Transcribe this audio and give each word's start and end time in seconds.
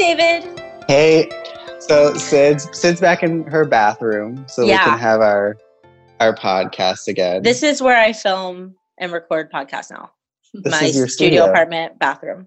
David. 0.00 0.58
Hey. 0.88 1.28
So 1.78 2.14
Sid's 2.14 2.66
Sid's 2.72 3.02
back 3.02 3.22
in 3.22 3.44
her 3.44 3.66
bathroom, 3.66 4.46
so 4.48 4.64
Yeah. 4.64 4.82
we 4.82 4.90
can 4.92 4.98
have 4.98 5.20
our 5.20 5.58
our 6.20 6.34
podcast 6.34 7.06
again. 7.06 7.42
This 7.42 7.62
is 7.62 7.82
where 7.82 7.98
I 8.00 8.14
film 8.14 8.76
and 8.98 9.12
record 9.12 9.52
podcasts 9.52 9.90
now. 9.90 10.10
This 10.54 10.70
my 10.72 10.86
is 10.86 10.96
your 10.96 11.06
studio 11.06 11.40
studio. 11.42 11.50
apartment 11.50 11.98
bathroom. 11.98 12.46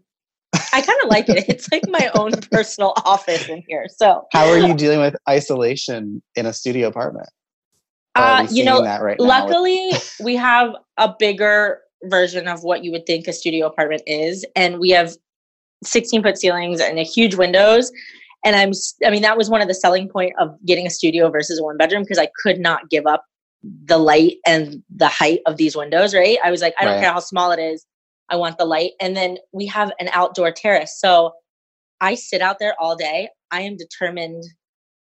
I 0.73 0.81
kind 0.81 0.99
of 1.03 1.09
like 1.11 1.29
it. 1.29 1.45
It's 1.47 1.71
like 1.71 1.83
my 1.89 2.09
own 2.15 2.31
personal 2.51 2.93
office 3.05 3.47
in 3.47 3.61
here. 3.67 3.85
So, 3.87 4.25
How 4.31 4.47
are 4.47 4.57
you 4.57 4.73
dealing 4.73 4.99
with 4.99 5.15
isolation 5.29 6.23
in 6.35 6.47
a 6.47 6.53
studio 6.53 6.87
apartment? 6.87 7.29
Uh, 8.15 8.47
you 8.49 8.63
know, 8.65 8.81
that 8.81 9.03
right 9.03 9.19
luckily 9.19 9.91
we 10.23 10.35
have 10.37 10.71
a 10.97 11.13
bigger 11.19 11.81
version 12.05 12.47
of 12.47 12.63
what 12.63 12.83
you 12.83 12.91
would 12.91 13.05
think 13.05 13.27
a 13.27 13.33
studio 13.33 13.67
apartment 13.67 14.01
is, 14.07 14.43
and 14.55 14.79
we 14.79 14.89
have 14.89 15.15
16 15.83 16.23
foot 16.23 16.37
ceilings 16.37 16.81
and 16.81 16.99
a 16.99 17.03
huge 17.03 17.35
windows. 17.35 17.91
And 18.45 18.55
i'm 18.55 18.71
i 19.05 19.09
mean, 19.09 19.21
that 19.21 19.37
was 19.37 19.49
one 19.49 19.61
of 19.61 19.67
the 19.67 19.73
selling 19.73 20.09
point 20.09 20.33
of 20.39 20.55
getting 20.65 20.85
a 20.85 20.89
studio 20.89 21.29
versus 21.29 21.59
a 21.59 21.63
one 21.63 21.77
bedroom 21.77 22.03
because 22.03 22.19
I 22.19 22.29
could 22.43 22.59
not 22.59 22.89
give 22.89 23.05
up 23.05 23.23
the 23.85 23.97
light 23.97 24.37
and 24.45 24.83
the 24.93 25.07
height 25.07 25.39
of 25.45 25.57
these 25.57 25.75
windows. 25.75 26.13
Right? 26.13 26.37
I 26.43 26.51
was 26.51 26.61
like, 26.61 26.75
I 26.79 26.85
don't 26.85 26.95
Right. 26.95 27.03
care 27.03 27.13
how 27.13 27.19
small 27.19 27.51
it 27.51 27.59
is, 27.59 27.85
I 28.29 28.35
want 28.35 28.57
the 28.57 28.65
light. 28.65 28.91
And 28.99 29.15
then 29.15 29.37
we 29.51 29.65
have 29.67 29.91
an 29.99 30.09
outdoor 30.11 30.51
terrace, 30.51 30.99
so 30.99 31.33
I 32.01 32.15
sit 32.15 32.41
out 32.41 32.57
there 32.59 32.75
all 32.79 32.95
day. 32.97 33.29
I 33.51 33.61
am 33.61 33.77
determined 33.77 34.43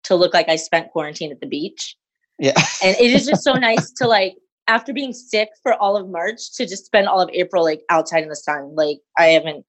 to 0.04 0.16
look 0.16 0.34
like 0.34 0.50
I 0.50 0.58
spent 0.58 0.92
quarantine 0.92 1.32
at 1.32 1.40
the 1.40 1.48
beach 1.48 1.96
yeah. 2.40 2.54
and 2.84 2.96
it 2.98 3.12
is 3.12 3.26
just 3.26 3.44
so 3.44 3.54
nice 3.70 3.92
to 3.94 4.08
like 4.08 4.36
after 4.68 4.94
being 4.94 5.14
sick 5.14 5.50
for 5.62 5.74
all 5.76 5.98
of 5.98 6.10
march 6.10 6.54
to 6.54 6.66
just 6.66 6.86
spend 6.86 7.08
all 7.08 7.22
of 7.22 7.30
april 7.34 7.64
like 7.64 7.82
outside 7.90 8.24
in 8.24 8.30
the 8.30 8.36
sun 8.36 8.74
like 8.76 8.98
i 9.18 9.26
haven't 9.26 9.66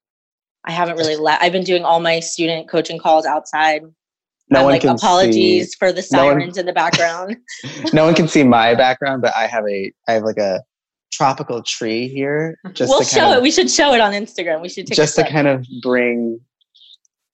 i 0.64 0.70
haven't 0.72 0.96
really 0.96 1.16
let 1.16 1.40
i've 1.42 1.52
been 1.52 1.64
doing 1.64 1.84
all 1.84 2.00
my 2.00 2.20
student 2.20 2.68
coaching 2.68 2.98
calls 2.98 3.26
outside 3.26 3.82
No 4.50 4.58
I'm 4.60 4.64
one 4.64 4.72
like 4.74 4.82
can 4.82 4.90
apologies 4.90 5.72
see 5.72 5.76
for 5.78 5.92
the 5.92 6.06
no 6.12 6.24
one- 6.26 6.34
sirens 6.40 6.58
in 6.58 6.66
the 6.66 6.72
background 6.72 7.36
no 7.92 8.04
one 8.04 8.14
can 8.14 8.28
see 8.28 8.42
my 8.42 8.74
background, 8.74 9.22
but 9.22 9.34
I 9.36 9.46
have 9.46 9.64
a 9.68 9.92
I 10.08 10.12
have 10.12 10.22
like 10.22 10.38
a 10.38 10.62
tropical 11.12 11.62
tree 11.62 12.08
here. 12.08 12.58
Just 12.72 12.90
we'll 12.90 13.02
show 13.04 13.20
kind 13.20 13.36
it 13.36 13.42
we 13.42 13.50
should 13.50 13.70
show 13.70 13.94
it 13.94 14.00
on 14.00 14.12
instagram 14.12 14.60
we 14.60 14.68
should 14.68 14.86
take 14.86 14.96
just 14.96 15.14
to 15.16 15.22
kind 15.28 15.46
of 15.46 15.64
bring 15.80 16.40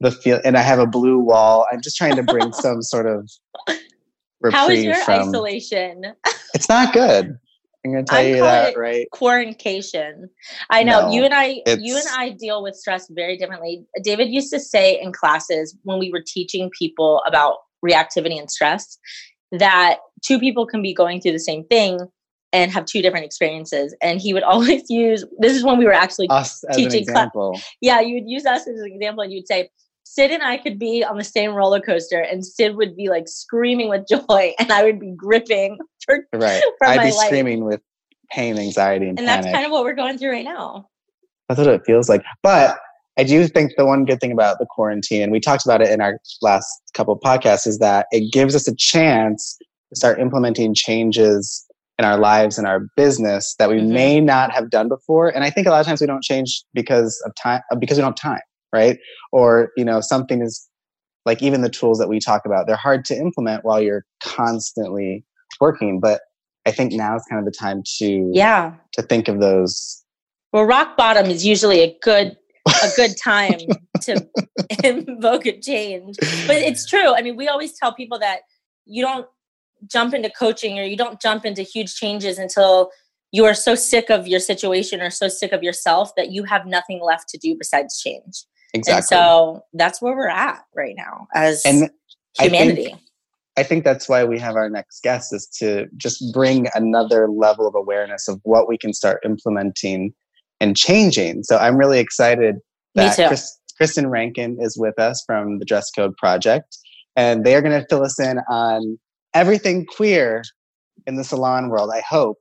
the 0.00 0.10
feel 0.10 0.40
and 0.44 0.56
I 0.56 0.62
have 0.62 0.78
a 0.78 0.86
blue 0.86 1.18
wall. 1.18 1.66
I'm 1.70 1.80
just 1.80 1.96
trying 1.96 2.16
to 2.16 2.22
bring 2.22 2.52
some 2.64 2.82
sort 2.82 3.06
of 3.06 3.30
how 4.52 4.68
is 4.68 4.84
your 4.84 4.94
from 4.96 5.28
isolation 5.28 6.14
it's 6.54 6.68
not 6.68 6.92
good. 6.92 7.38
I'm 7.84 7.92
gonna 7.92 8.04
tell 8.04 8.18
I'm 8.18 8.26
you 8.28 8.36
that 8.42 8.72
it 8.72 8.78
right. 8.78 9.06
quarancation 9.12 10.28
i 10.70 10.82
know 10.82 11.06
No, 11.06 11.12
you 11.12 11.24
and 11.24 11.32
i 11.34 11.62
you 11.78 11.96
and 11.96 12.06
i 12.16 12.30
deal 12.30 12.62
with 12.62 12.74
stress 12.76 13.08
very 13.10 13.36
differently 13.36 13.84
david 14.02 14.28
used 14.28 14.52
to 14.52 14.60
say 14.60 15.00
in 15.00 15.12
classes 15.12 15.76
when 15.84 15.98
we 15.98 16.10
were 16.12 16.22
teaching 16.26 16.70
people 16.78 17.22
about 17.26 17.56
reactivity 17.84 18.38
and 18.38 18.50
stress 18.50 18.98
that 19.52 19.98
two 20.22 20.38
people 20.38 20.66
can 20.66 20.82
be 20.82 20.92
going 20.92 21.20
through 21.20 21.32
the 21.32 21.38
same 21.38 21.64
thing 21.64 21.98
and 22.52 22.70
have 22.72 22.84
two 22.84 23.00
different 23.00 23.24
experiences 23.24 23.94
and 24.02 24.20
he 24.20 24.34
would 24.34 24.42
always 24.52 24.82
use 24.90 25.24
this 25.38 25.54
is 25.56 25.64
when 25.64 25.78
we 25.78 25.84
were 25.86 25.92
actually 25.92 26.28
Us 26.28 26.62
teaching 26.72 26.90
cla- 27.06 27.22
example. 27.22 27.60
yeah 27.80 28.00
you 28.00 28.14
would 28.14 28.28
use 28.28 28.44
us 28.44 28.66
as 28.68 28.78
an 28.80 28.92
example 28.92 29.22
and 29.22 29.32
you'd 29.32 29.46
say 29.48 29.70
sid 30.12 30.30
and 30.30 30.42
i 30.42 30.56
could 30.56 30.78
be 30.78 31.04
on 31.04 31.16
the 31.16 31.24
same 31.24 31.52
roller 31.52 31.80
coaster 31.80 32.20
and 32.20 32.44
sid 32.44 32.74
would 32.76 32.96
be 32.96 33.08
like 33.08 33.28
screaming 33.28 33.88
with 33.88 34.06
joy 34.08 34.52
and 34.58 34.72
i 34.72 34.82
would 34.82 34.98
be 34.98 35.12
gripping 35.16 35.78
for 36.04 36.18
Right. 36.32 36.62
for 36.78 36.86
I'd 36.88 37.02
be 37.02 37.12
life. 37.12 37.26
screaming 37.26 37.64
with 37.64 37.80
pain, 38.32 38.58
anxiety, 38.58 39.08
and, 39.08 39.18
and 39.18 39.26
panic. 39.26 39.44
that's 39.44 39.54
kind 39.54 39.66
of 39.66 39.72
what 39.72 39.82
we're 39.84 39.94
going 39.94 40.16
through 40.18 40.30
right 40.30 40.44
now 40.44 40.86
That's 41.48 41.58
what 41.58 41.68
it 41.68 41.82
feels 41.84 42.08
like. 42.08 42.22
But 42.44 42.78
I 43.18 43.24
do 43.24 43.46
think 43.48 43.72
the 43.76 43.84
one 43.84 44.04
good 44.04 44.20
thing 44.20 44.30
about 44.32 44.58
the 44.60 44.66
quarantine, 44.70 45.22
and 45.22 45.32
we 45.32 45.40
talked 45.40 45.64
about 45.66 45.82
it 45.82 45.88
in 45.90 46.00
our 46.00 46.18
last 46.40 46.68
couple 46.94 47.12
of 47.12 47.20
podcasts, 47.20 47.66
is 47.66 47.78
that 47.80 48.06
it 48.12 48.32
gives 48.32 48.54
us 48.54 48.68
a 48.68 48.74
chance 48.76 49.56
to 49.90 49.96
start 49.96 50.20
implementing 50.20 50.74
changes 50.74 51.66
in 51.98 52.04
our 52.04 52.16
lives 52.18 52.56
and 52.56 52.66
our 52.68 52.86
business 52.96 53.54
that 53.58 53.68
we 53.68 53.78
Mhm. 53.78 53.88
may 53.92 54.20
not 54.20 54.52
have 54.52 54.70
done 54.70 54.88
before. 54.88 55.28
And 55.28 55.42
I 55.44 55.50
think 55.50 55.66
a 55.66 55.70
lot 55.70 55.80
of 55.80 55.86
times 55.86 56.00
we 56.00 56.06
don't 56.06 56.22
change 56.22 56.62
because 56.72 57.20
of 57.26 57.32
time, 57.34 57.60
because 57.80 57.98
we 57.98 58.02
don't 58.02 58.16
have 58.18 58.32
time, 58.32 58.40
right? 58.72 58.98
Or 59.32 59.70
you 59.76 59.84
know, 59.84 60.00
something 60.00 60.42
is 60.42 60.68
like 61.26 61.42
even 61.42 61.60
the 61.60 61.68
tools 61.68 61.98
that 61.98 62.08
we 62.08 62.18
talk 62.18 62.42
about, 62.46 62.66
they're 62.66 62.76
hard 62.76 63.04
to 63.06 63.16
implement 63.16 63.64
while 63.64 63.80
you're 63.80 64.04
constantly 64.22 65.24
working. 65.60 66.00
But 66.00 66.22
I 66.66 66.70
think 66.70 66.92
now 66.92 67.16
is 67.16 67.24
kind 67.28 67.38
of 67.38 67.44
the 67.44 67.56
time 67.56 67.82
to 67.98 68.30
yeah 68.32 68.74
to 68.92 69.02
think 69.02 69.28
of 69.28 69.40
those 69.40 70.04
Well, 70.52 70.64
rock 70.64 70.96
bottom 70.96 71.26
is 71.26 71.44
usually 71.46 71.80
a 71.80 71.96
good 72.02 72.36
a 72.68 72.90
good 72.96 73.16
time 73.22 73.58
to 74.02 74.26
invoke 74.84 75.46
a 75.46 75.58
change. 75.60 76.16
But 76.46 76.56
it's 76.56 76.86
true. 76.86 77.14
I 77.14 77.22
mean, 77.22 77.36
we 77.36 77.48
always 77.48 77.76
tell 77.78 77.94
people 77.94 78.18
that 78.18 78.40
you 78.86 79.02
don't 79.02 79.26
jump 79.86 80.14
into 80.14 80.30
coaching 80.30 80.78
or 80.78 80.82
you 80.82 80.96
don't 80.96 81.20
jump 81.20 81.44
into 81.44 81.62
huge 81.62 81.94
changes 81.94 82.38
until 82.38 82.90
you 83.32 83.44
are 83.44 83.54
so 83.54 83.74
sick 83.74 84.10
of 84.10 84.26
your 84.26 84.40
situation 84.40 85.00
or 85.00 85.10
so 85.10 85.28
sick 85.28 85.52
of 85.52 85.62
yourself 85.62 86.12
that 86.16 86.30
you 86.32 86.44
have 86.44 86.66
nothing 86.66 87.00
left 87.02 87.28
to 87.28 87.38
do 87.38 87.56
besides 87.56 88.00
change. 88.00 88.44
Exactly. 88.72 88.96
And 88.96 89.04
so 89.06 89.64
that's 89.72 90.00
where 90.00 90.14
we're 90.14 90.28
at 90.28 90.64
right 90.74 90.94
now 90.96 91.26
as 91.34 91.62
and 91.64 91.90
I 92.38 92.48
think- 92.48 92.54
humanity. 92.54 92.96
I 93.56 93.62
think 93.62 93.84
that's 93.84 94.08
why 94.08 94.24
we 94.24 94.38
have 94.38 94.54
our 94.54 94.70
next 94.70 95.02
guest 95.02 95.34
is 95.34 95.46
to 95.58 95.86
just 95.96 96.32
bring 96.32 96.68
another 96.74 97.28
level 97.28 97.66
of 97.66 97.74
awareness 97.74 98.28
of 98.28 98.40
what 98.44 98.68
we 98.68 98.78
can 98.78 98.94
start 98.94 99.20
implementing 99.24 100.14
and 100.60 100.76
changing. 100.76 101.42
So 101.42 101.58
I'm 101.58 101.76
really 101.76 101.98
excited 101.98 102.56
that. 102.94 103.16
Chris, 103.16 103.58
Kristin 103.80 104.08
Rankin 104.10 104.56
is 104.60 104.76
with 104.78 104.98
us 104.98 105.22
from 105.26 105.58
the 105.58 105.64
Dress 105.64 105.90
Code 105.90 106.16
Project, 106.16 106.78
and 107.16 107.44
they 107.44 107.54
are 107.54 107.60
going 107.60 107.78
to 107.78 107.86
fill 107.88 108.04
us 108.04 108.20
in 108.20 108.38
on 108.48 108.98
everything 109.34 109.84
queer 109.84 110.42
in 111.06 111.16
the 111.16 111.24
salon 111.24 111.70
world. 111.70 111.90
I 111.92 112.02
hope. 112.08 112.38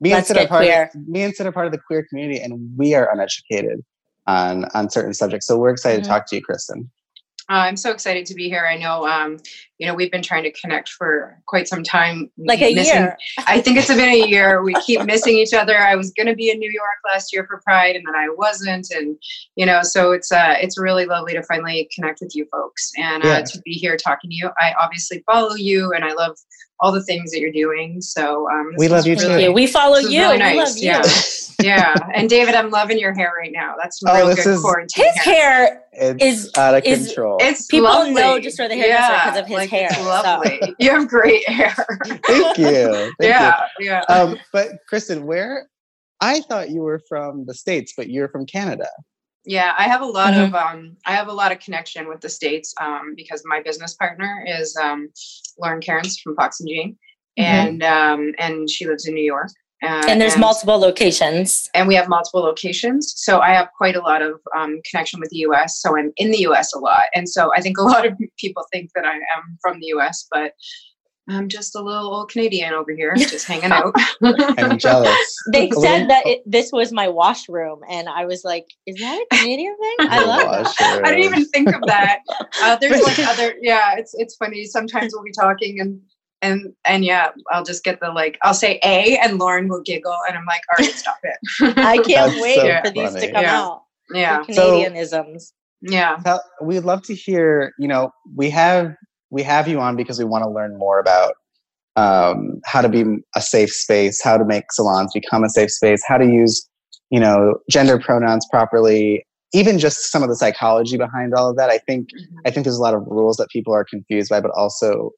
Me 0.00 0.10
Let's 0.10 0.30
and 0.30 0.38
Sid 0.38 0.46
are 0.46 0.48
part 0.48 0.64
queer. 0.64 0.90
Of, 0.94 1.08
me 1.08 1.22
and 1.22 1.34
Sid 1.34 1.46
are 1.46 1.52
part 1.52 1.66
of 1.66 1.72
the 1.72 1.80
queer 1.86 2.04
community, 2.08 2.40
and 2.40 2.76
we 2.76 2.94
are 2.94 3.08
uneducated 3.12 3.80
on 4.26 4.64
on 4.74 4.90
certain 4.90 5.14
subjects. 5.14 5.46
So 5.46 5.56
we're 5.58 5.70
excited 5.70 6.00
Mhm. 6.00 6.04
to 6.04 6.08
talk 6.08 6.26
to 6.28 6.36
you, 6.36 6.42
Kristin. 6.42 6.88
Uh, 7.50 7.54
I'm 7.66 7.76
so 7.76 7.90
excited 7.90 8.24
to 8.26 8.34
be 8.34 8.48
here. 8.48 8.64
I 8.64 8.76
know, 8.76 9.06
um, 9.06 9.38
you 9.82 9.88
know, 9.88 9.94
we've 9.94 10.12
been 10.12 10.22
trying 10.22 10.44
to 10.44 10.52
connect 10.52 10.90
for 10.90 11.36
quite 11.46 11.66
some 11.66 11.82
time. 11.82 12.30
We 12.36 12.46
like 12.46 12.62
a 12.62 12.72
missing- 12.72 12.94
year. 12.94 13.16
I 13.48 13.60
think 13.60 13.78
it's 13.78 13.88
been 13.88 13.98
a 13.98 14.26
year. 14.28 14.62
We 14.62 14.74
keep 14.86 15.02
missing 15.04 15.34
each 15.38 15.52
other. 15.52 15.76
I 15.76 15.96
was 15.96 16.12
going 16.12 16.28
to 16.28 16.36
be 16.36 16.50
in 16.52 16.60
New 16.60 16.70
York 16.70 16.86
last 17.12 17.32
year 17.32 17.44
for 17.48 17.60
Pride, 17.66 17.96
and 17.96 18.04
then 18.06 18.14
I 18.14 18.28
wasn't, 18.36 18.86
and 18.92 19.16
you 19.56 19.66
know, 19.66 19.80
so 19.82 20.12
it's 20.12 20.30
uh, 20.30 20.54
it's 20.60 20.78
really 20.78 21.04
lovely 21.04 21.32
to 21.32 21.42
finally 21.42 21.88
connect 21.92 22.20
with 22.22 22.30
you 22.36 22.46
folks 22.52 22.92
and 22.96 23.24
uh, 23.24 23.28
Yeah. 23.28 23.42
to 23.42 23.60
be 23.64 23.72
here 23.72 23.96
talking 23.96 24.30
to 24.30 24.36
you. 24.36 24.50
I 24.60 24.72
obviously 24.80 25.24
follow 25.26 25.56
you, 25.56 25.92
and 25.92 26.04
I 26.04 26.12
love 26.12 26.36
all 26.78 26.92
the 26.92 27.02
things 27.02 27.32
that 27.32 27.40
you're 27.40 27.50
doing. 27.52 28.00
So 28.00 28.48
um, 28.50 28.72
We 28.76 28.86
love 28.88 29.04
you 29.04 29.16
Thank 29.16 29.28
too. 29.28 29.34
really- 29.36 29.48
We 29.48 29.66
follow 29.66 29.98
you. 29.98 30.20
really 30.20 30.34
We 30.34 30.38
nice, 30.38 30.56
love 30.56 30.76
you. 30.78 30.90
yeah. 30.90 31.02
yeah, 31.62 31.94
and 32.12 32.28
David, 32.28 32.54
I'm 32.56 32.70
loving 32.70 32.98
your 32.98 33.14
hair 33.14 33.32
right 33.38 33.52
now. 33.52 33.74
That's 33.80 34.00
some 34.00 34.10
Oh, 34.10 34.16
real 34.16 34.26
this 34.34 34.44
good 34.44 34.54
is- 34.54 34.60
quarantine 34.60 35.04
His 35.06 35.16
hair 35.24 35.82
It's 35.92 36.24
Is- 36.46 36.50
out 36.56 36.74
of 36.74 36.82
is- 36.84 37.06
control. 37.06 37.36
It's 37.40 37.66
People 37.66 37.88
lovely. 37.88 38.14
know 38.14 38.40
just 38.40 38.56
for 38.56 38.66
the 38.66 38.74
hairdresser 38.74 39.12
because 39.12 39.38
of 39.38 39.46
his 39.46 39.54
like, 39.54 39.70
hair, 39.72 39.88
It's 39.90 39.96
so. 39.96 40.04
lovely. 40.04 40.60
You 40.78 40.90
have 40.90 41.08
great 41.08 41.48
hair. 41.48 41.74
Thank 42.06 42.58
you. 42.58 42.76
Thank 43.18 43.18
you. 43.20 43.28
yeah, 43.28 43.66
yeah. 43.80 44.00
um, 44.08 44.36
but 44.52 44.68
Kristin, 44.90 45.22
where 45.24 45.68
I 46.20 46.40
thought 46.40 46.70
you 46.70 46.82
were 46.82 47.00
from 47.08 47.46
the 47.46 47.54
states, 47.54 47.94
but 47.96 48.08
you're 48.08 48.28
from 48.28 48.46
Canada. 48.46 48.88
Yeah, 49.44 49.74
I 49.76 49.84
have 49.84 50.02
a 50.02 50.06
lot 50.06 50.34
Mhm. 50.34 50.46
of 50.48 50.54
um, 50.54 50.96
I 51.04 51.12
have 51.18 51.26
a 51.28 51.32
lot 51.32 51.50
of 51.50 51.58
connection 51.58 52.08
with 52.08 52.20
the 52.20 52.28
states 52.28 52.72
um, 52.80 53.14
because 53.16 53.42
my 53.44 53.60
business 53.60 53.94
partner 53.94 54.44
is 54.46 54.76
um, 54.76 55.08
Lauren 55.58 55.80
Cairns 55.80 56.18
from 56.20 56.36
Fox 56.36 56.60
and 56.60 56.68
Jane, 56.68 56.92
Mhm. 57.38 57.42
and 57.44 57.82
um, 57.82 58.34
and 58.38 58.70
she 58.70 58.86
lives 58.86 59.06
in 59.08 59.14
New 59.14 59.24
York. 59.34 59.48
Uh, 59.82 60.04
and 60.08 60.20
there's 60.20 60.38
multiple 60.38 60.78
locations. 60.78 61.68
and 61.74 61.88
we 61.88 61.94
have 61.94 62.08
multiple 62.08 62.40
locations. 62.40 63.12
So 63.16 63.40
I 63.40 63.50
have 63.50 63.68
quite 63.76 63.96
a 63.96 64.00
lot 64.00 64.22
of 64.22 64.40
um, 64.56 64.80
connection 64.88 65.18
with 65.18 65.30
the 65.30 65.38
U.S. 65.38 65.80
So 65.80 65.96
I'm 65.98 66.12
in 66.16 66.30
the 66.30 66.38
U.S. 66.40 66.72
a 66.74 66.78
lot, 66.78 67.04
and 67.14 67.28
so 67.28 67.50
I 67.56 67.60
think 67.60 67.78
a 67.78 67.82
lot 67.94 68.06
of 68.06 68.14
people 68.38 68.64
think 68.72 68.90
that 68.94 69.04
I 69.04 69.14
am 69.14 69.58
from 69.60 69.80
the 69.80 69.86
U.S., 69.86 70.26
but 70.30 70.52
I'm 71.28 71.48
just 71.48 71.76
a 71.76 71.80
little 71.80 72.12
old 72.14 72.30
Canadian 72.30 72.74
over 72.74 72.92
here, 72.92 73.14
just 73.16 73.46
hanging 73.46 73.70
out. 73.70 73.94
I'm 74.22 74.78
jealous. 74.78 75.36
They 75.52 75.70
said 75.70 75.80
little- 75.92 76.08
that 76.08 76.26
it, 76.26 76.42
this 76.46 76.72
was 76.72 76.92
my 76.92 77.08
washroom, 77.08 77.80
and 77.88 78.08
I 78.08 78.24
was 78.24 78.44
like, 78.44 78.66
"Is 78.86 79.00
that 79.00 79.24
a 79.30 79.36
Canadian 79.36 79.76
thing?" 79.78 80.08
I 80.08 80.18
Your 80.18 80.26
love 80.26 80.74
that. 80.78 81.00
I 81.04 81.10
didn't 81.10 81.24
even 81.24 81.44
think 81.46 81.74
of 81.74 81.82
that. 81.86 82.20
Uh, 82.62 82.76
there's 82.76 83.02
like 83.02 83.18
other, 83.20 83.54
yeah. 83.60 83.94
It's 83.96 84.14
it's 84.14 84.36
funny. 84.36 84.64
Sometimes 84.64 85.12
we'll 85.14 85.24
be 85.24 85.32
talking 85.32 85.80
and 85.80 86.00
and 86.42 86.72
and 86.84 87.04
yeah, 87.04 87.30
I'll 87.50 87.64
just 87.64 87.84
get 87.84 88.00
the 88.00 88.10
like, 88.10 88.38
I'll 88.42 88.54
say 88.54 88.78
A, 88.84 89.16
and 89.18 89.38
Lauren 89.38 89.68
will 89.68 89.82
giggle, 89.82 90.16
and 90.28 90.36
I'm 90.36 90.44
like, 90.44 90.60
all 90.70 90.84
right, 90.84 90.94
stop 90.94 91.18
it. 91.22 91.38
I 91.78 91.96
can't 91.98 92.32
That's 92.32 92.40
wait 92.42 92.56
so 92.56 92.80
for 92.84 92.90
these 92.90 93.14
to 93.14 93.32
come 93.32 93.42
Yeah. 93.42 93.60
out. 93.60 93.82
yeah, 94.12 94.42
The 94.46 94.52
So- 94.54 94.72
Canadianisms. 94.80 95.52
yeah, 95.80 96.16
Tell- 96.24 96.44
We'd 96.60 96.80
love 96.80 97.02
to 97.04 97.14
hear. 97.14 97.72
You 97.78 97.88
know, 97.88 98.10
we 98.36 98.50
have 98.50 98.94
we 99.30 99.42
have 99.42 99.68
you 99.68 99.80
on 99.80 99.96
because 99.96 100.18
we 100.18 100.24
want 100.24 100.44
to 100.44 100.50
learn 100.50 100.76
more 100.78 100.98
about 100.98 101.34
um, 101.96 102.60
how 102.64 102.80
to 102.82 102.88
be 102.88 103.04
a 103.36 103.40
safe 103.40 103.70
space, 103.70 104.22
how 104.22 104.36
to 104.36 104.44
make 104.44 104.70
salons 104.72 105.12
become 105.14 105.44
a 105.44 105.48
safe 105.48 105.70
space, 105.70 106.02
how 106.06 106.18
to 106.18 106.26
use 106.26 106.68
you 107.10 107.20
know 107.20 107.54
gender 107.70 107.98
pronouns 107.98 108.46
properly 108.50 109.24
even 109.54 109.78
just 109.78 110.10
some 110.10 110.22
of 110.22 110.28
the 110.30 110.36
psychology 110.36 110.96
behind 110.96 111.34
all 111.34 111.50
of 111.50 111.56
that. 111.56 111.68
I 111.70 111.78
think 111.78 112.08
mm-hmm. 112.08 112.36
I 112.46 112.50
think 112.50 112.64
there's 112.64 112.78
a 112.78 112.82
lot 112.82 112.94
of 112.94 113.02
rules 113.06 113.36
that 113.36 113.48
people 113.50 113.72
are 113.74 113.84
confused 113.84 114.30
by, 114.30 114.40
but 114.40 114.50
also 114.52 115.10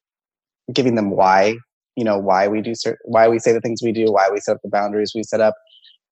giving 0.72 0.94
them 0.94 1.10
why 1.10 1.56
you 1.96 2.04
know 2.04 2.18
why 2.18 2.48
we 2.48 2.60
do 2.60 2.74
certain, 2.74 2.98
why 3.04 3.28
we 3.28 3.38
say 3.38 3.52
the 3.52 3.60
things 3.60 3.80
we 3.82 3.92
do, 3.92 4.06
why 4.06 4.28
we 4.32 4.40
set 4.40 4.56
up 4.56 4.62
the 4.62 4.70
boundaries 4.70 5.12
we 5.14 5.22
set 5.22 5.40
up, 5.40 5.54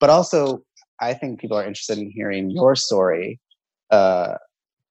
but 0.01 0.11
also 0.11 0.63
I 1.01 1.15
think 1.15 1.41
people 1.41 1.57
are 1.57 1.65
interested 1.65 1.99
in 1.99 2.11
hearing 2.11 2.51
your 2.51 2.75
story 2.75 3.41
uh, 3.91 4.35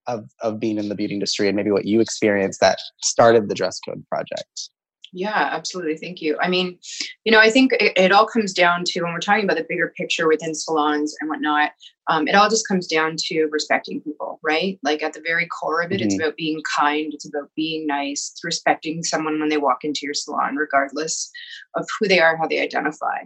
of 0.08 0.30
of 0.42 0.60
being 0.60 0.78
in 0.78 0.90
the 0.90 0.96
beauty 0.96 1.14
industry 1.14 1.48
and 1.48 1.56
maybe 1.56 1.72
what 1.72 1.86
you 1.86 2.00
experienced 2.00 2.62
that 2.62 2.80
started 3.02 3.50
the 3.50 3.56
dress 3.56 3.80
code 3.80 4.04
project. 4.08 4.70
Yeah, 5.14 5.50
absolutely. 5.52 5.98
Thank 5.98 6.22
you. 6.22 6.38
I 6.42 6.50
mean, 6.50 6.78
you 7.24 7.32
know, 7.32 7.40
I 7.40 7.50
think 7.50 7.74
it, 7.74 7.98
it, 7.98 8.12
all 8.12 8.26
comes 8.26 8.54
down 8.54 8.84
to 8.88 9.02
when 9.02 9.14
we're 9.14 9.20
talking 9.20 9.46
about 9.46 9.58
the 9.58 9.66
bigger 9.68 9.94
picture 9.96 10.28
within 10.28 10.54
salons 10.54 11.16
and 11.20 11.30
whatnot, 11.30 11.72
um, 12.10 12.28
it 12.28 12.36
all 12.36 12.50
just 12.50 12.68
comes 12.68 12.88
down 12.88 13.16
to 13.18 13.46
respecting 13.46 14.02
people, 14.02 14.40
right? 14.44 14.80
Like 14.84 15.04
at 15.04 15.14
the 15.14 15.22
very 15.26 15.48
core 15.48 15.82
of 15.82 15.92
it, 15.92 15.96
mm-hmm. 15.96 16.06
it's 16.06 16.16
about 16.16 16.36
being 16.36 16.62
kind, 16.78 17.14
it's 17.14 17.28
about 17.28 17.50
being 17.56 17.88
nice, 17.88 18.32
it's 18.32 18.44
respecting 18.44 19.04
someone 19.04 19.40
when 19.40 19.50
they 19.50 19.58
walk 19.58 19.84
into 19.84 20.02
your 20.04 20.14
salon, 20.14 20.56
regardless 20.56 21.30
of 21.76 21.88
who 22.00 22.08
they 22.08 22.20
are, 22.20 22.38
how 22.38 22.48
they 22.48 22.62
identify. 22.62 23.24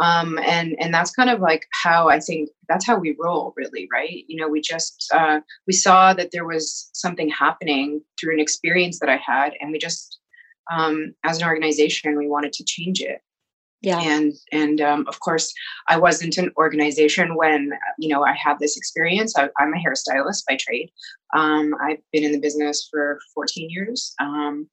Um, 0.00 0.38
and 0.38 0.76
and 0.78 0.94
that's 0.94 1.10
kind 1.10 1.28
of 1.28 1.40
like 1.40 1.66
how 1.72 2.08
I 2.08 2.20
think 2.20 2.50
that's 2.68 2.86
how 2.86 2.96
we 2.96 3.16
roll, 3.18 3.52
really, 3.56 3.88
right? 3.92 4.24
You 4.28 4.40
know, 4.40 4.48
we 4.48 4.60
just 4.60 5.10
uh, 5.12 5.40
we 5.66 5.72
saw 5.72 6.14
that 6.14 6.30
there 6.30 6.46
was 6.46 6.88
something 6.92 7.28
happening 7.28 8.00
through 8.18 8.34
an 8.34 8.40
experience 8.40 9.00
that 9.00 9.08
I 9.08 9.16
had, 9.16 9.54
and 9.60 9.72
we 9.72 9.78
just 9.78 10.20
um, 10.70 11.14
as 11.24 11.38
an 11.38 11.48
organization, 11.48 12.16
we 12.16 12.28
wanted 12.28 12.52
to 12.54 12.64
change 12.64 13.00
it. 13.00 13.20
Yeah. 13.80 14.00
And 14.00 14.32
and 14.50 14.80
um, 14.80 15.04
of 15.06 15.20
course, 15.20 15.52
I 15.88 15.98
wasn't 15.98 16.36
an 16.36 16.50
organization 16.56 17.36
when 17.36 17.70
you 17.98 18.08
know 18.08 18.24
I 18.24 18.32
had 18.32 18.58
this 18.58 18.76
experience. 18.76 19.36
I, 19.36 19.44
am 19.60 19.72
a 19.72 19.76
hairstylist 19.76 20.42
by 20.48 20.56
trade. 20.56 20.90
Um, 21.36 21.74
I've 21.80 21.98
been 22.12 22.24
in 22.24 22.32
the 22.32 22.40
business 22.40 22.88
for 22.90 23.20
14 23.34 23.70
years. 23.70 24.14
Um, 24.20 24.68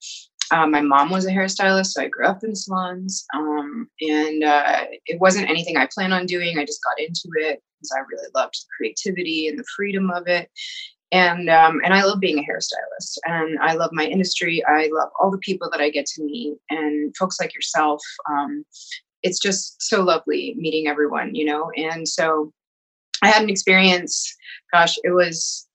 uh, 0.51 0.65
my 0.67 0.81
mom 0.81 1.11
was 1.11 1.25
a 1.25 1.31
hairstylist, 1.31 1.87
so 1.87 2.03
I 2.03 2.07
grew 2.07 2.25
up 2.25 2.43
in 2.43 2.55
salons. 2.55 3.25
Um, 3.35 3.89
and 4.01 4.43
uh, 4.43 4.85
it 5.05 5.19
wasn't 5.19 5.49
anything 5.49 5.77
I 5.77 5.87
planned 5.93 6.13
on 6.13 6.25
doing. 6.25 6.57
I 6.57 6.65
just 6.65 6.81
got 6.83 6.99
into 6.99 7.29
it 7.35 7.61
because 7.79 7.91
I 7.95 7.99
really 8.11 8.29
loved 8.35 8.55
the 8.55 8.65
creativity 8.77 9.47
and 9.47 9.57
the 9.57 9.65
freedom 9.75 10.09
of 10.11 10.27
it 10.27 10.49
and 11.15 11.49
um, 11.49 11.79
and 11.85 11.93
I 11.93 12.03
love 12.03 12.19
being 12.19 12.39
a 12.39 12.41
hairstylist, 12.41 13.17
and 13.23 13.57
I 13.59 13.73
love 13.75 13.91
my 13.93 14.03
industry. 14.03 14.61
I 14.67 14.89
love 14.91 15.09
all 15.17 15.31
the 15.31 15.37
people 15.37 15.69
that 15.71 15.79
I 15.79 15.89
get 15.89 16.05
to 16.07 16.23
meet, 16.23 16.57
and 16.69 17.15
folks 17.15 17.39
like 17.39 17.55
yourself. 17.55 18.01
Um, 18.29 18.65
it's 19.23 19.39
just 19.39 19.81
so 19.81 20.03
lovely 20.03 20.55
meeting 20.57 20.87
everyone, 20.87 21.33
you 21.33 21.45
know. 21.45 21.71
And 21.77 22.05
so, 22.05 22.51
I 23.21 23.29
had 23.29 23.41
an 23.41 23.49
experience. 23.49 24.35
Gosh, 24.73 24.97
it 25.05 25.11
was 25.11 25.65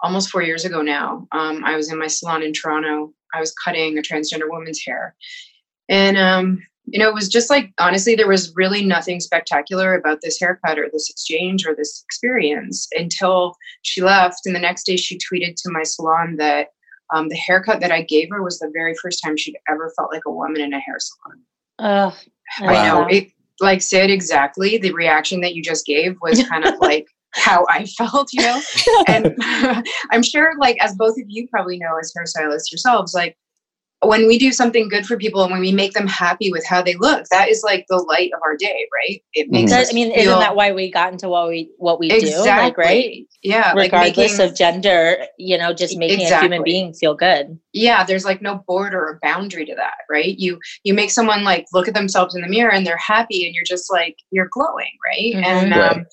almost 0.00 0.30
four 0.30 0.42
years 0.42 0.64
ago 0.64 0.82
now. 0.82 1.28
Um, 1.30 1.64
I 1.64 1.76
was 1.76 1.92
in 1.92 1.98
my 1.98 2.08
salon 2.08 2.42
in 2.42 2.52
Toronto. 2.52 3.12
I 3.32 3.38
was 3.38 3.54
cutting 3.64 3.98
a 3.98 4.02
transgender 4.02 4.50
woman's 4.50 4.82
hair, 4.84 5.14
and 5.88 6.18
um, 6.18 6.60
you 6.92 6.98
know, 6.98 7.08
it 7.08 7.14
was 7.14 7.28
just 7.28 7.50
like 7.50 7.72
honestly, 7.78 8.14
there 8.14 8.28
was 8.28 8.54
really 8.56 8.84
nothing 8.84 9.20
spectacular 9.20 9.94
about 9.94 10.20
this 10.22 10.38
haircut 10.40 10.78
or 10.78 10.88
this 10.92 11.08
exchange 11.10 11.66
or 11.66 11.74
this 11.74 12.02
experience 12.06 12.88
until 12.92 13.54
she 13.82 14.00
left. 14.02 14.46
And 14.46 14.54
the 14.54 14.60
next 14.60 14.84
day, 14.84 14.96
she 14.96 15.18
tweeted 15.18 15.54
to 15.56 15.70
my 15.70 15.82
salon 15.82 16.36
that 16.36 16.68
um, 17.12 17.28
the 17.28 17.36
haircut 17.36 17.80
that 17.80 17.92
I 17.92 18.02
gave 18.02 18.28
her 18.30 18.42
was 18.42 18.58
the 18.58 18.70
very 18.72 18.94
first 19.02 19.22
time 19.22 19.36
she'd 19.36 19.56
ever 19.68 19.92
felt 19.96 20.12
like 20.12 20.22
a 20.26 20.32
woman 20.32 20.60
in 20.60 20.72
a 20.72 20.80
hair 20.80 20.98
salon. 20.98 21.42
Uh, 21.78 22.12
I 22.60 22.88
know 22.88 23.06
it. 23.06 23.28
Like 23.60 23.82
said 23.82 24.08
exactly, 24.08 24.78
the 24.78 24.92
reaction 24.92 25.40
that 25.40 25.54
you 25.54 25.62
just 25.62 25.84
gave 25.84 26.16
was 26.22 26.46
kind 26.46 26.64
of 26.64 26.74
like 26.80 27.08
how 27.32 27.66
I 27.68 27.86
felt, 27.86 28.32
you 28.32 28.42
know. 28.42 28.60
and 29.08 29.34
I'm 30.10 30.22
sure, 30.22 30.52
like 30.58 30.76
as 30.80 30.94
both 30.94 31.18
of 31.18 31.24
you 31.26 31.48
probably 31.48 31.78
know 31.78 31.98
as 32.00 32.12
hairstylists 32.16 32.70
yourselves, 32.70 33.14
like 33.14 33.36
when 34.02 34.28
we 34.28 34.38
do 34.38 34.52
something 34.52 34.88
good 34.88 35.04
for 35.06 35.16
people 35.16 35.42
and 35.42 35.50
when 35.50 35.60
we 35.60 35.72
make 35.72 35.92
them 35.92 36.06
happy 36.06 36.52
with 36.52 36.64
how 36.64 36.80
they 36.80 36.94
look, 36.94 37.24
that 37.30 37.48
is 37.48 37.62
like 37.64 37.84
the 37.88 37.96
light 37.96 38.30
of 38.34 38.40
our 38.44 38.56
day, 38.56 38.86
right? 38.94 39.20
It 39.32 39.50
makes 39.50 39.72
mm-hmm. 39.72 39.90
I 39.90 39.92
mean, 39.92 40.12
feel, 40.12 40.20
isn't 40.20 40.38
that 40.38 40.54
why 40.54 40.72
we 40.72 40.90
got 40.90 41.12
into 41.12 41.28
what 41.28 41.48
we 41.48 41.70
what 41.78 41.98
we 41.98 42.10
exactly. 42.10 42.32
do? 42.32 42.48
Like, 42.48 42.78
right? 42.78 43.26
Yeah. 43.42 43.72
Regardless 43.72 44.16
like 44.16 44.16
making, 44.16 44.40
of 44.40 44.56
gender, 44.56 45.26
you 45.36 45.58
know, 45.58 45.72
just 45.72 45.98
making 45.98 46.20
exactly. 46.20 46.46
a 46.46 46.50
human 46.50 46.62
being 46.64 46.94
feel 46.94 47.14
good. 47.14 47.58
Yeah, 47.72 48.04
there's 48.04 48.24
like 48.24 48.40
no 48.40 48.62
border 48.68 49.00
or 49.00 49.18
boundary 49.20 49.64
to 49.66 49.74
that, 49.74 49.98
right? 50.08 50.38
You 50.38 50.60
you 50.84 50.94
make 50.94 51.10
someone 51.10 51.42
like 51.42 51.66
look 51.72 51.88
at 51.88 51.94
themselves 51.94 52.36
in 52.36 52.42
the 52.42 52.48
mirror 52.48 52.72
and 52.72 52.86
they're 52.86 52.96
happy 52.96 53.46
and 53.46 53.54
you're 53.54 53.64
just 53.64 53.90
like 53.90 54.16
you're 54.30 54.48
glowing, 54.50 54.92
right? 55.04 55.34
Mm-hmm. 55.34 55.44
And 55.44 55.74
um, 55.74 56.06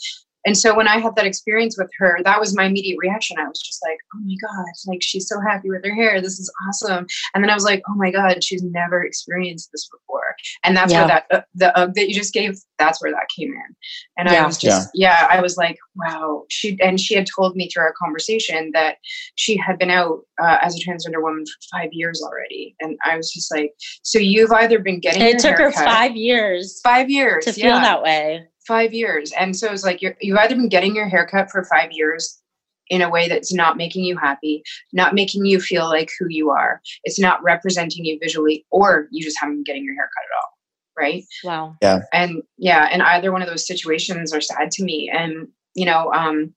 and 0.46 0.58
so 0.58 0.76
when 0.76 0.88
I 0.88 1.00
had 1.00 1.16
that 1.16 1.26
experience 1.26 1.78
with 1.78 1.90
her, 1.98 2.20
that 2.24 2.40
was 2.40 2.56
my 2.56 2.66
immediate 2.66 2.98
reaction. 3.00 3.38
I 3.40 3.48
was 3.48 3.60
just 3.60 3.82
like, 3.84 3.98
oh 4.14 4.20
my 4.24 4.36
God, 4.42 4.66
like 4.88 5.02
she's 5.02 5.28
so 5.28 5.40
happy 5.42 5.70
with 5.70 5.84
her 5.84 5.94
hair. 5.94 6.22
This 6.22 6.40
is 6.40 6.52
awesome. 6.68 7.08
And 7.34 7.44
then 7.44 7.50
I 7.50 7.56
was 7.56 7.64
like, 7.64 7.82
oh 7.90 7.96
my 7.96 8.12
God, 8.12 8.44
she's 8.44 8.64
never 8.64 9.04
experienced 9.04 9.70
this 9.72 9.90
before. 9.90 10.36
And 10.64 10.78
that's 10.78 10.92
yeah. 10.92 11.00
where 11.00 11.08
that, 11.08 11.26
uh, 11.32 11.42
the 11.56 11.78
uh, 11.78 11.88
that 11.96 12.08
you 12.08 12.14
just 12.14 12.34
gave, 12.34 12.60
that's 12.78 13.02
where 13.02 13.12
that 13.12 13.28
came 13.36 13.54
in. 13.54 13.76
And 14.18 14.30
yeah. 14.30 14.44
I 14.44 14.46
was 14.46 14.58
just, 14.58 14.90
yeah. 14.94 15.28
yeah. 15.30 15.38
I 15.38 15.42
was 15.42 15.58
like, 15.58 15.78
wow. 15.96 16.44
She, 16.50 16.80
and 16.82 17.00
she 17.00 17.16
had 17.16 17.28
told 17.36 17.56
me 17.56 17.70
through 17.70 17.84
our 17.84 17.94
conversation 17.94 18.72
that 18.74 18.98
she 19.36 19.58
had 19.58 19.80
been 19.80 19.90
out 19.90 20.20
uh, 20.42 20.58
as 20.62 20.76
a 20.76 20.80
transgender 20.80 21.22
woman 21.22 21.46
for 21.46 21.80
five 21.80 21.90
years 21.92 22.22
already. 22.22 22.76
And 22.82 22.98
I 23.04 23.18
was 23.18 23.32
just 23.32 23.52
like, 23.54 23.74
so 24.04 24.20
you've 24.20 24.52
either 24.52 24.80
been 24.80 25.00
getting, 25.00 25.22
and 25.22 25.30
it 25.30 25.40
took 25.40 25.58
her 25.58 25.72
five 25.72 26.16
years, 26.16 26.82
five 26.84 27.10
years 27.10 27.46
to 27.46 27.54
feel 27.54 27.74
that 27.74 28.04
way 28.04 28.48
five 28.68 28.94
years. 28.94 29.32
And 29.40 29.56
so 29.56 29.72
it's 29.72 29.84
like 29.84 30.02
you're, 30.02 30.16
you've 30.22 30.38
either 30.38 30.56
been 30.56 30.70
getting 30.70 30.96
your 30.96 31.08
haircut 31.08 31.50
for 31.52 31.64
five 31.66 31.92
years 31.92 32.42
in 32.88 33.02
a 33.02 33.10
way 33.10 33.28
that's 33.28 33.54
not 33.54 33.78
making 33.78 34.04
you 34.04 34.16
happy, 34.18 34.62
not 34.94 35.16
making 35.16 35.46
you 35.46 35.60
feel 35.60 35.86
like 35.86 36.10
who 36.20 36.28
you 36.30 36.52
are. 36.52 36.82
It's 37.04 37.20
not 37.20 37.42
representing 37.44 38.06
you 38.06 38.20
visually, 38.22 38.66
or 38.70 39.08
you 39.12 39.24
just 39.24 39.38
haven't 39.40 39.56
been 39.56 39.64
getting 39.64 39.84
your 39.84 39.96
haircut 39.96 40.12
at 40.32 40.38
all. 40.38 40.52
Right. 40.98 41.24
Wow. 41.44 41.76
Yeah. 41.82 42.00
And 42.14 42.44
yeah, 42.58 42.88
and 42.92 43.02
either 43.02 43.32
one 43.32 43.42
of 43.42 43.50
those 43.50 43.68
situations 43.68 44.32
are 44.32 44.40
sad 44.40 44.72
to 44.72 44.84
me. 44.84 45.12
And, 45.14 45.48
you 45.74 45.86
know, 45.86 46.12
um, 46.14 46.54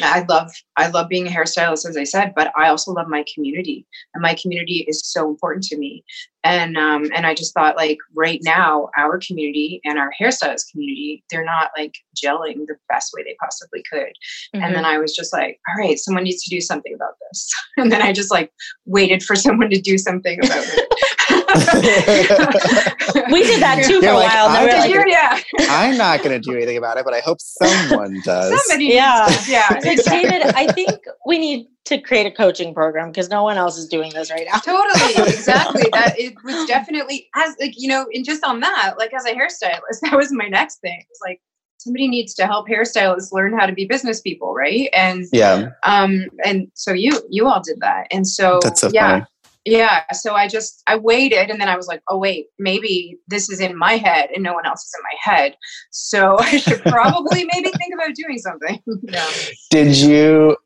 I 0.00 0.24
love 0.28 0.50
I 0.78 0.88
love 0.88 1.08
being 1.08 1.26
a 1.26 1.30
hairstylist, 1.30 1.86
as 1.86 1.96
I 1.96 2.04
said, 2.04 2.32
but 2.34 2.50
I 2.56 2.68
also 2.68 2.92
love 2.92 3.08
my 3.08 3.24
community, 3.34 3.86
and 4.14 4.22
my 4.22 4.34
community 4.40 4.86
is 4.88 5.02
so 5.04 5.28
important 5.28 5.64
to 5.64 5.76
me. 5.76 6.04
And 6.44 6.78
um, 6.78 7.10
and 7.14 7.26
I 7.26 7.34
just 7.34 7.52
thought 7.52 7.76
like 7.76 7.98
right 8.14 8.40
now, 8.42 8.88
our 8.96 9.18
community 9.18 9.80
and 9.84 9.98
our 9.98 10.10
hairstylist 10.18 10.70
community, 10.70 11.22
they're 11.30 11.44
not 11.44 11.70
like 11.76 11.94
gelling 12.16 12.66
the 12.66 12.76
best 12.88 13.12
way 13.14 13.22
they 13.22 13.36
possibly 13.40 13.82
could. 13.90 14.12
Mm-hmm. 14.54 14.64
And 14.64 14.74
then 14.74 14.86
I 14.86 14.96
was 14.98 15.14
just 15.14 15.32
like, 15.32 15.60
all 15.68 15.76
right, 15.76 15.98
someone 15.98 16.24
needs 16.24 16.42
to 16.44 16.50
do 16.50 16.60
something 16.60 16.94
about 16.94 17.14
this. 17.28 17.50
And 17.78 17.90
then 17.90 18.02
I 18.02 18.12
just 18.12 18.30
like 18.30 18.52
waited 18.84 19.22
for 19.22 19.34
someone 19.34 19.70
to 19.70 19.80
do 19.80 19.96
something 19.98 20.38
about 20.44 20.64
it. 20.64 20.88
we 23.30 23.42
did 23.42 23.62
that 23.62 23.84
too 23.84 24.00
for 24.00 24.08
a 24.08 24.14
while. 24.14 24.48
I'm, 24.48 24.68
like, 24.68 25.06
yeah. 25.08 25.40
I'm 25.60 25.96
not 25.96 26.22
going 26.22 26.40
to 26.40 26.50
do 26.50 26.56
anything 26.56 26.76
about 26.76 26.98
it, 26.98 27.04
but 27.04 27.14
I 27.14 27.20
hope 27.20 27.40
someone 27.40 28.20
does. 28.24 28.66
Somebody 28.66 28.86
yeah. 28.86 29.28
yeah. 29.48 29.78
Exactly. 29.82 30.22
David, 30.22 30.42
I 30.54 30.72
think 30.72 30.98
we 31.26 31.38
need 31.38 31.66
to 31.84 32.00
create 32.00 32.26
a 32.26 32.30
coaching 32.30 32.74
program 32.74 33.10
because 33.10 33.28
no 33.28 33.42
one 33.42 33.56
else 33.56 33.76
is 33.76 33.88
doing 33.88 34.12
this 34.12 34.30
right 34.30 34.46
now. 34.50 34.58
Totally, 34.58 35.28
exactly. 35.28 35.84
that 35.92 36.18
it 36.18 36.34
was 36.44 36.66
definitely 36.66 37.28
as 37.34 37.56
like 37.60 37.74
you 37.76 37.88
know, 37.88 38.06
and 38.12 38.24
just 38.24 38.44
on 38.44 38.60
that, 38.60 38.94
like 38.98 39.12
as 39.14 39.24
a 39.24 39.32
hairstylist, 39.32 40.00
that 40.02 40.16
was 40.16 40.32
my 40.32 40.48
next 40.48 40.76
thing. 40.80 41.04
It's 41.10 41.20
like 41.20 41.40
somebody 41.78 42.08
needs 42.08 42.34
to 42.34 42.46
help 42.46 42.68
hairstylists 42.68 43.32
learn 43.32 43.58
how 43.58 43.66
to 43.66 43.72
be 43.72 43.84
business 43.84 44.20
people, 44.20 44.54
right? 44.54 44.88
And 44.92 45.26
yeah, 45.32 45.70
um, 45.84 46.26
and 46.44 46.70
so 46.74 46.92
you 46.92 47.20
you 47.28 47.48
all 47.48 47.62
did 47.62 47.78
that, 47.80 48.06
and 48.10 48.26
so, 48.26 48.60
That's 48.62 48.80
so 48.80 48.90
yeah. 48.92 49.10
Funny. 49.10 49.26
Yeah. 49.64 50.02
So 50.12 50.34
I 50.34 50.48
just, 50.48 50.82
I 50.86 50.96
waited 50.96 51.50
and 51.50 51.60
then 51.60 51.68
I 51.68 51.76
was 51.76 51.86
like, 51.86 52.02
oh, 52.08 52.18
wait, 52.18 52.46
maybe 52.58 53.18
this 53.28 53.48
is 53.48 53.60
in 53.60 53.76
my 53.76 53.92
head 53.92 54.30
and 54.34 54.42
no 54.42 54.54
one 54.54 54.66
else 54.66 54.82
is 54.82 54.92
in 54.98 55.02
my 55.02 55.34
head. 55.34 55.56
So 55.90 56.36
I 56.40 56.56
should 56.56 56.82
probably 56.82 57.44
maybe 57.52 57.70
think 57.70 57.94
about 57.94 58.14
doing 58.14 58.38
something. 58.38 58.82
yeah. 59.02 59.30
Did 59.70 59.96
you, 59.96 60.56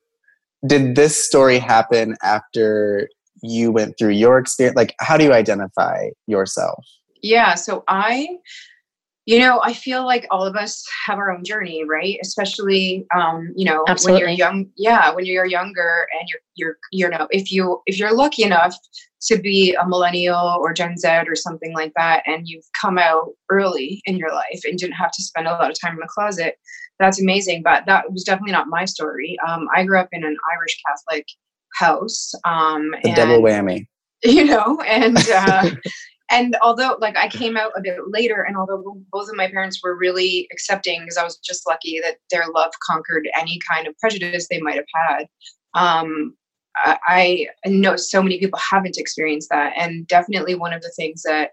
did 0.66 0.94
this 0.94 1.22
story 1.22 1.58
happen 1.58 2.16
after 2.22 3.08
you 3.42 3.70
went 3.70 3.98
through 3.98 4.10
your 4.10 4.38
experience? 4.38 4.76
Like, 4.76 4.94
how 4.98 5.16
do 5.16 5.24
you 5.24 5.32
identify 5.32 6.08
yourself? 6.26 6.84
Yeah. 7.22 7.54
So 7.54 7.84
I, 7.88 8.28
you 9.26 9.40
know, 9.40 9.60
I 9.62 9.72
feel 9.72 10.06
like 10.06 10.24
all 10.30 10.44
of 10.44 10.54
us 10.54 10.84
have 11.04 11.18
our 11.18 11.32
own 11.32 11.42
journey, 11.42 11.84
right? 11.84 12.16
Especially, 12.22 13.04
um, 13.14 13.52
you 13.56 13.64
know, 13.64 13.84
Absolutely. 13.88 14.22
when 14.22 14.36
you're 14.36 14.38
young. 14.38 14.70
Yeah, 14.76 15.12
when 15.12 15.26
you're 15.26 15.44
younger 15.44 16.06
and 16.18 16.28
you're, 16.28 16.40
you're, 16.54 16.76
you 16.92 17.08
know, 17.08 17.26
if 17.30 17.50
you 17.50 17.82
if 17.86 17.98
you're 17.98 18.14
lucky 18.14 18.44
enough 18.44 18.76
to 19.22 19.38
be 19.38 19.74
a 19.74 19.86
millennial 19.86 20.56
or 20.60 20.72
Gen 20.72 20.96
Z 20.96 21.08
or 21.26 21.34
something 21.34 21.74
like 21.74 21.92
that, 21.96 22.22
and 22.24 22.46
you've 22.46 22.64
come 22.80 22.98
out 22.98 23.30
early 23.50 24.00
in 24.04 24.16
your 24.16 24.32
life 24.32 24.60
and 24.64 24.78
didn't 24.78 24.94
have 24.94 25.10
to 25.10 25.22
spend 25.24 25.48
a 25.48 25.52
lot 25.52 25.70
of 25.70 25.76
time 25.80 25.94
in 25.94 26.00
the 26.00 26.08
closet, 26.08 26.54
that's 27.00 27.20
amazing. 27.20 27.62
But 27.64 27.84
that 27.86 28.12
was 28.12 28.22
definitely 28.22 28.52
not 28.52 28.68
my 28.68 28.84
story. 28.84 29.36
Um, 29.46 29.66
I 29.74 29.82
grew 29.82 29.98
up 29.98 30.08
in 30.12 30.22
an 30.22 30.36
Irish 30.56 30.80
Catholic 30.86 31.26
house. 31.74 32.32
Um, 32.44 32.92
the 33.02 33.08
and, 33.08 33.16
double 33.16 33.42
whammy. 33.42 33.86
You 34.22 34.44
know, 34.44 34.80
and. 34.86 35.18
Uh, 35.18 35.70
and 36.30 36.56
although 36.62 36.96
like 37.00 37.16
I 37.16 37.28
came 37.28 37.56
out 37.56 37.72
a 37.76 37.80
bit 37.80 37.98
later, 38.08 38.42
and 38.42 38.56
although 38.56 38.82
both 39.12 39.28
of 39.28 39.36
my 39.36 39.48
parents 39.48 39.80
were 39.82 39.96
really 39.96 40.48
accepting, 40.52 41.00
because 41.00 41.16
I 41.16 41.24
was 41.24 41.38
just 41.38 41.66
lucky 41.66 42.00
that 42.00 42.16
their 42.30 42.44
love 42.54 42.72
conquered 42.86 43.28
any 43.38 43.58
kind 43.68 43.86
of 43.86 43.96
prejudice 43.98 44.48
they 44.48 44.60
might 44.60 44.76
have 44.76 44.84
had. 44.94 45.26
Um, 45.74 46.34
I, 46.78 47.46
I 47.64 47.68
know 47.68 47.96
so 47.96 48.22
many 48.22 48.38
people 48.38 48.58
haven't 48.58 48.98
experienced 48.98 49.48
that, 49.50 49.72
and 49.76 50.06
definitely 50.06 50.54
one 50.54 50.72
of 50.72 50.82
the 50.82 50.92
things 50.96 51.22
that 51.22 51.50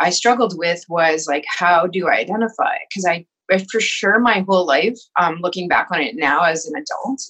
I 0.00 0.10
struggled 0.10 0.56
with 0.56 0.82
was 0.88 1.26
like, 1.28 1.44
how 1.46 1.86
do 1.86 2.08
I 2.08 2.16
identify? 2.16 2.76
Because 2.88 3.04
I 3.06 3.26
for 3.58 3.80
sure 3.80 4.18
my 4.18 4.44
whole 4.48 4.66
life, 4.66 4.98
um, 5.18 5.38
looking 5.40 5.68
back 5.68 5.88
on 5.92 6.00
it 6.00 6.14
now 6.16 6.42
as 6.42 6.66
an 6.66 6.74
adult, 6.74 7.22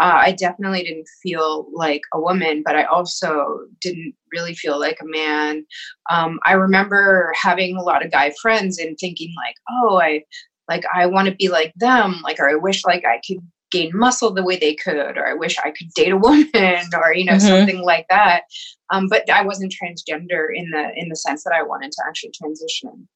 uh, 0.00 0.18
I 0.22 0.32
definitely 0.32 0.82
didn't 0.82 1.08
feel 1.22 1.66
like 1.72 2.02
a 2.12 2.20
woman, 2.20 2.62
but 2.64 2.76
I 2.76 2.84
also 2.84 3.60
didn't 3.80 4.14
really 4.32 4.54
feel 4.54 4.78
like 4.78 4.98
a 5.00 5.06
man. 5.06 5.66
Um, 6.10 6.38
I 6.44 6.52
remember 6.52 7.32
having 7.40 7.76
a 7.76 7.82
lot 7.82 8.04
of 8.04 8.10
guy 8.10 8.32
friends 8.40 8.78
and 8.78 8.96
thinking 8.98 9.32
like, 9.36 9.56
oh, 9.70 10.00
I 10.00 10.24
like 10.68 10.84
I 10.94 11.06
want 11.06 11.28
to 11.28 11.34
be 11.34 11.48
like 11.48 11.72
them, 11.76 12.20
like 12.22 12.38
or 12.38 12.48
I 12.48 12.54
wish 12.54 12.84
like 12.84 13.04
I 13.04 13.20
could 13.26 13.38
gain 13.70 13.90
muscle 13.94 14.32
the 14.32 14.42
way 14.42 14.56
they 14.56 14.74
could, 14.74 15.16
or 15.16 15.26
I 15.26 15.34
wish 15.34 15.58
I 15.58 15.70
could 15.70 15.88
date 15.94 16.12
a 16.12 16.16
woman, 16.16 16.48
or 16.54 17.14
you 17.14 17.24
know 17.24 17.32
mm-hmm. 17.34 17.46
something 17.46 17.82
like 17.82 18.06
that. 18.10 18.42
Um, 18.90 19.08
but 19.08 19.28
I 19.30 19.42
wasn't 19.44 19.74
transgender 19.74 20.46
in 20.54 20.70
the 20.70 20.90
in 20.96 21.08
the 21.08 21.16
sense 21.16 21.44
that 21.44 21.52
I 21.52 21.62
wanted 21.62 21.92
to 21.92 22.02
actually 22.06 22.32
transition. 22.34 23.08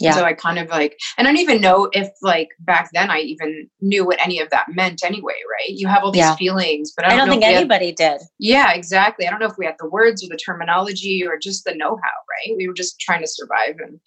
Yeah. 0.00 0.14
So 0.14 0.24
I 0.24 0.32
kind 0.32 0.58
of 0.58 0.68
like, 0.68 0.98
and 1.16 1.26
I 1.26 1.30
don't 1.30 1.40
even 1.40 1.60
know 1.60 1.88
if 1.92 2.08
like 2.22 2.48
back 2.60 2.90
then 2.92 3.10
I 3.10 3.18
even 3.18 3.68
knew 3.80 4.04
what 4.04 4.18
any 4.24 4.40
of 4.40 4.50
that 4.50 4.66
meant 4.70 5.04
anyway, 5.04 5.34
right? 5.50 5.70
You 5.70 5.88
have 5.88 6.02
all 6.02 6.12
these 6.12 6.20
yeah. 6.20 6.36
feelings, 6.36 6.92
but 6.96 7.04
I 7.04 7.10
don't, 7.10 7.18
I 7.18 7.20
don't 7.26 7.30
think 7.30 7.44
anybody 7.44 7.86
had, 7.86 7.96
did. 7.96 8.20
Yeah, 8.38 8.72
exactly. 8.72 9.26
I 9.26 9.30
don't 9.30 9.40
know 9.40 9.46
if 9.46 9.58
we 9.58 9.66
had 9.66 9.76
the 9.78 9.88
words 9.88 10.24
or 10.24 10.28
the 10.28 10.36
terminology 10.36 11.24
or 11.26 11.38
just 11.38 11.64
the 11.64 11.74
know 11.74 11.96
how, 12.02 12.48
right? 12.48 12.56
We 12.56 12.66
were 12.66 12.74
just 12.74 13.00
trying 13.00 13.20
to 13.20 13.28
survive. 13.28 13.76
And 13.78 14.00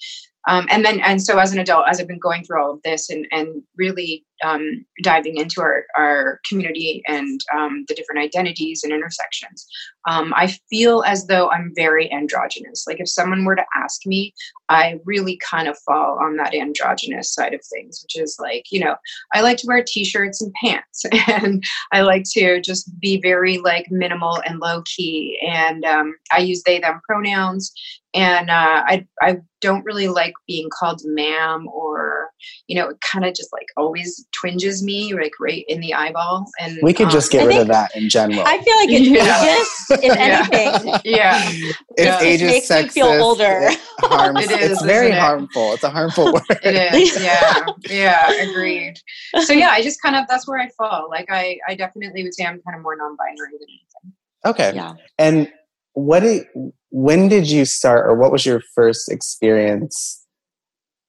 um, 0.47 0.67
and 0.69 0.83
then 0.83 0.99
and 0.99 1.21
so 1.21 1.39
as 1.39 1.53
an 1.53 1.59
adult 1.59 1.85
as 1.87 2.01
i've 2.01 2.07
been 2.07 2.19
going 2.19 2.43
through 2.43 2.61
all 2.61 2.73
of 2.73 2.81
this 2.83 3.09
and 3.09 3.25
and 3.31 3.63
really 3.77 4.25
um, 4.43 4.85
diving 5.01 5.37
into 5.37 5.61
our, 5.61 5.85
our 5.97 6.39
community 6.47 7.01
and 7.07 7.39
um, 7.55 7.85
the 7.87 7.95
different 7.95 8.21
identities 8.21 8.83
and 8.83 8.93
intersections. 8.93 9.65
Um, 10.07 10.33
i 10.35 10.47
feel 10.69 11.03
as 11.03 11.27
though 11.27 11.49
i'm 11.51 11.71
very 11.75 12.11
androgynous. 12.11 12.85
Like 12.87 12.99
if 12.99 13.07
someone 13.09 13.45
were 13.45 13.55
to 13.55 13.65
ask 13.75 14.05
me 14.05 14.33
i 14.69 14.99
really 15.05 15.37
kind 15.37 15.67
of 15.67 15.77
fall 15.85 16.17
on 16.21 16.35
that 16.37 16.53
androgynous 16.53 17.33
side 17.33 17.53
of 17.53 17.61
things 17.65 18.03
which 18.03 18.21
is 18.21 18.37
like 18.39 18.65
you 18.71 18.79
know 18.79 18.95
i 19.33 19.41
like 19.41 19.57
to 19.57 19.67
wear 19.67 19.83
t-shirts 19.85 20.41
and 20.41 20.53
pants 20.53 21.05
and 21.27 21.63
i 21.91 22.01
like 22.01 22.23
to 22.31 22.61
just 22.61 22.89
be 22.99 23.19
very 23.21 23.57
like 23.57 23.87
minimal 23.91 24.41
and 24.45 24.59
low 24.59 24.81
key 24.85 25.39
and 25.47 25.85
um, 25.85 26.15
i 26.31 26.39
use 26.39 26.63
they 26.63 26.79
them 26.79 26.99
pronouns 27.07 27.73
and 28.13 28.49
uh, 28.49 28.83
I 28.85 29.07
I 29.21 29.37
don't 29.61 29.85
really 29.85 30.07
like 30.07 30.33
being 30.47 30.69
called 30.69 31.01
ma'am 31.03 31.67
or 31.67 32.29
you 32.67 32.75
know 32.75 32.89
it 32.89 32.97
kind 33.01 33.25
of 33.25 33.33
just 33.33 33.51
like 33.51 33.67
always 33.77 34.25
twinges 34.31 34.83
me 34.83 35.13
like 35.13 35.33
right 35.39 35.65
in 35.67 35.79
the 35.79 35.93
eyeball 35.93 36.45
and 36.59 36.79
we 36.81 36.93
could 36.93 37.07
um, 37.07 37.11
just 37.11 37.31
get 37.31 37.43
I 37.43 37.45
rid 37.45 37.57
of 37.57 37.67
that 37.67 37.95
in 37.95 38.09
general. 38.09 38.43
I 38.45 38.61
feel 38.61 38.75
like 38.77 38.89
it's 38.89 39.09
yeah. 39.09 39.43
ages 39.43 40.03
if 40.03 40.17
anything 40.53 41.01
yeah. 41.05 41.49
If 41.95 42.05
yeah. 42.05 42.21
ages 42.21 42.47
makes 42.47 42.67
sexist, 42.67 42.91
feel 42.91 43.05
older. 43.05 43.67
it 43.69 43.79
harms, 43.99 44.39
it 44.39 44.59
is, 44.59 44.71
it's 44.71 44.83
very 44.83 45.11
it? 45.11 45.19
harmful. 45.19 45.73
It's 45.73 45.83
a 45.83 45.89
harmful 45.89 46.25
word. 46.33 46.43
It 46.63 46.93
is. 46.95 47.21
Yeah. 47.23 47.65
Yeah. 47.89 48.49
Agreed. 48.49 48.99
So 49.43 49.53
yeah 49.53 49.69
I 49.69 49.81
just 49.81 50.01
kind 50.01 50.15
of 50.15 50.25
that's 50.27 50.47
where 50.47 50.59
I 50.59 50.69
fall. 50.77 51.07
Like 51.09 51.27
I 51.29 51.59
I 51.67 51.75
definitely 51.75 52.23
would 52.23 52.33
say 52.33 52.45
I'm 52.45 52.61
kind 52.61 52.75
of 52.77 52.81
more 52.81 52.95
non-binary 52.95 53.57
than 53.59 53.67
anything. 53.69 54.13
Okay. 54.45 54.75
Yeah. 54.75 54.93
And 55.17 55.51
what 55.93 56.21
did 56.21 56.47
when 56.89 57.27
did 57.27 57.49
you 57.49 57.65
start 57.65 58.05
or 58.07 58.15
what 58.15 58.31
was 58.31 58.45
your 58.45 58.61
first 58.75 59.09
experience 59.09 60.22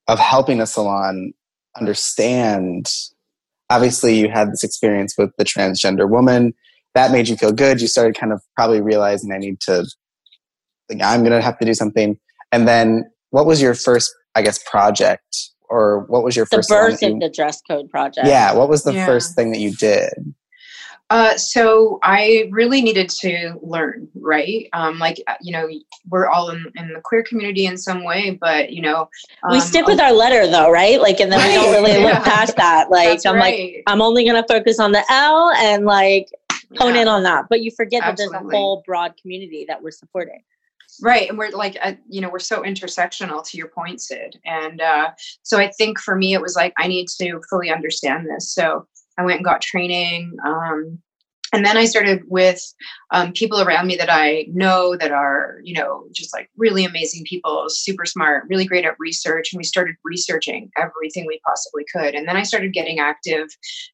of 0.09 0.19
helping 0.19 0.61
a 0.61 0.67
salon 0.67 1.33
understand 1.77 2.89
obviously 3.71 4.19
you 4.19 4.29
had 4.29 4.53
this 4.53 4.63
experience 4.63 5.17
with 5.17 5.31
the 5.39 5.45
transgender 5.45 6.09
woman. 6.09 6.53
That 6.95 7.11
made 7.11 7.29
you 7.29 7.37
feel 7.37 7.53
good. 7.53 7.81
You 7.81 7.89
started 7.89 8.17
kind 8.17 8.33
of 8.33 8.41
probably 8.55 8.81
realizing 8.81 9.33
i 9.33 9.39
need 9.39 9.61
to 9.63 9.85
like 10.89 11.03
i'm 11.03 11.23
gonna 11.25 11.43
have 11.43 11.59
to 11.59 11.65
do 11.65 11.75
something. 11.75 12.19
And 12.53 12.69
then 12.69 13.05
what 13.31 13.47
was 13.47 13.61
your 13.61 13.75
first 13.75 14.15
i 14.35 14.43
guess 14.43 14.63
project? 14.71 15.37
Or 15.71 16.05
what 16.09 16.23
was 16.23 16.37
your 16.37 16.45
the 16.51 16.57
first 16.57 16.69
the 16.69 16.75
birth 16.75 17.03
of 17.03 17.21
the 17.21 17.31
dress 17.35 17.61
code 17.69 17.91
project. 17.91 18.27
Yeah 18.29 18.55
what 18.55 18.69
was 18.69 18.85
the 18.85 18.95
yeah. 18.95 19.07
first 19.07 19.35
thing 19.35 19.51
that 19.53 19.59
you 19.59 19.73
did 19.73 20.13
uh, 21.11 21.37
so 21.37 21.99
I 22.03 22.49
really 22.51 22.81
needed 22.81 23.11
to 23.21 23.59
learn, 23.63 24.09
right? 24.15 24.69
Um, 24.73 24.99
like, 24.99 25.23
uh, 25.27 25.35
you 25.41 25.53
know, 25.53 25.69
we're 26.09 26.27
all 26.27 26.51
in, 26.51 26.65
in 26.77 26.93
the 26.93 27.01
queer 27.01 27.23
community 27.23 27.67
in 27.67 27.77
some 27.77 28.05
way, 28.05 28.39
but, 28.41 28.73
you 28.73 28.81
know. 28.81 29.09
Um, 29.43 29.53
we 29.53 29.61
stick 29.61 29.87
with 29.87 30.01
our 30.01 30.13
letter 30.13 30.47
though, 30.47 30.71
right? 30.71 31.01
Like, 31.01 31.21
and 31.21 31.31
then 31.31 31.41
right, 31.41 31.49
we 31.49 31.55
don't 31.55 31.73
really 31.73 32.01
yeah. 32.01 32.15
look 32.15 32.25
past 32.25 32.57
that. 32.57 32.89
Like, 32.95 33.09
That's 33.09 33.27
I'm 33.27 33.37
right. 33.37 33.75
like, 33.75 33.83
I'm 33.87 34.01
only 34.01 34.25
going 34.25 34.41
to 34.41 34.47
focus 34.47 34.79
on 34.79 34.93
the 34.93 35.05
L 35.11 35.51
and 35.59 35.85
like 35.85 36.29
hone 36.79 36.95
yeah. 36.95 37.03
in 37.03 37.09
on 37.09 37.23
that. 37.25 37.47
But 37.51 37.61
you 37.61 37.71
forget 37.71 38.03
Absolutely. 38.03 38.33
that 38.33 38.43
there's 38.43 38.55
a 38.55 38.57
whole 38.57 38.83
broad 38.87 39.15
community 39.21 39.65
that 39.69 39.83
we're 39.83 39.91
supporting. 39.91 40.43
Right. 41.03 41.29
And 41.29 41.37
we're 41.37 41.51
like, 41.51 41.77
uh, 41.83 41.95
you 42.09 42.21
know, 42.21 42.29
we're 42.29 42.39
so 42.39 42.63
intersectional 42.63 43.45
to 43.49 43.57
your 43.57 43.69
point, 43.69 44.01
Sid. 44.01 44.39
And 44.45 44.81
uh, 44.81 45.11
so 45.43 45.59
I 45.59 45.71
think 45.71 45.99
for 45.99 46.15
me, 46.15 46.35
it 46.35 46.41
was 46.41 46.57
like, 46.57 46.73
I 46.79 46.87
need 46.87 47.09
to 47.21 47.41
fully 47.51 47.71
understand 47.71 48.27
this. 48.29 48.53
So 48.53 48.87
I 49.19 49.25
went 49.25 49.37
and 49.39 49.45
got 49.45 49.61
training. 49.61 50.37
Um, 50.45 51.01
and 51.55 51.65
then 51.65 51.77
I 51.77 51.85
started 51.85 52.23
with 52.27 52.61
um, 53.13 53.33
people 53.33 53.61
around 53.61 53.87
me 53.87 53.95
that 53.97 54.11
I 54.11 54.47
know 54.53 54.97
that 54.97 55.13
are, 55.13 55.61
you 55.63 55.75
know, 55.75 56.05
just 56.13 56.35
like 56.35 56.51
really 56.57 56.85
amazing 56.85 57.25
people, 57.29 57.67
super 57.69 58.05
smart, 58.05 58.45
really 58.49 58.65
great 58.65 58.85
at 58.85 58.97
research. 58.99 59.53
And 59.53 59.59
we 59.59 59.65
started 59.65 59.95
researching 60.05 60.71
everything 60.77 61.25
we 61.27 61.41
possibly 61.47 61.85
could. 61.95 62.17
And 62.17 62.27
then 62.27 62.37
I 62.37 62.43
started 62.43 62.73
getting 62.73 62.99
active 62.99 63.47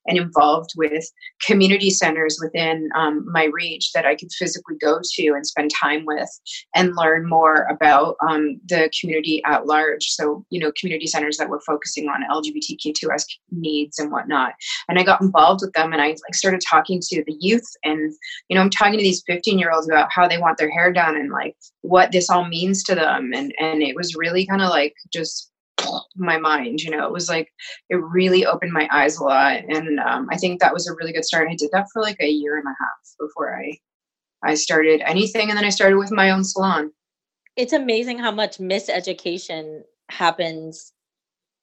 and 0.07 0.17
involved 0.17 0.71
with 0.75 1.05
community 1.45 1.90
centers 1.90 2.38
within 2.43 2.88
um, 2.97 3.26
my 3.31 3.45
reach 3.45 3.93
that 3.93 4.07
I 4.07 4.17
could 4.17 4.33
physically 4.33 4.76
go 4.81 5.00
to 5.02 5.26
and 5.29 5.47
spend 5.47 5.71
time 5.71 6.05
with 6.07 6.31
and 6.75 6.97
learn 6.97 7.29
more 7.29 7.67
about 7.71 8.17
um, 8.26 8.59
the 8.69 8.90
community 8.99 9.43
at 9.45 9.67
large. 9.67 10.05
So, 10.05 10.47
you 10.49 10.61
know, 10.61 10.73
community 10.81 11.07
centers 11.07 11.37
that 11.37 11.50
were 11.50 11.61
focusing 11.67 12.09
on 12.09 12.23
LGBTQ2S 12.31 13.25
needs 13.50 13.99
and 13.99 14.11
whatnot. 14.11 14.55
And 14.88 14.99
I 14.99 15.02
got 15.02 15.21
involved 15.21 15.61
with 15.62 15.73
them 15.75 15.93
and 15.93 16.00
I 16.00 16.09
like 16.09 16.35
started 16.35 16.62
talking 16.67 17.00
to 17.02 17.23
the 17.26 17.37
youth 17.38 17.50
and, 17.85 18.12
you 18.49 18.54
know, 18.54 18.61
I'm 18.61 18.71
talking 18.71 18.99
to 18.99 19.02
these 19.02 19.23
15 19.26 19.59
year 19.59 19.73
olds 19.73 19.88
about 19.88 20.11
how 20.12 20.28
they 20.28 20.38
want 20.38 20.59
their 20.59 20.71
hair 20.71 20.92
done 20.92 21.16
and 21.16 21.30
like 21.30 21.57
what 21.83 22.12
this 22.12 22.30
all 22.30 22.47
means 22.47 22.83
to 22.85 22.95
them. 22.95 23.33
And 23.35 23.54
and 23.59 23.83
it 23.83 23.97
was 23.97 24.16
really 24.16 24.47
kind 24.47 24.62
of 24.62 24.71
like 24.71 24.95
just 25.12 25.50
my 26.16 26.37
mind 26.37 26.80
you 26.80 26.90
know 26.90 27.07
it 27.07 27.12
was 27.12 27.28
like 27.28 27.49
it 27.88 27.97
really 27.97 28.45
opened 28.45 28.73
my 28.73 28.88
eyes 28.90 29.16
a 29.16 29.25
lot. 29.25 29.61
And 29.69 29.99
um, 30.00 30.28
i 30.30 30.37
think 30.37 30.61
that 30.61 30.73
was 30.73 30.87
a 30.87 30.95
really 30.95 31.12
good 31.12 31.25
start. 31.25 31.49
I 31.49 31.54
did 31.54 31.71
that 31.73 31.87
for 31.92 32.02
like 32.02 32.19
a 32.21 32.28
year 32.28 32.57
and 32.57 32.66
a 32.66 32.76
half 32.78 33.16
before 33.19 33.57
i 33.57 33.78
i 34.42 34.54
started 34.54 35.02
anything. 35.04 35.49
And 35.49 35.57
then 35.57 35.64
i 35.64 35.71
started 35.71 35.97
with 35.97 36.12
my 36.12 36.30
own 36.30 36.45
salon. 36.45 36.90
It's 37.57 37.73
amazing 37.73 38.19
how 38.19 38.30
much 38.30 38.59
miseducation 38.59 39.83
happens 40.11 40.92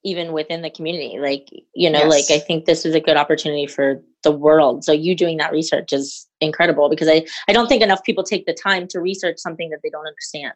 even 0.04 0.32
within 0.32 0.62
the 0.62 0.70
community. 0.70 1.18
Like 1.18 1.48
you 1.74 1.90
know 1.90 2.00
yes. 2.00 2.10
like 2.10 2.40
i 2.40 2.42
think 2.42 2.64
this 2.64 2.84
is 2.84 2.94
a 2.94 3.00
good 3.00 3.16
opportunity 3.16 3.66
for 3.66 4.02
the 4.28 4.36
world. 4.36 4.84
So 4.84 4.92
you 4.92 5.14
doing 5.14 5.38
that 5.38 5.52
research 5.52 5.92
is 5.92 6.26
incredible 6.40 6.88
because 6.88 7.08
i 7.08 7.18
i 7.48 7.52
don't 7.52 7.66
think 7.66 7.82
enough 7.82 8.02
people 8.04 8.22
take 8.22 8.46
the 8.46 8.54
time 8.54 8.86
to 8.86 9.00
research 9.00 9.38
something 9.38 9.70
that 9.70 9.80
they 9.82 9.90
don't 9.90 10.06
understand. 10.06 10.54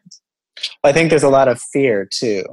I 0.83 0.93
think 0.93 1.09
there's 1.09 1.29
a 1.31 1.35
lot 1.39 1.47
of 1.47 1.59
fear 1.59 2.07
too 2.21 2.43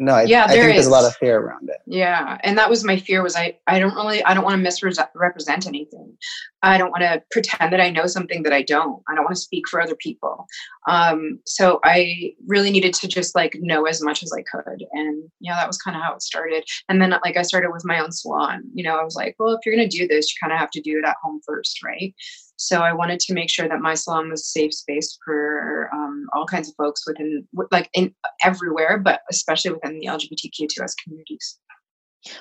no 0.00 0.14
I, 0.14 0.22
yeah, 0.22 0.44
I 0.44 0.48
think 0.48 0.64
is. 0.64 0.72
there's 0.72 0.86
a 0.86 0.90
lot 0.90 1.04
of 1.04 1.14
fear 1.16 1.38
around 1.38 1.68
it. 1.68 1.76
Yeah 1.86 2.38
and 2.42 2.56
that 2.58 2.70
was 2.70 2.84
my 2.84 2.96
fear 2.96 3.22
was 3.22 3.36
i 3.36 3.56
i 3.66 3.78
don't 3.78 3.94
really 3.94 4.22
i 4.24 4.34
don't 4.34 4.44
want 4.44 4.54
to 4.54 4.62
misrepresent 4.62 5.66
anything. 5.66 6.16
I 6.62 6.76
don't 6.76 6.90
want 6.90 7.02
to 7.02 7.22
pretend 7.30 7.72
that 7.72 7.80
i 7.80 7.90
know 7.90 8.06
something 8.06 8.42
that 8.42 8.52
i 8.52 8.62
don't. 8.62 9.02
I 9.08 9.14
don't 9.14 9.24
want 9.24 9.36
to 9.36 9.42
speak 9.42 9.68
for 9.68 9.80
other 9.80 9.94
people. 9.94 10.46
Um 10.88 11.40
so 11.46 11.80
i 11.84 12.32
really 12.46 12.70
needed 12.70 12.94
to 12.94 13.08
just 13.08 13.34
like 13.34 13.56
know 13.60 13.84
as 13.84 14.02
much 14.02 14.22
as 14.22 14.32
i 14.32 14.42
could 14.42 14.84
and 14.92 15.30
you 15.40 15.50
know 15.50 15.56
that 15.56 15.66
was 15.66 15.78
kind 15.78 15.96
of 15.96 16.02
how 16.02 16.14
it 16.14 16.22
started. 16.22 16.64
And 16.88 17.00
then 17.00 17.10
like 17.24 17.36
i 17.36 17.42
started 17.42 17.70
with 17.72 17.84
my 17.84 18.00
own 18.00 18.12
salon. 18.12 18.64
You 18.74 18.84
know 18.84 18.98
i 18.98 19.04
was 19.04 19.16
like 19.16 19.36
well 19.38 19.52
if 19.54 19.60
you're 19.64 19.76
going 19.76 19.88
to 19.88 19.98
do 19.98 20.08
this 20.08 20.32
you 20.32 20.38
kind 20.42 20.52
of 20.52 20.58
have 20.58 20.70
to 20.70 20.80
do 20.80 20.98
it 20.98 21.06
at 21.06 21.16
home 21.22 21.40
first 21.46 21.82
right 21.82 22.14
so 22.60 22.80
I 22.80 22.92
wanted 22.92 23.20
to 23.20 23.32
make 23.32 23.48
sure 23.48 23.66
that 23.66 23.80
my 23.80 23.94
salon 23.94 24.28
was 24.28 24.46
safe 24.46 24.74
space 24.74 25.18
for 25.24 25.88
um, 25.94 26.26
all 26.34 26.44
kinds 26.44 26.68
of 26.68 26.74
folks 26.76 27.06
within, 27.06 27.48
like 27.70 27.88
in 27.94 28.14
everywhere, 28.44 28.98
but 28.98 29.22
especially 29.30 29.72
within 29.72 29.98
the 29.98 30.06
LGBTQ2S 30.06 30.92
communities. 31.02 31.58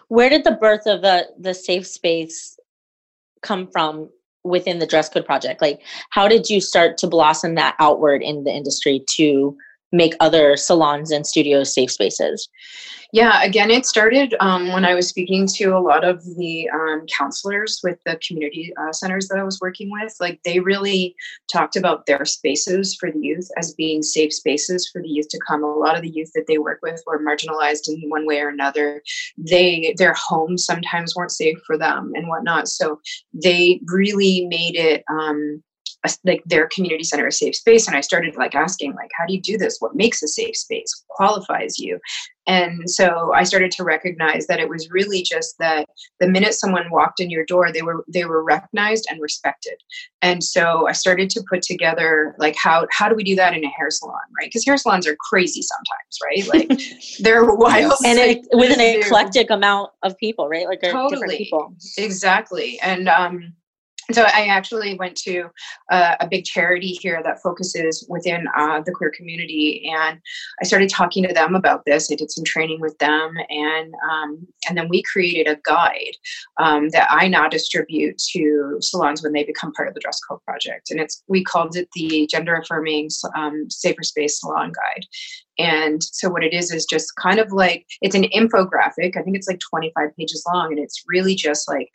Where 0.10 0.30
did 0.30 0.44
the 0.44 0.58
birth 0.60 0.86
of 0.88 1.04
the 1.04 1.28
the 1.40 1.54
safe 1.54 1.88
space 1.88 2.60
come 3.44 3.70
from 3.72 4.10
within 4.44 4.80
the 4.80 4.86
dress 4.86 5.08
code 5.08 5.26
project? 5.26 5.62
Like, 5.62 5.82
how 6.10 6.28
did 6.28 6.50
you 6.50 6.60
start 6.60 6.98
to 6.98 7.08
blossom 7.08 7.56
that 7.56 7.78
outward 7.80 8.22
in 8.22 8.44
the 8.44 8.52
industry 8.52 9.06
to 9.16 9.56
make 9.92 10.16
other 10.20 10.56
salons 10.56 11.12
and 11.12 11.26
studios 11.26 11.74
safe 11.74 11.92
spaces? 11.92 12.50
Yeah, 13.12 13.42
again, 13.42 13.72
it 13.72 13.88
started 13.88 14.36
um, 14.40 14.72
when 14.72 14.86
I 14.86 14.94
was 14.94 15.08
speaking 15.08 15.48
to 15.56 15.70
a 15.70 15.80
lot 15.80 16.04
of 16.04 16.24
the 16.38 16.70
um, 16.70 17.08
counselors 17.08 17.80
with 17.84 17.98
the 18.06 18.20
community 18.26 18.72
uh, 18.80 18.94
centers 18.94 19.28
that 19.30 19.40
I 19.40 19.44
was 19.44 19.60
working 19.60 19.90
with. 19.90 20.16
Like, 20.20 20.40
they 20.46 20.60
really 20.60 21.16
talked 21.52 21.76
about 21.76 22.06
their 22.06 22.24
spaces 22.24 22.96
for 22.96 23.12
the 23.12 23.20
youth 23.20 23.50
as 23.58 23.74
being 23.74 24.04
safe 24.04 24.32
spaces 24.32 24.88
for 24.88 25.02
the 25.02 25.10
youth 25.10 25.28
to 25.30 25.40
come. 25.48 25.64
A 25.64 25.68
lot 25.68 25.96
of 25.96 26.04
the 26.04 26.10
youth 26.10 26.30
that 26.36 26.46
they 26.48 26.60
work 26.60 26.82
with 26.84 27.02
were 27.08 27.20
marginalized 27.20 27.88
in 27.88 28.10
one 28.10 28.28
way 28.28 28.42
or 28.42 28.50
another. 28.50 29.02
They 29.40 29.96
their 29.98 30.14
homes 30.14 30.64
sometimes 30.64 31.16
weren't 31.16 31.32
safe 31.32 31.58
for 31.66 31.80
them 31.80 32.12
and 32.14 32.28
whatnot. 32.28 32.68
So 32.68 33.00
they 33.34 33.82
really 33.88 34.46
made 34.46 34.76
it. 34.76 35.04
Um, 35.10 35.64
a, 36.06 36.12
like 36.24 36.42
their 36.46 36.68
community 36.74 37.04
center 37.04 37.28
a 37.28 37.32
safe 37.32 37.56
space 37.56 37.88
and 37.88 37.96
i 37.96 38.02
started 38.02 38.36
like 38.36 38.56
asking 38.56 38.94
like 38.96 39.10
how 39.18 39.26
do 39.26 39.34
you 39.34 39.42
do 39.42 39.58
this? 39.58 39.78
What 39.80 39.96
makes 39.96 40.22
a 40.24 40.28
safe 40.28 40.56
space? 40.56 41.04
Qualifies 41.10 41.78
you? 41.80 42.00
And 42.48 42.90
so 42.90 43.32
i 43.36 43.44
started 43.44 43.72
to 43.72 43.84
recognize 43.84 44.48
that 44.48 44.60
it 44.60 44.70
was 44.70 44.90
really 44.90 45.22
just 45.22 45.56
that 45.60 45.88
the 46.20 46.28
minute 46.28 46.54
someone 46.54 46.90
walked 46.90 47.20
in 47.20 47.30
your 47.30 47.46
door 47.46 47.72
they 47.72 47.82
were 47.82 48.06
they 48.12 48.26
were 48.26 48.44
recognized 48.44 49.08
and 49.10 49.22
respected. 49.22 49.76
And 50.22 50.44
so 50.44 50.88
i 50.88 50.94
started 50.94 51.30
to 51.32 51.44
put 51.50 51.62
together 51.62 52.36
like 52.40 52.56
how 52.56 52.88
how 52.92 53.10
do 53.10 53.16
we 53.16 53.24
do 53.24 53.36
that 53.36 53.54
in 53.54 53.64
a 53.64 53.70
hair 53.70 53.90
salon 53.90 54.20
right? 54.40 54.48
Because 54.48 54.66
hair 54.66 54.78
salons 54.78 55.08
are 55.08 55.18
crazy 55.30 55.62
sometimes 55.62 56.20
right? 56.24 56.70
Like 56.70 56.82
they're 57.20 57.54
wild. 57.56 57.94
And 58.06 58.20
it, 58.20 58.46
with 58.54 58.72
an 58.72 58.80
eclectic 58.80 59.50
amount 59.50 59.92
of 60.04 60.18
people 60.18 60.48
right? 60.48 60.68
Like 60.68 60.82
totally. 60.82 61.10
different 61.10 61.32
people. 61.34 61.76
Exactly. 61.98 62.80
And 62.82 63.10
um 63.10 63.54
so 64.12 64.24
I 64.24 64.48
actually 64.48 64.96
went 64.96 65.16
to 65.18 65.46
uh, 65.92 66.16
a 66.20 66.28
big 66.28 66.46
charity 66.46 66.98
here 67.02 67.22
that 67.24 67.42
focuses 67.42 68.06
within 68.10 68.46
uh, 68.56 68.82
the 68.86 68.92
queer 68.92 69.12
community, 69.16 69.92
and 69.94 70.20
I 70.62 70.66
started 70.66 70.90
talking 70.90 71.24
to 71.28 71.34
them 71.34 71.56
about 71.56 71.86
this. 71.86 72.12
I 72.12 72.16
did 72.16 72.32
some 72.32 72.44
training 72.44 72.80
with 72.82 72.98
them, 72.98 73.36
and 73.50 73.94
um, 74.10 74.48
and 74.68 74.78
then 74.78 74.90
we 74.90 75.04
created 75.04 75.48
a 75.48 75.60
guide 75.64 76.16
um, 76.58 76.90
that 76.90 77.08
I 77.10 77.28
now 77.28 77.48
distribute 77.48 78.18
to 78.32 78.78
salons 78.80 79.22
when 79.24 79.34
they 79.34 79.44
become 79.44 79.74
part 79.74 79.88
of 79.88 79.94
the 79.94 80.02
Dress 80.02 80.20
Code 80.28 80.44
Project, 80.44 80.92
and 80.92 81.00
it's 81.00 81.24
we 81.28 81.44
called 81.44 81.76
it 81.76 81.90
the 81.94 82.28
Gender 82.32 82.56
Affirming 82.56 83.10
um, 83.36 83.70
Safer 83.70 84.04
Space 84.04 84.40
Salon 84.40 84.72
Guide, 84.72 85.06
and 85.60 86.02
so 86.02 86.30
what 86.30 86.44
it 86.44 86.54
is 86.54 86.72
is 86.72 86.86
just 86.86 87.16
kind 87.18 87.38
of 87.38 87.52
like 87.52 87.86
it's 88.02 88.16
an 88.16 88.24
infographic. 88.36 89.18
I 89.18 89.22
think 89.22 89.36
it's 89.36 89.48
like 89.48 89.60
25 89.70 90.16
pages 90.18 90.44
long, 90.52 90.72
and 90.72 90.80
it's 90.80 91.04
really 91.08 91.36
just 91.36 91.68
like 91.68 91.90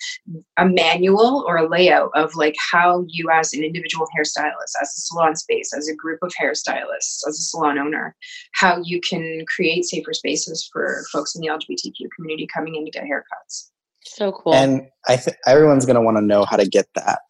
a 0.58 0.66
manual 0.66 1.44
or 1.48 1.56
a 1.56 1.68
layout 1.68 2.10
of 2.14 2.34
like 2.36 2.54
how 2.72 3.04
you, 3.08 3.30
as 3.32 3.54
an 3.54 3.64
individual 3.64 4.06
hairstylist, 4.16 4.74
as 4.80 4.88
a 4.88 5.00
salon 5.00 5.34
space, 5.34 5.72
as 5.76 5.88
a 5.88 5.96
group 5.96 6.18
of 6.22 6.32
hairstylists, 6.40 7.26
as 7.26 7.38
a 7.38 7.42
salon 7.42 7.78
owner, 7.78 8.14
how 8.52 8.80
you 8.84 9.00
can 9.00 9.44
create 9.54 9.84
safer 9.84 10.12
spaces 10.12 10.68
for 10.70 11.02
folks 11.10 11.34
in 11.34 11.40
the 11.40 11.48
LGBTQ 11.48 12.08
community 12.14 12.46
coming 12.52 12.74
in 12.74 12.84
to 12.84 12.90
get 12.90 13.04
haircuts. 13.04 13.70
So 14.04 14.32
cool. 14.32 14.54
And 14.54 14.82
I 15.08 15.16
think 15.16 15.38
everyone's 15.46 15.86
going 15.86 15.96
to 15.96 16.02
want 16.02 16.18
to 16.18 16.22
know 16.22 16.44
how 16.44 16.58
to 16.58 16.68
get 16.68 16.86
that. 16.94 17.22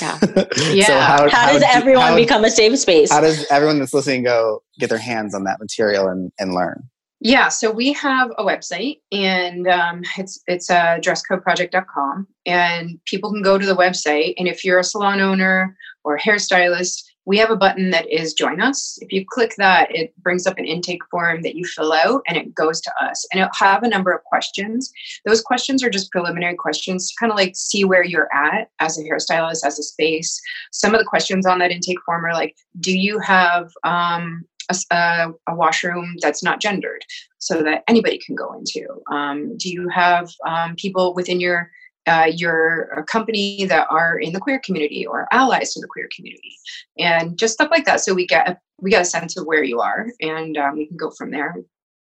Yeah. 0.00 0.18
yeah. 0.72 0.86
So 0.86 0.98
how, 0.98 1.30
how, 1.30 1.52
does 1.52 1.62
how, 1.62 1.78
everyone 1.78 2.08
how, 2.08 2.16
become 2.16 2.44
a 2.44 2.50
safe 2.50 2.78
space? 2.78 3.10
How 3.10 3.20
does 3.20 3.46
everyone 3.50 3.78
that's 3.78 3.94
listening 3.94 4.24
go 4.24 4.62
get 4.78 4.90
their 4.90 4.98
hands 4.98 5.34
on 5.34 5.44
that 5.44 5.58
material 5.60 6.08
and, 6.08 6.32
and 6.38 6.54
learn? 6.54 6.88
Yeah, 7.20 7.48
so 7.48 7.70
we 7.70 7.94
have 7.94 8.32
a 8.36 8.44
website 8.44 9.00
and 9.10 9.66
um, 9.66 10.02
it's 10.18 10.42
it's 10.46 10.68
uh, 10.68 10.98
dresscodeproject.com 11.00 12.26
and 12.44 13.00
people 13.06 13.32
can 13.32 13.40
go 13.40 13.56
to 13.56 13.64
the 13.64 13.74
website 13.74 14.34
and 14.36 14.46
if 14.46 14.62
you're 14.62 14.78
a 14.78 14.84
salon 14.84 15.20
owner 15.20 15.74
or 16.04 16.18
hairstylist, 16.18 17.02
we 17.26 17.38
have 17.38 17.50
a 17.50 17.56
button 17.56 17.90
that 17.90 18.10
is 18.10 18.34
join 18.34 18.60
us. 18.60 18.98
If 19.00 19.12
you 19.12 19.24
click 19.26 19.54
that, 19.56 19.94
it 19.94 20.14
brings 20.22 20.46
up 20.46 20.58
an 20.58 20.66
intake 20.66 21.04
form 21.10 21.42
that 21.42 21.54
you 21.54 21.64
fill 21.64 21.92
out 21.92 22.22
and 22.26 22.36
it 22.36 22.54
goes 22.54 22.80
to 22.82 22.92
us. 23.02 23.26
And 23.32 23.40
it'll 23.40 23.54
have 23.54 23.82
a 23.82 23.88
number 23.88 24.12
of 24.12 24.22
questions. 24.24 24.92
Those 25.24 25.40
questions 25.40 25.82
are 25.82 25.90
just 25.90 26.10
preliminary 26.10 26.54
questions 26.54 27.08
to 27.08 27.14
kind 27.18 27.32
of 27.32 27.36
like 27.36 27.56
see 27.56 27.84
where 27.84 28.04
you're 28.04 28.28
at 28.34 28.70
as 28.80 28.98
a 28.98 29.02
hairstylist, 29.02 29.64
as 29.64 29.78
a 29.78 29.82
space. 29.82 30.40
Some 30.72 30.94
of 30.94 31.00
the 31.00 31.06
questions 31.06 31.46
on 31.46 31.58
that 31.60 31.70
intake 31.70 32.02
form 32.04 32.24
are 32.24 32.34
like, 32.34 32.56
do 32.80 32.96
you 32.96 33.18
have 33.20 33.72
um, 33.84 34.44
a, 34.90 35.28
a, 35.48 35.54
washroom 35.54 36.16
that's 36.20 36.42
not 36.42 36.60
gendered 36.60 37.04
so 37.38 37.62
that 37.62 37.84
anybody 37.88 38.18
can 38.18 38.34
go 38.34 38.52
into? 38.52 38.86
Um, 39.10 39.56
do 39.56 39.70
you 39.70 39.88
have 39.88 40.30
um, 40.46 40.74
people 40.76 41.14
within 41.14 41.40
your 41.40 41.70
uh, 42.06 42.30
your 42.34 43.04
company 43.10 43.64
that 43.66 43.86
are 43.90 44.18
in 44.18 44.32
the 44.32 44.40
queer 44.40 44.60
community 44.64 45.06
or 45.06 45.26
allies 45.30 45.72
to 45.74 45.80
the 45.80 45.86
queer 45.86 46.08
community. 46.14 46.56
And 46.98 47.38
just 47.38 47.54
stuff 47.54 47.70
like 47.70 47.84
that. 47.86 48.00
So 48.00 48.14
we 48.14 48.26
get 48.26 48.60
we 48.80 48.90
get 48.90 49.02
a 49.02 49.06
sense 49.06 49.36
of 49.36 49.46
where 49.46 49.62
you 49.62 49.80
are 49.80 50.06
and 50.20 50.56
um, 50.58 50.76
we 50.76 50.86
can 50.86 50.96
go 50.96 51.10
from 51.10 51.30
there 51.30 51.54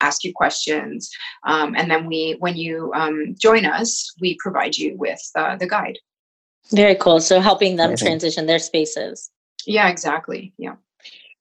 ask 0.00 0.22
you 0.22 0.32
questions. 0.32 1.10
Um, 1.44 1.74
and 1.76 1.90
then 1.90 2.06
we 2.06 2.36
when 2.38 2.56
you 2.56 2.92
um, 2.94 3.34
join 3.38 3.64
us 3.64 4.12
we 4.20 4.36
provide 4.38 4.76
you 4.76 4.96
with 4.96 5.20
uh, 5.34 5.56
the 5.56 5.66
guide. 5.66 5.98
Very 6.70 6.94
cool. 6.94 7.20
So 7.20 7.40
helping 7.40 7.76
them 7.76 7.90
Amazing. 7.90 8.06
transition 8.06 8.46
their 8.46 8.58
spaces. 8.58 9.30
Yeah 9.66 9.88
exactly. 9.88 10.52
Yeah. 10.58 10.76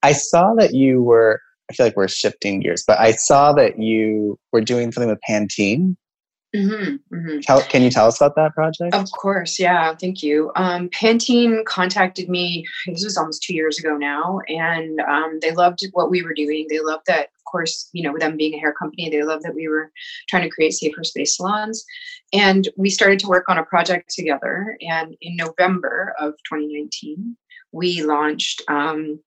I 0.04 0.14
saw 0.14 0.54
that 0.56 0.74
you 0.74 1.04
were 1.04 1.42
i 1.70 1.74
feel 1.74 1.86
like 1.86 1.98
we're 1.98 2.08
shifting 2.08 2.62
gears 2.62 2.84
but 2.88 2.98
i 3.00 3.12
saw 3.12 3.52
that 3.52 3.80
you 3.80 4.40
were 4.54 4.62
doing 4.62 4.92
something 4.92 5.10
with 5.10 5.20
pantene 5.28 5.98
Mm-hmm, 6.58 7.16
mm-hmm. 7.16 7.40
Tell, 7.42 7.62
can 7.62 7.84
you 7.84 7.92
tell 7.92 8.08
us 8.08 8.20
about 8.20 8.36
that 8.36 8.54
project? 8.54 8.96
Of 8.96 9.12
course, 9.12 9.60
yeah. 9.60 9.94
Thank 9.94 10.24
you. 10.24 10.52
Um, 10.56 10.90
Pantene 10.90 11.64
contacted 11.66 12.30
me. 12.30 12.66
This 12.88 13.04
was 13.04 13.18
almost 13.18 13.44
two 13.44 13.54
years 13.54 13.78
ago 13.78 13.96
now, 13.96 14.40
and 14.48 15.00
um, 15.02 15.40
they 15.42 15.52
loved 15.52 15.86
what 15.94 16.10
we 16.10 16.24
were 16.24 16.34
doing. 16.34 16.66
They 16.70 16.80
loved 16.80 17.06
that, 17.08 17.26
of 17.26 17.52
course, 17.52 17.90
you 17.94 18.02
know, 18.02 18.12
with 18.12 18.22
them 18.22 18.38
being 18.38 18.56
a 18.56 18.60
hair 18.60 18.74
company, 18.74 19.10
they 19.10 19.24
loved 19.24 19.44
that 19.44 19.56
we 19.56 19.68
were 19.68 19.92
trying 20.30 20.44
to 20.44 20.50
create 20.50 20.74
safer 20.74 21.04
space 21.04 21.38
salons. 21.38 21.86
And 22.34 22.68
we 22.76 22.90
started 22.90 23.20
to 23.20 23.28
work 23.28 23.46
on 23.48 23.58
a 23.58 23.66
project 23.66 24.10
together. 24.10 24.78
And 24.82 25.16
in 25.22 25.36
November 25.36 26.16
of 26.20 26.34
2019, 26.50 27.38
we 27.72 28.02
launched 28.04 28.64
um, 28.68 29.20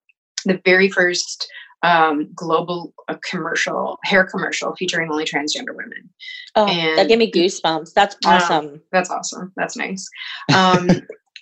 the 0.45 0.61
very 0.64 0.88
first 0.88 1.49
um, 1.83 2.31
global 2.35 2.93
uh, 3.09 3.16
commercial 3.29 3.99
hair 4.05 4.25
commercial 4.25 4.75
featuring 4.77 5.11
only 5.11 5.25
transgender 5.25 5.75
women. 5.75 6.11
Oh, 6.57 6.66
and, 6.66 6.99
that 6.99 7.09
gave 7.09 7.19
me 7.19 7.31
goosebumps. 7.31 7.93
That's 7.95 8.16
awesome. 8.25 8.66
Uh, 8.66 8.79
that's 8.93 9.11
awesome. 9.11 9.53
That's 9.57 9.77
nice. 9.77 10.09
Um, 10.55 10.88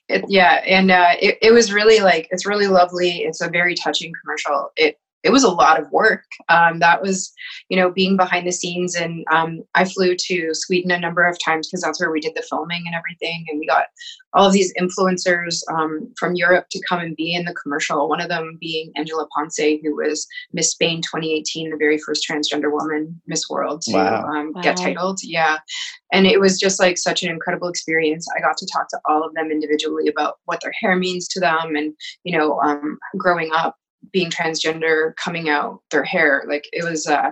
it, 0.08 0.24
yeah, 0.28 0.62
and 0.66 0.90
uh, 0.90 1.14
it, 1.20 1.38
it 1.42 1.52
was 1.52 1.72
really 1.72 2.00
like 2.00 2.28
it's 2.30 2.46
really 2.46 2.66
lovely. 2.66 3.18
It's 3.18 3.40
a 3.40 3.48
very 3.48 3.74
touching 3.74 4.12
commercial. 4.22 4.70
It 4.76 4.98
it 5.24 5.30
was 5.30 5.42
a 5.42 5.50
lot 5.50 5.80
of 5.80 5.90
work. 5.90 6.24
Um, 6.48 6.78
that 6.78 7.02
was, 7.02 7.32
you 7.68 7.76
know, 7.76 7.90
being 7.90 8.16
behind 8.16 8.46
the 8.46 8.52
scenes. 8.52 8.94
And 8.94 9.24
um, 9.32 9.62
I 9.74 9.84
flew 9.84 10.14
to 10.16 10.50
Sweden 10.52 10.92
a 10.92 10.98
number 10.98 11.24
of 11.24 11.36
times 11.44 11.68
because 11.68 11.82
that's 11.82 12.00
where 12.00 12.12
we 12.12 12.20
did 12.20 12.34
the 12.36 12.42
filming 12.42 12.84
and 12.86 12.94
everything. 12.94 13.44
And 13.48 13.58
we 13.58 13.66
got 13.66 13.86
all 14.34 14.46
of 14.46 14.52
these 14.52 14.72
influencers 14.80 15.60
um, 15.72 16.12
from 16.18 16.36
Europe 16.36 16.66
to 16.70 16.80
come 16.88 17.00
and 17.00 17.16
be 17.16 17.34
in 17.34 17.44
the 17.44 17.54
commercial. 17.54 18.08
One 18.08 18.20
of 18.20 18.28
them 18.28 18.58
being 18.60 18.92
Angela 18.96 19.26
Ponce, 19.34 19.58
who 19.58 19.96
was 19.96 20.26
Miss 20.52 20.70
Spain 20.70 21.02
2018, 21.02 21.70
the 21.70 21.76
very 21.76 21.98
first 21.98 22.24
transgender 22.28 22.70
woman 22.70 23.20
Miss 23.26 23.48
World 23.50 23.82
to 23.82 23.94
wow. 23.94 24.24
Um, 24.24 24.52
wow. 24.54 24.62
get 24.62 24.76
titled. 24.76 25.18
Yeah. 25.24 25.58
And 26.12 26.26
it 26.26 26.40
was 26.40 26.60
just 26.60 26.78
like 26.78 26.96
such 26.96 27.24
an 27.24 27.30
incredible 27.30 27.68
experience. 27.68 28.26
I 28.36 28.40
got 28.40 28.56
to 28.58 28.68
talk 28.72 28.88
to 28.90 29.00
all 29.06 29.24
of 29.24 29.34
them 29.34 29.50
individually 29.50 30.06
about 30.08 30.36
what 30.44 30.60
their 30.62 30.72
hair 30.80 30.94
means 30.94 31.26
to 31.28 31.40
them 31.40 31.74
and, 31.74 31.92
you 32.22 32.38
know, 32.38 32.60
um, 32.60 32.98
growing 33.16 33.50
up 33.52 33.76
being 34.12 34.30
transgender 34.30 35.14
coming 35.16 35.48
out 35.48 35.80
their 35.90 36.04
hair 36.04 36.44
like 36.48 36.64
it 36.72 36.84
was 36.84 37.06
uh 37.06 37.30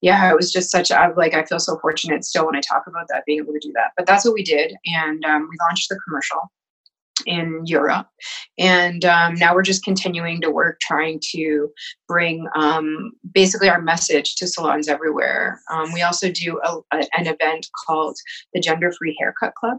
yeah 0.00 0.30
it 0.30 0.36
was 0.36 0.52
just 0.52 0.70
such 0.70 0.90
a 0.90 1.12
like 1.16 1.34
i 1.34 1.44
feel 1.44 1.58
so 1.58 1.78
fortunate 1.80 2.24
still 2.24 2.46
when 2.46 2.56
i 2.56 2.60
talk 2.60 2.84
about 2.86 3.06
that 3.08 3.24
being 3.26 3.38
able 3.38 3.52
to 3.52 3.60
do 3.60 3.72
that 3.74 3.92
but 3.96 4.06
that's 4.06 4.24
what 4.24 4.34
we 4.34 4.42
did 4.42 4.74
and 4.86 5.24
um, 5.24 5.48
we 5.50 5.56
launched 5.60 5.88
the 5.88 5.98
commercial 6.04 6.50
in 7.26 7.62
Europe. 7.66 8.08
And 8.58 9.04
um, 9.04 9.34
now 9.34 9.54
we're 9.54 9.62
just 9.62 9.84
continuing 9.84 10.40
to 10.40 10.50
work 10.50 10.80
trying 10.80 11.20
to 11.32 11.68
bring 12.08 12.46
um, 12.54 13.12
basically 13.32 13.68
our 13.68 13.80
message 13.80 14.36
to 14.36 14.46
salons 14.46 14.88
everywhere. 14.88 15.60
Um, 15.70 15.92
we 15.92 16.02
also 16.02 16.30
do 16.30 16.60
a, 16.64 16.78
a, 16.92 16.98
an 17.16 17.26
event 17.26 17.68
called 17.86 18.16
the 18.54 18.60
Gender 18.60 18.92
Free 18.92 19.16
Haircut 19.18 19.54
Club 19.54 19.78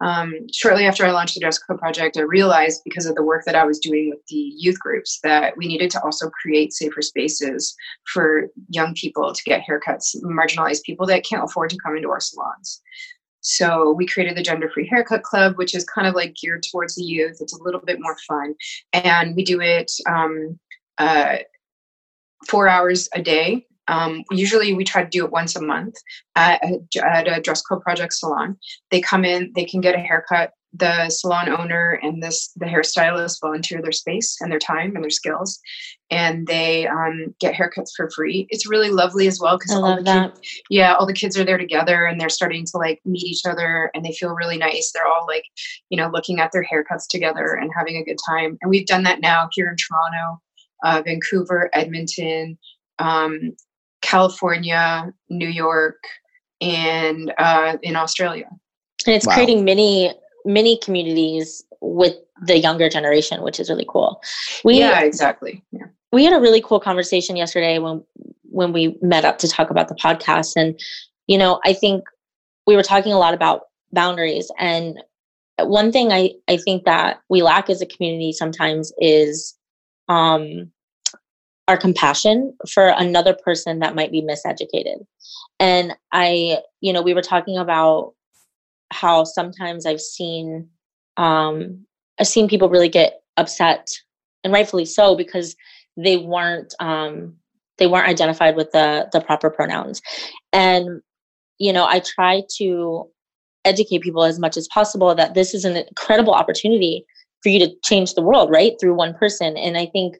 um, 0.00 0.34
shortly 0.52 0.86
after 0.86 1.06
I 1.06 1.10
launched 1.10 1.34
the 1.34 1.40
Dress 1.40 1.58
Code 1.58 1.78
Project, 1.78 2.18
I 2.18 2.22
realized 2.22 2.82
because 2.84 3.06
of 3.06 3.14
the 3.14 3.22
work 3.22 3.44
that 3.46 3.54
I 3.54 3.64
was 3.64 3.78
doing 3.78 4.10
with 4.10 4.18
the 4.28 4.52
youth 4.56 4.78
groups 4.78 5.20
that 5.22 5.56
we 5.56 5.66
needed 5.66 5.90
to 5.92 6.02
also 6.02 6.28
create 6.30 6.72
safer 6.72 7.00
spaces 7.00 7.74
for 8.12 8.48
young 8.68 8.94
people 8.94 9.32
to 9.32 9.42
get 9.44 9.64
haircuts, 9.66 10.14
marginalized 10.22 10.82
people 10.82 11.06
that 11.06 11.24
can't 11.24 11.44
afford 11.44 11.70
to 11.70 11.78
come 11.82 11.96
into 11.96 12.10
our 12.10 12.20
salons. 12.20 12.82
So 13.40 13.92
we 13.92 14.06
created 14.06 14.36
the 14.36 14.42
Gender 14.42 14.68
Free 14.68 14.88
Haircut 14.88 15.22
Club, 15.22 15.56
which 15.56 15.74
is 15.74 15.84
kind 15.84 16.06
of 16.06 16.14
like 16.14 16.34
geared 16.34 16.64
towards 16.70 16.96
the 16.96 17.04
youth. 17.04 17.38
It's 17.40 17.58
a 17.58 17.62
little 17.62 17.80
bit 17.80 18.00
more 18.00 18.16
fun, 18.28 18.54
and 18.92 19.34
we 19.36 19.44
do 19.44 19.60
it 19.60 19.90
um, 20.06 20.58
uh, 20.98 21.36
four 22.48 22.68
hours 22.68 23.08
a 23.14 23.22
day 23.22 23.66
um, 23.88 24.24
usually, 24.30 24.74
we 24.74 24.84
try 24.84 25.02
to 25.02 25.08
do 25.08 25.24
it 25.24 25.30
once 25.30 25.56
a 25.56 25.62
month 25.62 25.94
at 26.34 26.60
a, 26.62 26.80
at 27.04 27.28
a 27.28 27.40
dress 27.40 27.62
code 27.62 27.82
project 27.82 28.14
salon. 28.14 28.56
They 28.90 29.00
come 29.00 29.24
in, 29.24 29.52
they 29.54 29.64
can 29.64 29.80
get 29.80 29.94
a 29.94 29.98
haircut 29.98 30.52
the 30.78 31.08
salon 31.10 31.48
owner 31.48 31.98
and 32.02 32.22
this 32.22 32.52
the 32.56 32.66
hairstylist 32.66 33.40
volunteer 33.40 33.80
their 33.80 33.92
space 33.92 34.36
and 34.40 34.50
their 34.50 34.58
time 34.58 34.94
and 34.94 35.02
their 35.02 35.10
skills 35.10 35.58
and 36.10 36.46
they 36.46 36.86
um, 36.86 37.34
get 37.40 37.54
haircuts 37.54 37.90
for 37.96 38.10
free 38.10 38.46
it's 38.50 38.68
really 38.68 38.90
lovely 38.90 39.26
as 39.26 39.40
well 39.40 39.56
because 39.56 39.74
all 39.74 39.96
the 39.96 40.02
that. 40.02 40.34
kids 40.34 40.62
yeah 40.68 40.94
all 40.94 41.06
the 41.06 41.12
kids 41.12 41.38
are 41.38 41.44
there 41.44 41.58
together 41.58 42.04
and 42.04 42.20
they're 42.20 42.28
starting 42.28 42.64
to 42.64 42.76
like 42.76 43.00
meet 43.04 43.24
each 43.24 43.42
other 43.46 43.90
and 43.94 44.04
they 44.04 44.12
feel 44.12 44.34
really 44.34 44.58
nice 44.58 44.90
they're 44.92 45.06
all 45.06 45.26
like 45.26 45.44
you 45.88 45.96
know 45.96 46.10
looking 46.12 46.40
at 46.40 46.50
their 46.52 46.64
haircuts 46.64 47.06
together 47.08 47.54
and 47.54 47.70
having 47.74 47.96
a 47.96 48.04
good 48.04 48.18
time 48.28 48.58
and 48.60 48.68
we've 48.68 48.86
done 48.86 49.04
that 49.04 49.20
now 49.20 49.48
here 49.52 49.68
in 49.68 49.76
toronto 49.76 50.40
uh, 50.84 51.02
vancouver 51.04 51.70
edmonton 51.72 52.58
um, 52.98 53.54
california 54.02 55.12
new 55.28 55.48
york 55.48 56.02
and 56.60 57.32
uh, 57.38 57.76
in 57.82 57.96
australia 57.96 58.48
and 59.06 59.14
it's 59.14 59.26
wow. 59.26 59.34
creating 59.34 59.64
many 59.64 60.12
many 60.46 60.78
communities 60.78 61.64
with 61.80 62.14
the 62.42 62.58
younger 62.58 62.88
generation, 62.88 63.42
which 63.42 63.60
is 63.60 63.68
really 63.68 63.86
cool. 63.88 64.22
We, 64.64 64.78
yeah, 64.78 65.00
exactly. 65.00 65.62
Yeah. 65.72 65.86
We 66.12 66.24
had 66.24 66.32
a 66.32 66.40
really 66.40 66.62
cool 66.62 66.80
conversation 66.80 67.36
yesterday 67.36 67.78
when 67.78 68.02
when 68.44 68.72
we 68.72 68.96
met 69.02 69.24
up 69.24 69.38
to 69.38 69.48
talk 69.48 69.70
about 69.70 69.88
the 69.88 69.94
podcast, 69.94 70.54
and 70.56 70.78
you 71.26 71.36
know, 71.36 71.60
I 71.64 71.72
think 71.72 72.04
we 72.66 72.76
were 72.76 72.82
talking 72.82 73.12
a 73.12 73.18
lot 73.18 73.34
about 73.34 73.62
boundaries. 73.92 74.50
And 74.58 75.02
one 75.58 75.92
thing 75.92 76.12
I 76.12 76.32
I 76.48 76.56
think 76.56 76.84
that 76.84 77.20
we 77.28 77.42
lack 77.42 77.68
as 77.68 77.82
a 77.82 77.86
community 77.86 78.32
sometimes 78.32 78.92
is 78.98 79.54
um, 80.08 80.70
our 81.68 81.76
compassion 81.76 82.56
for 82.70 82.88
another 82.96 83.34
person 83.44 83.80
that 83.80 83.94
might 83.94 84.12
be 84.12 84.22
miseducated. 84.22 85.04
And 85.58 85.94
I, 86.12 86.58
you 86.80 86.92
know, 86.92 87.02
we 87.02 87.14
were 87.14 87.22
talking 87.22 87.58
about 87.58 88.14
how 88.92 89.24
sometimes 89.24 89.84
I've 89.86 90.00
seen 90.00 90.68
um, 91.16 91.84
I've 92.18 92.26
seen 92.28 92.48
people 92.48 92.68
really 92.68 92.88
get 92.88 93.20
upset, 93.36 93.88
and 94.44 94.52
rightfully 94.52 94.84
so, 94.84 95.16
because 95.16 95.56
they 95.96 96.18
weren't 96.18 96.74
um, 96.78 97.34
they 97.78 97.86
weren't 97.86 98.08
identified 98.08 98.56
with 98.56 98.70
the 98.72 99.08
the 99.12 99.20
proper 99.20 99.50
pronouns. 99.50 100.00
And 100.52 101.00
you 101.58 101.72
know, 101.72 101.86
I 101.86 102.00
try 102.00 102.42
to 102.58 103.08
educate 103.64 104.02
people 104.02 104.24
as 104.24 104.38
much 104.38 104.56
as 104.56 104.68
possible 104.68 105.14
that 105.14 105.34
this 105.34 105.52
is 105.54 105.64
an 105.64 105.76
incredible 105.76 106.32
opportunity 106.32 107.04
for 107.42 107.48
you 107.48 107.58
to 107.58 107.74
change 107.84 108.14
the 108.14 108.22
world, 108.22 108.50
right, 108.50 108.74
through 108.80 108.94
one 108.94 109.14
person. 109.14 109.56
And 109.56 109.76
I 109.76 109.86
think 109.86 110.16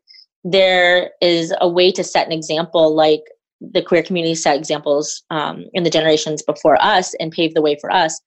there 0.49 1.11
is 1.21 1.53
a 1.61 1.69
way 1.69 1.91
to 1.91 2.05
set 2.05 2.27
an 2.27 2.33
example 2.33 2.95
like 2.95 3.23
the 3.61 3.83
queer 3.83 4.03
community 4.03 4.37
set 4.37 4.57
examples 4.57 5.25
um, 5.31 5.65
in 5.73 5.83
the 5.83 5.91
generations 5.91 6.41
before 6.43 6.81
us 6.81 7.15
and 7.15 7.33
pave 7.33 7.55
the 7.55 7.63
way 7.63 7.77
for 7.81 7.93
us. 7.93 8.21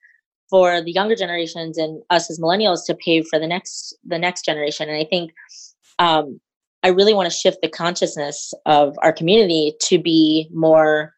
For 0.49 0.81
the 0.81 0.91
younger 0.91 1.15
generations 1.15 1.77
and 1.77 2.01
us 2.09 2.29
as 2.29 2.39
millennials 2.39 2.85
to 2.87 2.95
pave 2.95 3.27
for 3.29 3.39
the 3.39 3.47
next 3.47 3.95
the 4.03 4.17
next 4.17 4.43
generation. 4.43 4.89
And 4.89 4.97
i 4.97 5.05
think 5.05 5.31
um, 5.99 6.41
i 6.83 6.89
really 6.89 7.13
want 7.13 7.31
to 7.31 7.37
shift 7.37 7.59
the 7.61 7.69
consciousness 7.69 8.53
of 8.65 8.97
our 9.01 9.13
community 9.13 9.73
to 9.83 9.99
be 9.99 10.49
more 10.51 11.13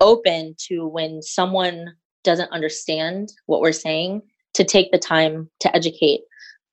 open 0.00 0.54
to 0.68 0.86
when 0.86 1.22
someone 1.22 1.86
doesn't 2.22 2.52
understand 2.52 3.32
what 3.46 3.60
we're 3.60 3.72
saying 3.72 4.20
to 4.52 4.64
take 4.64 4.92
the 4.92 4.98
time 4.98 5.50
to 5.60 5.74
educate 5.74 6.20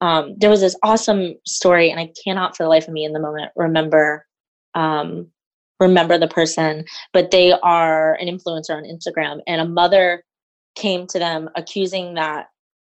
um, 0.02 0.36
there 0.38 0.50
was 0.50 0.62
this 0.62 0.76
awesome 0.84 1.36
story 1.46 1.90
and 1.90 2.00
i 2.00 2.12
cannot 2.24 2.56
for 2.56 2.64
the 2.64 2.70
life 2.70 2.88
of 2.88 2.94
me 2.94 3.06
in 3.06 3.14
the 3.14 3.20
moment 3.20 3.52
remember 3.56 4.26
um, 4.76 5.28
remember 5.80 6.18
the 6.18 6.28
person 6.28 6.86
but 7.14 7.32
they 7.32 7.52
are 7.52 8.16
an 8.16 8.28
influencer 8.28 8.76
on 8.76 8.84
instagram 8.84 9.40
and 9.48 9.62
a 9.62 9.66
mother 9.66 10.24
came 10.76 11.08
to 11.08 11.20
them 11.20 11.50
accusing 11.56 12.14
that 12.14 12.48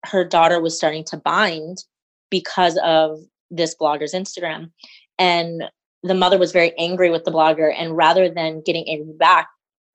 her 0.05 0.25
daughter 0.25 0.61
was 0.61 0.77
starting 0.77 1.05
to 1.05 1.17
bind 1.17 1.85
because 2.31 2.79
of 2.83 3.21
this 3.51 3.77
blogger's 3.81 4.15
Instagram. 4.15 4.71
And 5.19 5.65
the 6.03 6.15
mother 6.15 6.39
was 6.39 6.51
very 6.53 6.77
angry 6.79 7.11
with 7.11 7.25
the 7.25 7.31
blogger. 7.31 7.73
And 7.77 7.97
rather 7.97 8.29
than 8.29 8.63
getting 8.65 8.89
angry 8.89 9.15
back, 9.17 9.49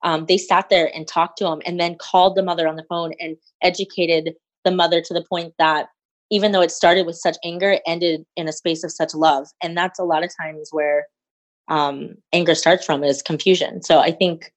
um, 0.04 0.26
they 0.28 0.38
sat 0.38 0.70
there 0.70 0.96
and 0.96 1.08
talked 1.08 1.40
to 1.40 1.48
him 1.48 1.62
and 1.66 1.80
then 1.80 1.98
called 2.00 2.36
the 2.36 2.44
mother 2.44 2.68
on 2.68 2.76
the 2.76 2.86
phone 2.88 3.14
and 3.20 3.36
educated 3.62 4.36
the 4.64 4.72
mother 4.72 5.02
to 5.02 5.14
the 5.14 5.26
point 5.28 5.54
that 5.58 5.88
even 6.30 6.52
though 6.52 6.62
it 6.62 6.72
started 6.72 7.06
with 7.06 7.16
such 7.16 7.38
anger, 7.44 7.72
it 7.72 7.82
ended 7.86 8.26
in 8.36 8.48
a 8.48 8.54
space 8.54 8.84
of 8.84 8.92
such 8.92 9.14
love. 9.14 9.48
And 9.64 9.78
that's 9.78 10.00
a 10.00 10.04
lot 10.04 10.24
of 10.24 10.32
times 10.42 10.70
where 10.72 11.06
um, 11.70 12.16
anger 12.34 12.56
starts 12.56 12.86
from 12.86 13.04
is 13.04 13.22
confusion. 13.22 13.82
So 13.82 14.00
I 14.00 14.12
think 14.12 14.52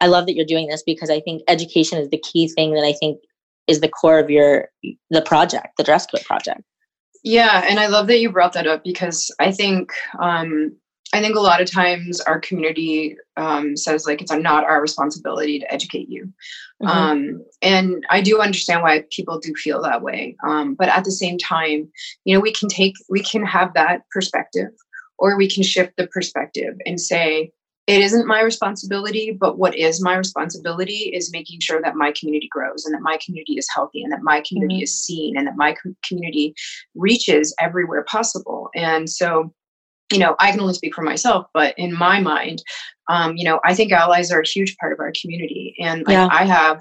I 0.00 0.06
love 0.06 0.26
that 0.26 0.34
you're 0.34 0.46
doing 0.46 0.68
this 0.68 0.82
because 0.84 1.10
I 1.10 1.20
think 1.20 1.42
education 1.48 1.98
is 1.98 2.08
the 2.08 2.18
key 2.18 2.48
thing 2.48 2.74
that 2.74 2.84
I 2.84 2.92
think 2.92 3.20
is 3.66 3.80
the 3.80 3.88
core 3.88 4.18
of 4.18 4.30
your 4.30 4.68
the 5.10 5.22
project, 5.22 5.68
the 5.76 5.84
dress 5.84 6.06
code 6.06 6.24
project. 6.24 6.62
Yeah, 7.22 7.64
and 7.68 7.78
I 7.78 7.86
love 7.86 8.06
that 8.06 8.18
you 8.18 8.32
brought 8.32 8.54
that 8.54 8.66
up 8.66 8.82
because 8.82 9.30
I 9.38 9.52
think 9.52 9.92
um, 10.20 10.74
I 11.12 11.20
think 11.20 11.36
a 11.36 11.40
lot 11.40 11.60
of 11.60 11.70
times 11.70 12.20
our 12.20 12.38
community 12.38 13.16
um, 13.36 13.76
says 13.76 14.06
like 14.06 14.22
it's 14.22 14.32
not 14.32 14.64
our 14.64 14.80
responsibility 14.80 15.58
to 15.58 15.72
educate 15.72 16.08
you, 16.08 16.32
mm-hmm. 16.82 16.88
um, 16.88 17.44
and 17.62 18.06
I 18.10 18.20
do 18.20 18.40
understand 18.40 18.82
why 18.82 19.04
people 19.10 19.40
do 19.40 19.52
feel 19.54 19.82
that 19.82 20.02
way. 20.02 20.36
Um, 20.46 20.74
but 20.74 20.88
at 20.88 21.04
the 21.04 21.10
same 21.10 21.36
time, 21.36 21.90
you 22.24 22.34
know, 22.34 22.40
we 22.40 22.52
can 22.52 22.68
take 22.68 22.94
we 23.08 23.22
can 23.22 23.44
have 23.44 23.74
that 23.74 24.02
perspective, 24.10 24.70
or 25.18 25.36
we 25.36 25.50
can 25.50 25.62
shift 25.62 25.94
the 25.96 26.06
perspective 26.06 26.74
and 26.86 27.00
say, 27.00 27.50
it 27.90 28.02
isn't 28.02 28.26
my 28.28 28.40
responsibility, 28.40 29.32
but 29.32 29.58
what 29.58 29.76
is 29.76 30.00
my 30.00 30.14
responsibility 30.14 31.10
is 31.12 31.32
making 31.32 31.58
sure 31.58 31.82
that 31.82 31.96
my 31.96 32.12
community 32.12 32.48
grows 32.48 32.84
and 32.84 32.94
that 32.94 33.02
my 33.02 33.18
community 33.24 33.54
is 33.54 33.66
healthy 33.74 34.04
and 34.04 34.12
that 34.12 34.22
my 34.22 34.42
community 34.46 34.76
mm-hmm. 34.76 34.84
is 34.84 35.04
seen 35.04 35.36
and 35.36 35.44
that 35.48 35.56
my 35.56 35.74
community 36.06 36.54
reaches 36.94 37.52
everywhere 37.58 38.04
possible. 38.04 38.70
And 38.76 39.10
so, 39.10 39.52
you 40.12 40.18
know, 40.18 40.36
I 40.38 40.50
can 40.50 40.60
only 40.60 40.74
speak 40.74 40.94
for 40.94 41.02
myself, 41.02 41.46
but 41.54 41.74
in 41.78 41.94
my 41.94 42.20
mind, 42.20 42.62
um, 43.08 43.36
you 43.36 43.44
know, 43.44 43.60
I 43.64 43.74
think 43.74 43.92
allies 43.92 44.30
are 44.30 44.40
a 44.40 44.46
huge 44.46 44.76
part 44.78 44.92
of 44.92 45.00
our 45.00 45.12
community. 45.20 45.74
And 45.80 46.06
like, 46.06 46.14
yeah. 46.14 46.28
I 46.30 46.44
have 46.44 46.80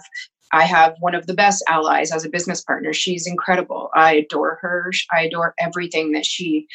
I 0.52 0.63
have 0.63 0.96
one 1.00 1.13
of 1.15 1.28
the 1.28 1.34
best 1.34 1.63
allies 1.68 2.12
as 2.12 2.26
a 2.26 2.30
business 2.30 2.62
partner. 2.62 2.92
She's 2.92 3.28
incredible. 3.28 3.89
I 3.94 4.13
adore 4.13 4.58
her. 4.62 4.92
I 5.12 5.24
adore 5.24 5.54
everything 5.60 6.12
that 6.13 6.26
she 6.26 6.68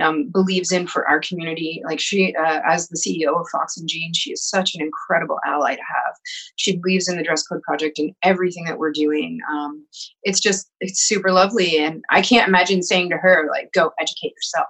um, 0.00 0.30
believes 0.30 0.72
in 0.72 0.86
for 0.86 1.08
our 1.08 1.20
community. 1.20 1.80
Like 1.84 2.00
she, 2.00 2.34
uh, 2.34 2.60
as 2.64 2.88
the 2.88 2.98
CEO 2.98 3.40
of 3.40 3.46
Fox 3.50 3.76
and 3.76 3.88
Jane, 3.88 4.12
she 4.14 4.32
is 4.32 4.48
such 4.48 4.74
an 4.74 4.80
incredible 4.80 5.38
ally 5.44 5.74
to 5.74 5.82
have. 5.82 6.14
She 6.56 6.76
believes 6.76 7.08
in 7.08 7.16
the 7.16 7.22
dress 7.22 7.42
code 7.44 7.62
project 7.62 7.98
and 7.98 8.12
everything 8.22 8.64
that 8.64 8.78
we're 8.78 8.92
doing. 8.92 9.38
Um, 9.50 9.84
it's 10.22 10.40
just, 10.40 10.70
it's 10.80 11.00
super 11.00 11.32
lovely. 11.32 11.78
And 11.78 12.04
I 12.10 12.22
can't 12.22 12.48
imagine 12.48 12.82
saying 12.82 13.10
to 13.10 13.16
her, 13.16 13.48
like, 13.50 13.72
go 13.72 13.92
educate 14.00 14.32
yourself 14.34 14.68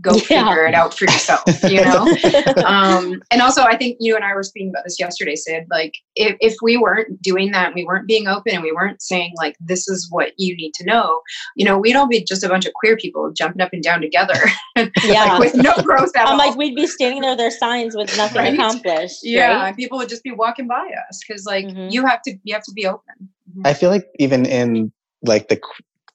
go 0.00 0.14
yeah. 0.30 0.48
figure 0.48 0.66
it 0.66 0.74
out 0.74 0.94
for 0.94 1.04
yourself 1.04 1.42
you 1.64 1.84
know 1.84 2.06
um, 2.64 3.22
and 3.30 3.42
also 3.42 3.62
i 3.62 3.76
think 3.76 3.96
you 4.00 4.16
and 4.16 4.24
i 4.24 4.34
were 4.34 4.42
speaking 4.42 4.70
about 4.70 4.84
this 4.84 4.98
yesterday 4.98 5.36
sid 5.36 5.64
like 5.70 5.94
if, 6.16 6.36
if 6.40 6.56
we 6.62 6.76
weren't 6.78 7.20
doing 7.20 7.50
that 7.52 7.74
we 7.74 7.84
weren't 7.84 8.06
being 8.06 8.26
open 8.26 8.54
and 8.54 8.62
we 8.62 8.72
weren't 8.72 9.02
saying 9.02 9.32
like 9.36 9.54
this 9.60 9.88
is 9.88 10.08
what 10.10 10.32
you 10.38 10.56
need 10.56 10.72
to 10.72 10.84
know 10.84 11.20
you 11.56 11.64
know 11.64 11.76
we'd 11.76 11.94
all 11.94 12.08
be 12.08 12.24
just 12.24 12.42
a 12.42 12.48
bunch 12.48 12.64
of 12.64 12.72
queer 12.72 12.96
people 12.96 13.30
jumping 13.32 13.60
up 13.60 13.72
and 13.72 13.82
down 13.82 14.00
together 14.00 14.34
yeah 15.04 15.36
like, 15.36 15.40
with 15.40 15.54
no 15.56 15.74
growth 15.82 16.10
at 16.16 16.26
i'm 16.26 16.32
all. 16.32 16.38
like 16.38 16.56
we'd 16.56 16.74
be 16.74 16.86
standing 16.86 17.20
there 17.20 17.32
with 17.32 17.38
their 17.38 17.50
signs 17.50 17.94
with 17.94 18.16
nothing 18.16 18.38
right? 18.38 18.54
accomplished 18.54 19.18
yeah 19.22 19.62
right? 19.62 19.76
people 19.76 19.98
would 19.98 20.08
just 20.08 20.22
be 20.22 20.32
walking 20.32 20.66
by 20.66 20.90
us 21.08 21.20
because 21.26 21.44
like 21.44 21.66
mm-hmm. 21.66 21.88
you 21.90 22.06
have 22.06 22.22
to 22.22 22.34
you 22.44 22.54
have 22.54 22.64
to 22.64 22.72
be 22.72 22.86
open 22.86 23.14
mm-hmm. 23.50 23.66
i 23.66 23.74
feel 23.74 23.90
like 23.90 24.08
even 24.18 24.46
in 24.46 24.90
like 25.22 25.48
the 25.48 25.60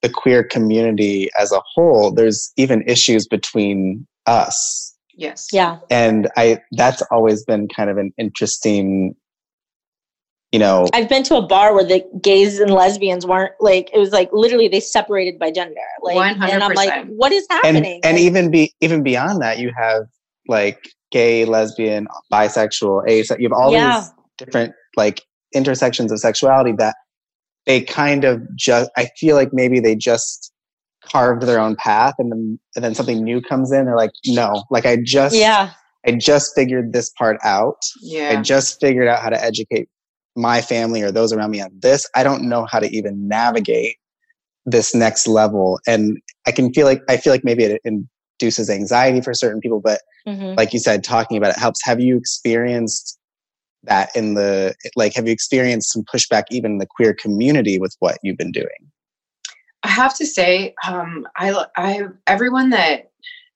the 0.01 0.09
queer 0.09 0.43
community 0.43 1.29
as 1.39 1.51
a 1.51 1.61
whole, 1.73 2.11
there's 2.11 2.51
even 2.57 2.83
issues 2.87 3.27
between 3.27 4.07
us. 4.25 4.95
Yes. 5.15 5.47
Yeah. 5.51 5.79
And 5.89 6.29
I 6.37 6.61
that's 6.73 7.01
always 7.11 7.43
been 7.43 7.67
kind 7.67 7.89
of 7.89 7.97
an 7.97 8.13
interesting 8.17 9.15
you 10.51 10.59
know 10.59 10.87
I've 10.93 11.09
been 11.09 11.23
to 11.23 11.35
a 11.35 11.45
bar 11.45 11.73
where 11.73 11.83
the 11.83 12.05
gays 12.21 12.59
and 12.59 12.71
lesbians 12.71 13.25
weren't 13.25 13.51
like 13.59 13.89
it 13.93 13.97
was 13.97 14.11
like 14.11 14.29
literally 14.31 14.67
they 14.67 14.79
separated 14.79 15.39
by 15.39 15.51
gender. 15.51 15.81
Like 16.01 16.37
100%. 16.37 16.49
and 16.49 16.63
I'm 16.63 16.73
like 16.73 17.07
what 17.07 17.31
is 17.31 17.45
happening? 17.49 17.99
And, 18.03 18.05
and 18.05 18.19
even 18.19 18.51
be 18.51 18.73
even 18.79 19.03
beyond 19.03 19.41
that 19.41 19.57
you 19.57 19.71
have 19.75 20.03
like 20.47 20.87
gay, 21.11 21.45
lesbian, 21.45 22.07
bisexual, 22.31 23.07
asexual, 23.09 23.41
you 23.41 23.49
have 23.49 23.57
all 23.57 23.71
yeah. 23.71 23.99
these 23.99 24.11
different 24.37 24.73
like 24.95 25.23
intersections 25.53 26.11
of 26.11 26.19
sexuality 26.19 26.73
that 26.77 26.95
they 27.67 27.81
kind 27.81 28.23
of 28.23 28.41
just 28.55 28.89
i 28.97 29.05
feel 29.17 29.35
like 29.35 29.49
maybe 29.53 29.79
they 29.79 29.95
just 29.95 30.51
carved 31.07 31.43
their 31.43 31.59
own 31.59 31.75
path 31.75 32.15
and 32.17 32.31
then 32.31 32.59
and 32.75 32.83
then 32.83 32.95
something 32.95 33.23
new 33.23 33.41
comes 33.41 33.71
in. 33.71 33.85
They're 33.85 33.95
like 33.95 34.11
no 34.25 34.63
like 34.69 34.85
i 34.85 34.97
just 34.97 35.35
yeah. 35.35 35.71
I 36.05 36.11
just 36.11 36.55
figured 36.55 36.93
this 36.93 37.09
part 37.09 37.37
out. 37.43 37.81
Yeah. 38.01 38.29
i 38.29 38.41
just 38.41 38.79
figured 38.79 39.07
out 39.07 39.21
how 39.21 39.29
to 39.29 39.43
educate 39.43 39.89
my 40.35 40.61
family 40.61 41.01
or 41.01 41.11
those 41.11 41.33
around 41.33 41.51
me 41.51 41.61
on 41.61 41.71
this. 41.81 42.07
I 42.15 42.23
don't 42.23 42.47
know 42.47 42.65
how 42.69 42.79
to 42.79 42.87
even 42.95 43.27
navigate 43.27 43.97
this 44.65 44.93
next 44.95 45.27
level. 45.27 45.79
And 45.87 46.19
i 46.45 46.51
can 46.51 46.73
feel 46.73 46.85
like 46.85 47.01
i 47.09 47.17
feel 47.17 47.33
like 47.33 47.43
maybe 47.43 47.63
it 47.63 47.81
induces 47.83 48.69
anxiety 48.69 49.21
for 49.21 49.33
certain 49.33 49.59
people 49.59 49.79
but 49.79 50.01
mm-hmm. 50.27 50.55
like 50.55 50.73
you 50.73 50.79
said 50.79 51.03
talking 51.03 51.37
about 51.37 51.51
it 51.51 51.59
helps. 51.59 51.83
Have 51.83 51.99
you 51.99 52.17
experienced 52.17 53.16
that 53.87 54.15
in 54.15 54.35
the 54.35 54.75
like 54.95 55.13
have 55.13 55.25
you 55.25 55.33
experienced 55.33 55.91
some 55.91 56.03
pushback 56.03 56.43
even 56.51 56.73
in 56.73 56.77
the 56.77 56.87
queer 56.87 57.13
community 57.13 57.79
with 57.79 57.95
what 57.99 58.19
you've 58.23 58.37
been 58.37 58.51
doing 58.51 58.91
I 59.83 59.89
have 59.89 60.15
to 60.15 60.25
say, 60.25 60.73
um, 60.85 61.27
I, 61.37 61.65
I, 61.77 62.07
everyone 62.25 62.71
that, 62.71 63.11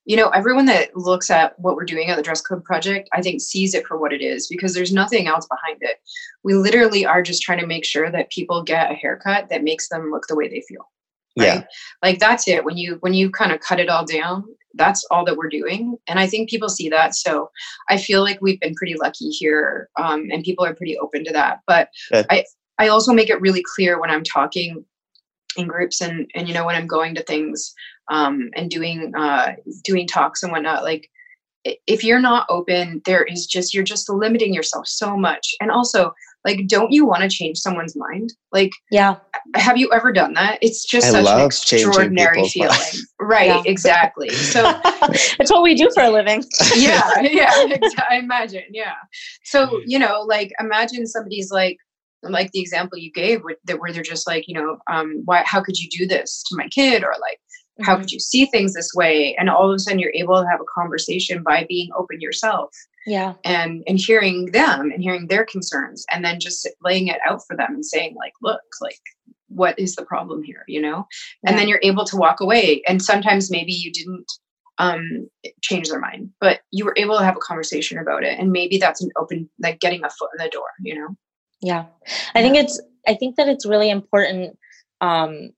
you 0.06 0.15
know, 0.15 0.30
everyone 0.30 0.65
that 0.65 0.96
looks 0.96 1.30
at 1.30 1.58
what 1.60 1.76
we're 1.76 1.86
doing 1.86 2.10
at 2.10 2.15
the 2.15 2.24
Dress 2.24 2.41
Code 2.41 2.63
Project, 2.63 3.10
I 3.13 3.22
think 3.22 3.41
sees 3.41 3.74
it 3.74 3.86
for 3.86 3.98
what 3.98 4.13
it 4.13 4.22
is 4.22 4.48
because 4.48 4.74
there's 4.74 4.94
nothing 4.94 5.28
else 5.28 5.48
behind 5.48 5.80
it. 5.82 5.98
We 6.44 6.54
literally 6.54 7.06
are 7.06 7.22
just 7.22 7.41
trying 7.41 7.60
to 7.60 7.67
make 7.67 7.86
sure 7.86 8.10
that 8.12 8.32
people 8.32 8.63
get 8.63 8.91
a 8.91 8.96
haircut 8.96 9.50
that 9.50 9.63
makes 9.63 9.89
them 9.89 10.10
look 10.10 10.28
the 10.28 10.36
way 10.36 10.48
they 10.48 10.63
feel. 10.67 10.89
Right? 11.38 11.46
Yeah. 11.46 11.63
Like 12.02 12.20
that's 12.20 12.48
it. 12.48 12.65
When 12.65 12.78
you 12.78 12.98
when 13.02 13.13
you 13.13 13.30
kind 13.30 13.52
of 13.52 13.60
cut 13.60 13.80
it 13.80 13.89
all 13.89 14.06
down, 14.06 14.44
that's 14.76 15.06
all 15.12 15.26
that 15.26 15.38
we're 15.38 15.50
doing. 15.50 15.98
And 16.08 16.20
I 16.20 16.28
think 16.28 16.50
people 16.50 16.70
see 16.70 16.90
that. 16.90 17.16
So 17.16 17.50
I 17.90 17.98
feel 17.98 18.22
like 18.22 18.40
we've 18.42 18.60
been 18.60 18.76
pretty 18.76 18.96
lucky 18.96 19.30
here. 19.30 19.90
Um, 20.00 20.28
and 20.32 20.44
people 20.44 20.66
are 20.66 20.76
pretty 20.76 20.98
open 20.98 21.24
to 21.26 21.34
that. 21.34 21.60
But 21.68 21.90
I, 22.30 22.46
I 22.78 22.88
also 22.88 23.14
make 23.14 23.30
it 23.30 23.42
really 23.42 23.64
clear 23.76 24.00
when 24.00 24.10
I'm 24.10 24.24
talking 24.24 24.86
in 25.58 25.68
groups 25.68 26.02
and 26.02 26.30
and 26.34 26.48
you 26.48 26.54
know 26.54 26.66
when 26.66 26.76
i'm 26.76 26.88
going 26.88 27.14
to 27.16 27.24
things 27.24 27.74
um 28.10 28.50
and 28.56 28.70
doing 28.70 29.12
uh 29.16 29.54
doing 29.84 30.08
talks 30.08 30.44
and 30.44 30.52
whatnot 30.52 30.84
like 30.84 31.10
if 31.64 32.04
you're 32.04 32.22
not 32.22 32.46
open 32.50 33.02
there 33.06 33.24
is 33.24 33.46
just 33.46 33.74
you're 33.74 33.84
just 33.84 34.10
limiting 34.10 34.54
yourself 34.54 34.88
so 34.88 35.18
much 35.18 35.54
and 35.60 35.72
also 35.72 36.14
like 36.45 36.67
don't 36.67 36.91
you 36.91 37.06
want 37.06 37.21
to 37.21 37.30
change 37.30 37.60
someone's 37.60 37.95
mind? 37.95 38.34
Like 38.51 38.71
yeah. 38.89 39.17
have 39.56 39.77
you 39.77 39.91
ever 39.91 40.12
done 40.12 40.34
that? 40.34 40.58
It's 40.62 40.86
just 40.86 41.13
I 41.13 41.21
such 41.23 41.27
an 41.27 41.45
extraordinary 41.45 42.47
feeling. 42.47 42.77
right 43.19 43.47
yeah. 43.47 43.63
exactly. 43.65 44.30
So 44.30 44.63
it's 45.39 45.51
what 45.51 45.62
we 45.62 45.75
do 45.75 45.89
for 45.93 46.04
a 46.04 46.10
living. 46.10 46.43
Yeah 46.75 47.21
yeah 47.21 47.51
i 48.10 48.17
imagine 48.17 48.63
yeah. 48.71 48.93
So 49.43 49.82
you 49.86 49.99
know 49.99 50.21
like 50.21 50.51
imagine 50.60 51.06
somebody's 51.06 51.51
like 51.51 51.77
like 52.23 52.51
the 52.51 52.60
example 52.60 52.97
you 52.97 53.12
gave 53.12 53.43
with, 53.43 53.58
that 53.65 53.80
where 53.80 53.91
they're 53.91 54.04
just 54.04 54.27
like 54.27 54.47
you 54.47 54.56
know 54.56 54.77
um 54.91 55.21
why 55.25 55.43
how 55.45 55.62
could 55.62 55.77
you 55.77 55.89
do 55.89 56.08
this 56.08 56.43
to 56.47 56.56
my 56.56 56.67
kid? 56.69 57.04
or 57.04 57.13
like 57.21 57.38
mm-hmm. 57.39 57.84
how 57.84 57.97
could 57.97 58.12
you 58.12 58.19
see 58.19 58.45
things 58.45 58.73
this 58.73 58.91
way? 58.95 59.36
and 59.38 59.49
all 59.49 59.69
of 59.69 59.75
a 59.75 59.80
sudden 59.80 59.99
you're 59.99 60.13
able 60.15 60.41
to 60.41 60.47
have 60.49 60.62
a 60.62 60.80
conversation 60.80 61.43
by 61.43 61.65
being 61.67 61.89
open 61.95 62.19
yourself 62.19 62.69
yeah. 63.06 63.34
and 63.44 63.84
and 63.88 64.00
hearing 64.00 64.48
them 64.48 64.92
and 64.92 65.02
hearing 65.02 65.28
their 65.28 65.46
concerns 65.46 66.06
and 66.12 66.24
then 66.24 66.40
just 66.40 66.68
laying 66.84 67.08
it 67.08 67.20
out 67.28 67.42
for 67.48 67.56
them 67.56 67.74
and 67.74 67.86
saying 67.86 68.16
like 68.16 68.34
look 68.42 68.62
like 68.82 69.00
what 69.48 69.78
is 69.78 69.96
the 69.96 70.06
problem 70.06 70.44
here? 70.44 70.64
you 70.68 70.82
know? 70.82 71.06
And 71.46 71.58
then 71.58 71.68
you're 71.68 71.82
able 71.84 72.06
to 72.06 72.16
walk 72.16 72.40
away 72.40 72.82
and 72.88 73.02
sometimes 73.02 73.52
maybe 73.52 73.74
you 73.74 73.92
didn't 73.92 74.32
um, 74.78 75.30
change 75.62 75.90
their 75.90 76.00
mind 76.00 76.32
but 76.40 76.62
you 76.72 76.86
were 76.86 76.96
able 76.98 77.18
to 77.18 77.24
have 77.24 77.36
a 77.36 77.40
conversation 77.40 78.00
about 78.00 78.24
it 78.24 78.40
and 78.40 78.52
maybe 78.52 78.78
that's 78.78 79.02
an 79.02 79.12
open 79.18 79.50
like 79.62 79.80
getting 79.80 80.04
a 80.04 80.10
foot 80.10 80.30
in 80.38 80.44
the 80.44 80.50
door 80.50 80.70
you 80.82 80.96
know? 80.96 81.10
Yeah. 81.62 81.86
I 82.34 82.42
think 82.42 82.56
it's 82.56 82.82
I 83.08 83.14
think 83.14 83.36
that 83.36 83.48
it's 83.48 83.66
really 83.66 83.90
important 83.90 84.58
um 85.02 85.52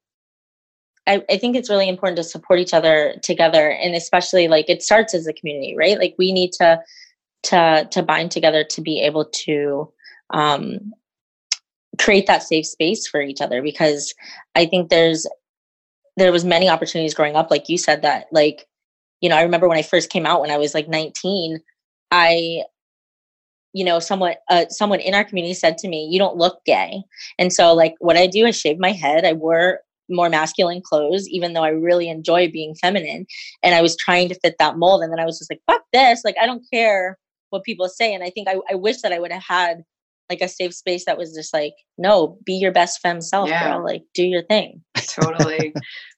I, 1.06 1.23
I 1.29 1.38
think 1.38 1.56
it's 1.56 1.69
really 1.69 1.89
important 1.89 2.17
to 2.17 2.23
support 2.23 2.60
each 2.60 2.73
other 2.73 3.15
together 3.21 3.69
and 3.69 3.95
especially 3.95 4.47
like 4.47 4.69
it 4.69 4.82
starts 4.82 5.13
as 5.13 5.27
a 5.27 5.34
community, 5.34 5.75
right? 5.77 5.99
Like 5.99 6.15
we 6.17 6.32
need 6.32 6.51
to 6.53 6.82
to 7.43 7.88
to 7.91 8.01
bind 8.03 8.32
together 8.32 8.63
to 8.63 8.82
be 8.82 9.01
able 9.01 9.25
to 9.25 9.91
um 10.32 10.93
create 11.99 12.25
that 12.27 12.43
safe 12.43 12.65
space 12.65 13.08
for 13.08 13.21
each 13.21 13.41
other 13.41 13.62
because 13.62 14.13
I 14.56 14.65
think 14.65 14.89
there's 14.89 15.27
there 16.17 16.32
was 16.32 16.45
many 16.45 16.69
opportunities 16.69 17.13
growing 17.13 17.36
up 17.36 17.51
like 17.51 17.69
you 17.69 17.77
said 17.77 18.01
that 18.01 18.27
like 18.32 18.65
you 19.21 19.29
know 19.29 19.38
I 19.38 19.43
remember 19.43 19.67
when 19.67 19.77
I 19.77 19.84
first 19.84 20.10
came 20.10 20.25
out 20.25 20.41
when 20.41 20.51
I 20.51 20.58
was 20.58 20.73
like 20.73 20.88
19 20.88 21.60
I 22.12 22.63
you 23.73 23.84
know 23.84 23.99
someone 23.99 24.36
uh, 24.49 24.65
someone 24.69 24.99
in 24.99 25.13
our 25.13 25.23
community 25.23 25.53
said 25.53 25.77
to 25.79 25.88
me 25.88 26.08
you 26.12 26.19
don't 26.19 26.38
look 26.38 26.63
gay. 26.65 27.03
And 27.38 27.51
so 27.51 27.73
like 27.73 27.95
what 27.99 28.17
i 28.17 28.27
do 28.27 28.45
is 28.45 28.60
shave 28.60 28.79
my 28.79 28.91
head. 28.91 29.25
I 29.25 29.34
wore 29.34 29.79
more 30.10 30.29
masculine 30.29 30.82
clothes 30.82 31.27
even 31.29 31.53
though 31.53 31.63
i 31.63 31.69
really 31.69 32.10
enjoy 32.10 32.51
being 32.51 32.75
feminine 32.75 33.25
and 33.63 33.73
i 33.73 33.82
was 33.82 33.95
trying 33.95 34.27
to 34.27 34.36
fit 34.36 34.56
that 34.60 34.77
mold 34.77 35.01
and 35.01 35.12
then 35.12 35.19
i 35.19 35.25
was 35.25 35.39
just 35.39 35.49
like 35.49 35.62
fuck 35.65 35.82
this. 35.93 36.23
Like 36.25 36.36
i 36.41 36.45
don't 36.45 36.63
care 36.71 37.17
what 37.53 37.63
people 37.63 37.87
say 37.87 38.13
and 38.13 38.23
i 38.23 38.29
think 38.29 38.47
i, 38.47 38.55
I 38.69 38.75
wish 38.75 39.01
that 39.01 39.13
i 39.13 39.19
would 39.19 39.31
have 39.31 39.43
had 39.43 39.83
like 40.29 40.41
a 40.41 40.47
safe 40.47 40.73
space 40.73 41.05
that 41.05 41.17
was 41.17 41.33
just 41.33 41.53
like 41.53 41.73
no 41.97 42.37
be 42.45 42.53
your 42.53 42.71
best 42.71 43.01
femme 43.01 43.21
self 43.21 43.49
yeah. 43.49 43.69
girl 43.69 43.83
like 43.83 44.03
do 44.13 44.23
your 44.23 44.43
thing. 44.43 44.81
Totally. 44.95 45.73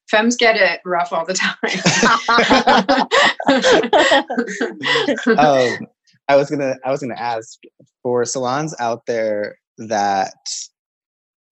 Femmes 0.10 0.36
get 0.36 0.56
it 0.56 0.82
rough 0.86 1.12
all 1.12 1.26
the 1.26 1.34
time. 1.34 1.56
Um, 5.38 5.88
I 6.28 6.36
was 6.36 6.50
gonna 6.50 6.76
I 6.86 6.92
was 6.92 7.02
gonna 7.02 7.16
ask 7.16 7.60
for 8.02 8.26
salons 8.26 8.76
out 8.80 9.06
there 9.08 9.58
that 9.78 10.34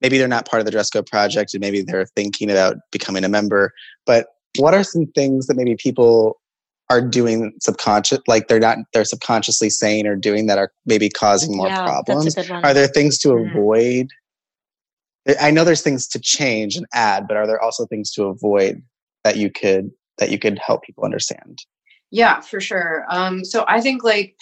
maybe 0.01 0.17
they're 0.17 0.27
not 0.27 0.47
part 0.47 0.59
of 0.59 0.65
the 0.65 0.71
dress 0.71 0.89
code 0.89 1.05
project 1.05 1.53
and 1.53 1.61
maybe 1.61 1.81
they're 1.81 2.07
thinking 2.15 2.49
about 2.49 2.77
becoming 2.91 3.23
a 3.23 3.29
member, 3.29 3.71
but 4.05 4.27
what 4.57 4.73
are 4.73 4.83
some 4.83 5.07
things 5.15 5.47
that 5.47 5.55
maybe 5.55 5.75
people 5.75 6.39
are 6.89 7.01
doing 7.01 7.53
subconscious 7.61 8.19
like 8.27 8.47
they're 8.47 8.59
not 8.59 8.77
they're 8.93 9.05
subconsciously 9.05 9.69
saying 9.69 10.05
or 10.05 10.15
doing 10.15 10.47
that 10.47 10.57
are 10.57 10.71
maybe 10.85 11.09
causing 11.09 11.55
more 11.55 11.67
yeah, 11.67 11.83
problems 11.83 12.37
are 12.37 12.73
there 12.73 12.87
things 12.87 13.17
to 13.17 13.29
mm-hmm. 13.29 13.49
avoid 13.49 14.07
i 15.39 15.49
know 15.49 15.63
there's 15.63 15.81
things 15.81 16.07
to 16.07 16.19
change 16.19 16.75
and 16.75 16.85
add 16.93 17.27
but 17.27 17.37
are 17.37 17.47
there 17.47 17.61
also 17.61 17.85
things 17.85 18.11
to 18.11 18.25
avoid 18.25 18.81
that 19.23 19.37
you 19.37 19.49
could 19.49 19.89
that 20.17 20.29
you 20.29 20.37
could 20.37 20.59
help 20.59 20.83
people 20.83 21.03
understand 21.03 21.59
yeah, 22.13 22.41
for 22.41 22.61
sure. 22.61 23.05
Um, 23.09 23.43
so 23.43 23.65
I 23.67 23.81
think 23.81 24.03
like 24.03 24.35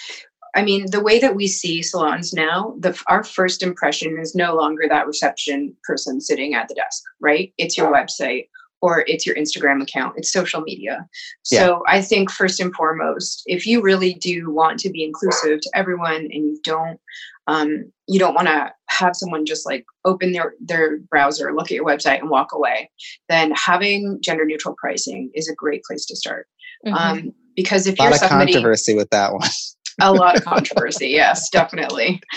I 0.53 0.61
mean, 0.61 0.91
the 0.91 0.99
way 0.99 1.19
that 1.19 1.37
we 1.37 1.47
see 1.47 1.81
salons 1.81 2.33
now, 2.33 2.75
the 2.77 3.01
our 3.07 3.23
first 3.23 3.63
impression 3.63 4.19
is 4.19 4.35
no 4.35 4.55
longer 4.55 4.83
that 4.89 5.07
reception 5.07 5.73
person 5.85 6.19
sitting 6.19 6.53
at 6.53 6.67
the 6.67 6.75
desk, 6.75 7.01
right? 7.21 7.53
It's 7.57 7.77
your 7.77 7.89
website 7.89 8.49
or 8.81 9.03
it's 9.07 9.25
your 9.25 9.35
Instagram 9.35 9.81
account, 9.81 10.15
it's 10.17 10.31
social 10.31 10.61
media. 10.61 11.07
So 11.43 11.55
yeah. 11.55 11.93
I 11.93 12.01
think 12.01 12.31
first 12.31 12.59
and 12.59 12.73
foremost, 12.73 13.43
if 13.45 13.65
you 13.65 13.81
really 13.81 14.15
do 14.15 14.51
want 14.51 14.79
to 14.79 14.89
be 14.89 15.03
inclusive 15.03 15.61
to 15.61 15.71
everyone 15.73 16.15
and 16.15 16.31
you 16.31 16.59
don't 16.63 16.99
um, 17.47 17.91
you 18.07 18.19
don't 18.19 18.33
want 18.33 18.47
to 18.47 18.71
have 18.89 19.15
someone 19.15 19.45
just 19.45 19.65
like 19.65 19.85
open 20.05 20.31
their 20.31 20.53
their 20.59 20.99
browser, 20.99 21.53
look 21.53 21.65
at 21.65 21.75
your 21.75 21.85
website 21.85 22.19
and 22.19 22.29
walk 22.29 22.53
away, 22.53 22.89
then 23.29 23.51
having 23.51 24.19
gender 24.21 24.45
neutral 24.45 24.75
pricing 24.79 25.31
is 25.33 25.49
a 25.49 25.55
great 25.55 25.83
place 25.83 26.05
to 26.05 26.15
start. 26.15 26.47
Mm-hmm. 26.85 26.95
Um, 26.95 27.33
because 27.55 27.87
if 27.87 27.99
a 27.99 28.03
lot 28.03 28.05
you're 28.05 28.13
of 28.15 28.19
somebody, 28.19 28.53
controversy 28.53 28.95
with 28.95 29.09
that 29.09 29.33
one. 29.33 29.49
a 30.01 30.13
lot 30.13 30.37
of 30.37 30.45
controversy, 30.45 31.09
yes, 31.09 31.49
definitely. 31.49 32.21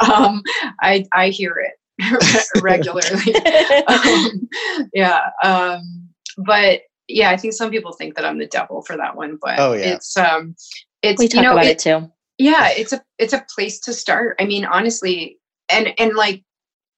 Um, 0.00 0.42
I 0.80 1.04
I 1.12 1.28
hear 1.28 1.56
it 1.58 1.74
regularly. 2.62 3.34
um, 3.88 4.48
yeah, 4.92 5.20
um, 5.42 6.08
but 6.38 6.82
yeah, 7.08 7.30
I 7.30 7.36
think 7.36 7.54
some 7.54 7.70
people 7.70 7.92
think 7.92 8.16
that 8.16 8.24
I'm 8.24 8.38
the 8.38 8.46
devil 8.46 8.82
for 8.82 8.96
that 8.96 9.16
one, 9.16 9.38
but 9.40 9.58
oh, 9.58 9.72
yeah. 9.72 9.94
it's 9.94 10.16
um, 10.16 10.54
it's 11.02 11.18
we 11.18 11.28
talk 11.28 11.36
you 11.36 11.42
know, 11.42 11.52
about 11.52 11.66
it, 11.66 11.70
it 11.70 11.78
too. 11.78 12.10
Yeah, 12.38 12.68
it's 12.70 12.92
a 12.92 13.02
it's 13.18 13.32
a 13.32 13.44
place 13.54 13.78
to 13.80 13.92
start. 13.92 14.36
I 14.40 14.44
mean, 14.44 14.64
honestly, 14.64 15.38
and 15.68 15.92
and 15.98 16.14
like 16.14 16.42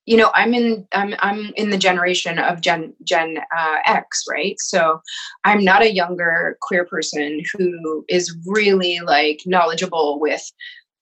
you 0.08 0.16
know 0.16 0.30
i'm 0.34 0.54
in 0.54 0.87
i'm 0.92 1.14
i'm 1.18 1.52
in 1.56 1.68
the 1.68 1.76
generation 1.76 2.38
of 2.38 2.62
gen 2.62 2.94
gen 3.04 3.38
uh, 3.56 3.76
x 3.84 4.24
right 4.28 4.58
so 4.58 5.00
i'm 5.44 5.62
not 5.62 5.82
a 5.82 5.92
younger 5.92 6.56
queer 6.62 6.87
person 6.87 7.42
who 7.52 8.04
is 8.08 8.34
really 8.46 9.00
like 9.00 9.40
knowledgeable 9.44 10.18
with 10.18 10.50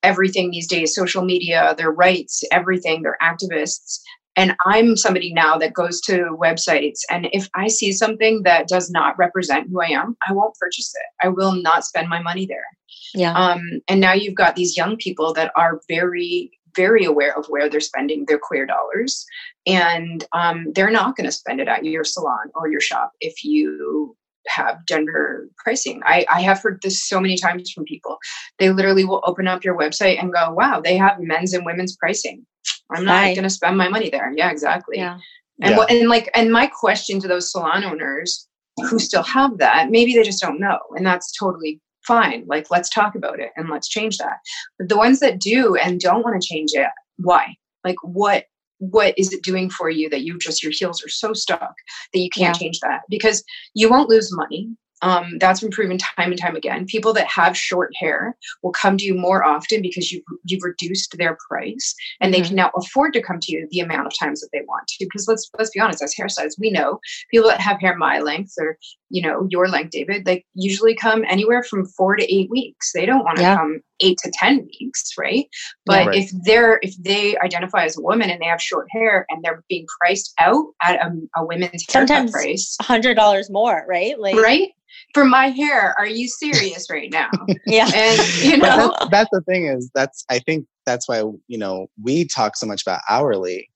everything 0.06 0.50
these 0.50 0.68
days 0.68 0.94
social 0.94 1.24
media 1.24 1.74
their 1.76 1.90
rights 1.90 2.42
everything 2.52 3.02
they're 3.02 3.18
activists. 3.22 3.98
And 4.38 4.54
i'm 4.66 4.96
somebody 4.96 5.32
now 5.32 5.56
that 5.58 5.72
goes 5.72 6.00
to 6.02 6.36
websites 6.40 7.00
and 7.10 7.28
if 7.32 7.48
i 7.54 7.68
see 7.68 7.92
something 7.92 8.42
that 8.44 8.68
does 8.68 8.90
not 8.90 9.18
represent 9.18 9.68
who 9.70 9.80
i 9.80 9.86
am 9.86 10.16
i 10.28 10.32
won't 10.32 10.54
purchase 10.60 10.92
it. 10.94 11.26
I 11.26 11.28
will 11.28 11.54
not 11.68 11.84
spend 11.84 12.08
my 12.08 12.20
money 12.20 12.46
there. 12.46 12.68
Yeah. 13.14 13.32
Um, 13.32 13.62
and 13.88 14.00
now 14.00 14.12
you've 14.12 14.34
got 14.34 14.56
these 14.56 14.76
young 14.76 14.96
people 14.96 15.32
that 15.34 15.52
are 15.56 15.80
very 15.88 16.50
very 16.76 17.04
aware 17.04 17.36
of 17.36 17.46
where 17.46 17.68
they're 17.68 17.80
spending 17.80 18.26
their 18.26 18.38
queer 18.38 18.66
dollars. 18.66 19.24
And 19.66 20.24
um, 20.32 20.66
they're 20.74 20.90
not 20.90 21.16
going 21.16 21.24
to 21.24 21.32
spend 21.32 21.60
it 21.60 21.68
at 21.68 21.84
your 21.84 22.04
salon 22.04 22.50
or 22.54 22.68
your 22.68 22.82
shop 22.82 23.12
if 23.20 23.42
you 23.42 24.14
have 24.48 24.84
gender 24.86 25.48
pricing. 25.58 26.00
I, 26.04 26.26
I 26.30 26.42
have 26.42 26.60
heard 26.60 26.80
this 26.82 27.04
so 27.04 27.20
many 27.20 27.36
times 27.36 27.70
from 27.70 27.84
people. 27.84 28.18
They 28.58 28.70
literally 28.70 29.04
will 29.04 29.22
open 29.24 29.48
up 29.48 29.64
your 29.64 29.76
website 29.76 30.20
and 30.20 30.32
go, 30.32 30.52
wow, 30.52 30.80
they 30.80 30.96
have 30.96 31.20
men's 31.20 31.52
and 31.52 31.66
women's 31.66 31.96
pricing. 31.96 32.46
I'm 32.90 33.04
not 33.04 33.24
going 33.34 33.42
to 33.42 33.50
spend 33.50 33.76
my 33.76 33.88
money 33.88 34.10
there. 34.10 34.32
Yeah, 34.36 34.50
exactly. 34.50 34.98
Yeah. 34.98 35.18
And 35.60 35.70
yeah. 35.70 35.76
what, 35.76 35.90
and 35.90 36.08
like, 36.08 36.30
and 36.34 36.52
my 36.52 36.66
question 36.66 37.20
to 37.20 37.28
those 37.28 37.50
salon 37.50 37.84
owners 37.84 38.46
who 38.90 38.98
still 38.98 39.22
have 39.22 39.58
that, 39.58 39.90
maybe 39.90 40.14
they 40.14 40.22
just 40.22 40.42
don't 40.42 40.60
know. 40.60 40.78
And 40.96 41.06
that's 41.06 41.36
totally 41.36 41.80
fine 42.06 42.44
like 42.46 42.70
let's 42.70 42.88
talk 42.88 43.14
about 43.14 43.40
it 43.40 43.50
and 43.56 43.68
let's 43.68 43.88
change 43.88 44.16
that 44.18 44.38
but 44.78 44.88
the 44.88 44.96
ones 44.96 45.20
that 45.20 45.40
do 45.40 45.74
and 45.76 46.00
don't 46.00 46.22
want 46.22 46.40
to 46.40 46.46
change 46.46 46.70
it 46.72 46.86
why 47.16 47.54
like 47.84 47.96
what 48.02 48.44
what 48.78 49.14
is 49.16 49.32
it 49.32 49.42
doing 49.42 49.70
for 49.70 49.88
you 49.88 50.08
that 50.10 50.22
you 50.22 50.38
just 50.38 50.62
your 50.62 50.72
heels 50.72 51.02
are 51.04 51.08
so 51.08 51.32
stuck 51.32 51.74
that 52.12 52.20
you 52.20 52.30
can't 52.30 52.56
yeah. 52.56 52.60
change 52.60 52.80
that 52.80 53.00
because 53.08 53.42
you 53.74 53.88
won't 53.88 54.08
lose 54.08 54.34
money 54.34 54.68
um, 55.02 55.36
that's 55.38 55.60
been 55.60 55.70
proven 55.70 55.98
time 55.98 56.30
and 56.30 56.40
time 56.40 56.56
again. 56.56 56.86
People 56.86 57.12
that 57.12 57.26
have 57.26 57.56
short 57.56 57.92
hair 57.96 58.36
will 58.62 58.72
come 58.72 58.96
to 58.96 59.04
you 59.04 59.14
more 59.14 59.44
often 59.44 59.82
because 59.82 60.10
you've, 60.10 60.24
you've 60.44 60.62
reduced 60.62 61.16
their 61.18 61.36
price 61.48 61.94
and 62.20 62.32
mm-hmm. 62.32 62.42
they 62.42 62.48
can 62.48 62.56
now 62.56 62.70
afford 62.76 63.12
to 63.12 63.22
come 63.22 63.38
to 63.40 63.52
you 63.52 63.68
the 63.70 63.80
amount 63.80 64.06
of 64.06 64.18
times 64.18 64.40
that 64.40 64.48
they 64.52 64.62
want 64.66 64.86
to. 64.88 65.04
Because 65.04 65.28
let's 65.28 65.50
let's 65.58 65.70
be 65.70 65.80
honest, 65.80 66.02
as 66.02 66.14
hairstylists, 66.14 66.58
we 66.58 66.70
know 66.70 66.98
people 67.30 67.48
that 67.48 67.60
have 67.60 67.80
hair 67.80 67.96
my 67.96 68.20
length 68.20 68.54
or 68.58 68.78
you 69.10 69.20
know 69.20 69.46
your 69.50 69.68
length, 69.68 69.90
David, 69.90 70.26
like 70.26 70.46
usually 70.54 70.94
come 70.94 71.24
anywhere 71.28 71.62
from 71.62 71.86
four 71.86 72.16
to 72.16 72.34
eight 72.34 72.50
weeks. 72.50 72.92
They 72.92 73.06
don't 73.06 73.24
want 73.24 73.36
to 73.36 73.42
yeah. 73.42 73.56
come 73.56 73.80
eight 74.00 74.18
to 74.18 74.30
ten 74.32 74.68
weeks, 74.80 75.12
right? 75.18 75.46
But 75.84 76.00
yeah, 76.00 76.06
right. 76.06 76.18
if 76.18 76.30
they're 76.44 76.78
if 76.82 76.96
they 77.02 77.36
identify 77.38 77.84
as 77.84 77.98
a 77.98 78.02
woman 78.02 78.30
and 78.30 78.40
they 78.40 78.46
have 78.46 78.60
short 78.60 78.86
hair 78.90 79.26
and 79.30 79.42
they're 79.42 79.62
being 79.68 79.86
priced 80.00 80.32
out 80.38 80.66
at 80.82 80.96
a, 80.96 81.12
a 81.36 81.44
women's 81.44 81.84
sometimes 81.88 82.32
price, 82.32 82.76
hundred 82.80 83.14
dollars 83.14 83.50
more, 83.50 83.84
right? 83.88 84.18
Like 84.18 84.36
right 84.36 84.70
for 85.14 85.24
my 85.24 85.48
hair. 85.48 85.94
Are 85.98 86.06
you 86.06 86.28
serious 86.28 86.88
right 86.90 87.10
now? 87.10 87.30
yeah. 87.66 87.90
And 87.94 88.42
you 88.42 88.56
know 88.56 88.94
that's, 88.98 89.10
that's, 89.10 89.30
the 89.32 89.42
thing 89.42 89.66
is 89.66 89.90
that's 89.94 90.24
I 90.30 90.38
think 90.40 90.66
that's 90.84 91.08
why 91.08 91.22
you 91.48 91.58
know 91.58 91.88
we 92.02 92.26
talk 92.26 92.56
so 92.56 92.66
much 92.66 92.82
about 92.82 93.00
hourly 93.08 93.70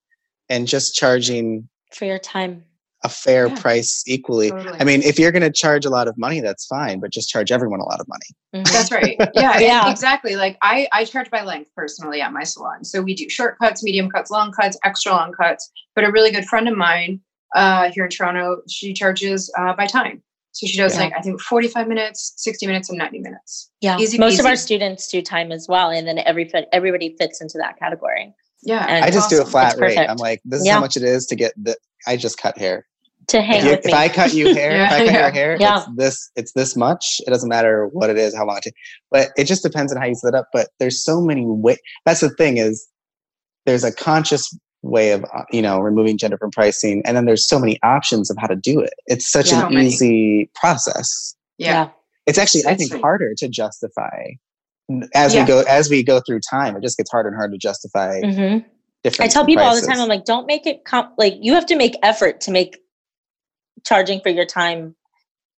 and 0.49 0.67
just 0.67 0.95
charging 0.95 1.67
for 1.93 2.05
your 2.05 2.19
time 2.19 2.63
a 3.03 3.09
fair 3.09 3.47
yeah. 3.47 3.55
price 3.59 4.03
equally. 4.05 4.51
Totally. 4.51 4.79
I 4.79 4.83
mean, 4.83 5.01
if 5.01 5.17
you're 5.17 5.31
going 5.31 5.41
to 5.41 5.51
charge 5.51 5.85
a 5.85 5.89
lot 5.89 6.07
of 6.07 6.17
money, 6.17 6.39
that's 6.39 6.65
fine, 6.65 6.99
but 6.99 7.11
just 7.11 7.29
charge 7.29 7.51
everyone 7.51 7.79
a 7.79 7.85
lot 7.85 7.99
of 7.99 8.07
money. 8.07 8.25
Mm-hmm. 8.55 8.73
That's 8.73 8.91
right. 8.91 9.15
Yeah, 9.33 9.59
yeah, 9.59 9.89
exactly. 9.89 10.35
Like 10.35 10.57
I, 10.61 10.87
I 10.91 11.05
charge 11.05 11.29
by 11.31 11.43
length 11.43 11.71
personally 11.75 12.21
at 12.21 12.31
my 12.31 12.43
salon. 12.43 12.83
So 12.83 13.01
we 13.01 13.15
do 13.15 13.29
short 13.29 13.57
cuts, 13.59 13.83
medium 13.83 14.09
cuts, 14.09 14.29
long 14.29 14.51
cuts, 14.51 14.77
extra 14.83 15.11
long 15.11 15.31
cuts. 15.33 15.71
But 15.95 16.03
a 16.03 16.11
really 16.11 16.31
good 16.31 16.45
friend 16.45 16.67
of 16.67 16.77
mine 16.77 17.21
uh, 17.55 17.91
here 17.91 18.05
in 18.05 18.11
Toronto, 18.11 18.61
she 18.69 18.93
charges 18.93 19.51
uh, 19.57 19.73
by 19.73 19.87
time. 19.87 20.21
So 20.53 20.67
she 20.67 20.77
does 20.77 20.95
yeah. 20.95 21.03
like 21.03 21.13
I 21.17 21.21
think 21.21 21.41
45 21.41 21.87
minutes, 21.87 22.33
60 22.37 22.67
minutes, 22.67 22.89
and 22.89 22.97
90 22.97 23.19
minutes. 23.19 23.71
Yeah. 23.79 23.97
Easy 23.97 24.17
Most 24.17 24.39
of 24.39 24.45
our 24.45 24.57
students 24.57 25.07
do 25.07 25.21
time 25.21 25.51
as 25.51 25.67
well. 25.67 25.89
And 25.89 26.07
then 26.07 26.19
every 26.19 26.51
everybody 26.73 27.15
fits 27.17 27.41
into 27.41 27.57
that 27.57 27.79
category. 27.79 28.33
Yeah. 28.61 28.85
And 28.87 29.03
I 29.03 29.09
just 29.09 29.27
awesome. 29.27 29.37
do 29.39 29.43
a 29.43 29.45
flat 29.45 29.77
rate. 29.79 29.97
I'm 29.97 30.17
like, 30.17 30.41
this 30.43 30.59
is 30.59 30.67
yeah. 30.67 30.73
how 30.73 30.81
much 30.81 30.97
it 30.97 31.03
is 31.03 31.25
to 31.27 31.35
get 31.35 31.53
the 31.57 31.77
I 32.05 32.17
just 32.17 32.37
cut 32.37 32.57
hair. 32.57 32.85
To 33.27 33.41
hang 33.41 33.59
if, 33.59 33.65
with 33.65 33.79
if 33.79 33.85
me. 33.85 33.93
I 33.93 34.09
cut 34.09 34.33
you 34.33 34.53
hair, 34.55 34.71
yeah. 34.71 34.85
if 34.85 34.91
I 34.91 35.05
cut 35.05 35.13
your 35.13 35.31
hair, 35.31 35.57
yeah. 35.59 35.77
it's 35.77 35.87
this 35.95 36.31
it's 36.35 36.51
this 36.53 36.75
much. 36.75 37.21
It 37.25 37.29
doesn't 37.29 37.49
matter 37.49 37.87
what 37.87 38.09
it 38.09 38.17
is, 38.17 38.35
how 38.35 38.45
long 38.45 38.57
it 38.57 38.63
takes. 38.63 38.79
But 39.09 39.29
it 39.37 39.45
just 39.45 39.63
depends 39.63 39.93
on 39.93 40.01
how 40.01 40.07
you 40.07 40.15
set 40.15 40.29
it 40.29 40.35
up. 40.35 40.47
But 40.51 40.69
there's 40.79 41.03
so 41.03 41.21
many 41.21 41.45
ways. 41.45 41.77
That's 42.05 42.21
the 42.21 42.29
thing 42.29 42.57
is 42.57 42.87
there's 43.65 43.83
a 43.83 43.93
conscious 43.93 44.53
way 44.83 45.11
of 45.11 45.23
uh, 45.25 45.43
you 45.51 45.61
know 45.61 45.79
removing 45.79 46.17
gender 46.17 46.37
from 46.37 46.51
pricing 46.51 47.01
and 47.05 47.15
then 47.15 47.25
there's 47.25 47.47
so 47.47 47.59
many 47.59 47.79
options 47.83 48.31
of 48.31 48.37
how 48.39 48.47
to 48.47 48.55
do 48.55 48.79
it 48.79 48.93
it's 49.05 49.29
such 49.29 49.51
yeah, 49.51 49.67
an 49.67 49.77
easy 49.77 50.49
process 50.55 51.35
yeah 51.57 51.89
it's 52.25 52.37
actually 52.37 52.63
That's 52.63 52.73
i 52.73 52.77
think 52.77 52.93
right. 52.93 53.01
harder 53.01 53.33
to 53.37 53.47
justify 53.47 54.31
as 55.13 55.33
yeah. 55.35 55.41
we 55.41 55.47
go 55.47 55.61
as 55.69 55.89
we 55.89 56.03
go 56.03 56.19
through 56.25 56.39
time 56.49 56.75
it 56.75 56.81
just 56.81 56.97
gets 56.97 57.11
harder 57.11 57.29
and 57.29 57.37
harder 57.37 57.53
to 57.53 57.59
justify 57.59 58.21
mm-hmm. 58.21 58.67
different 59.03 59.29
i 59.29 59.31
tell 59.31 59.45
people 59.45 59.63
prices. 59.63 59.83
all 59.83 59.87
the 59.87 59.93
time 59.93 60.01
i'm 60.01 60.09
like 60.09 60.25
don't 60.25 60.47
make 60.47 60.65
it 60.65 60.83
comp- 60.83 61.13
like 61.17 61.35
you 61.39 61.53
have 61.53 61.65
to 61.67 61.75
make 61.75 61.95
effort 62.01 62.41
to 62.41 62.51
make 62.51 62.79
charging 63.85 64.21
for 64.21 64.29
your 64.29 64.45
time 64.45 64.95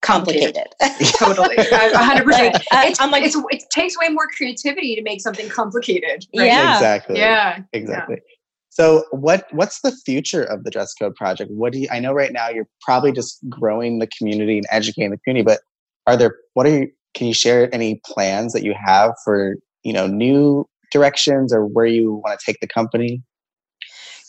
complicated. 0.02 0.68
totally, 1.18 1.56
hundred 1.60 2.26
percent. 2.26 2.56
Uh, 2.72 2.94
I'm 3.00 3.10
like, 3.10 3.24
it 3.24 3.64
takes 3.72 3.98
way 3.98 4.10
more 4.10 4.28
creativity 4.36 4.96
to 4.96 5.02
make 5.02 5.22
something 5.22 5.50
complicated. 5.50 6.26
Right? 6.36 6.48
Yeah, 6.48 6.74
exactly. 6.74 7.20
Yeah, 7.20 7.60
exactly. 7.74 8.16
Yeah. 8.16 8.34
So 8.70 9.06
what 9.12 9.46
what's 9.52 9.82
the 9.82 9.92
future 9.92 10.44
of 10.44 10.64
the 10.64 10.72
dress 10.72 10.94
code 10.96 11.16
project? 11.16 11.52
What 11.52 11.74
do 11.74 11.80
you 11.80 11.88
I 11.92 12.00
know 12.00 12.12
right 12.12 12.34
now 12.34 12.50
you're 12.50 12.68
probably 12.82 13.12
just 13.12 13.38
growing 13.48 14.00
the 14.00 14.08
community 14.08 14.58
and 14.58 14.66
educating 14.72 15.12
the 15.12 15.18
community, 15.20 15.44
but 15.44 15.62
are 16.08 16.18
there 16.18 16.36
what 16.54 16.66
are 16.66 16.80
you 16.80 16.92
can 17.14 17.28
you 17.28 17.34
share 17.34 17.74
any 17.74 18.02
plans 18.06 18.54
that 18.54 18.64
you 18.64 18.74
have 18.84 19.14
for, 19.24 19.56
you 19.84 19.94
know, 19.94 20.08
new 20.08 20.68
directions 20.92 21.54
or 21.54 21.66
where 21.66 21.86
you 21.86 22.16
want 22.24 22.40
to 22.40 22.46
take 22.46 22.60
the 22.60 22.68
company? 22.68 23.22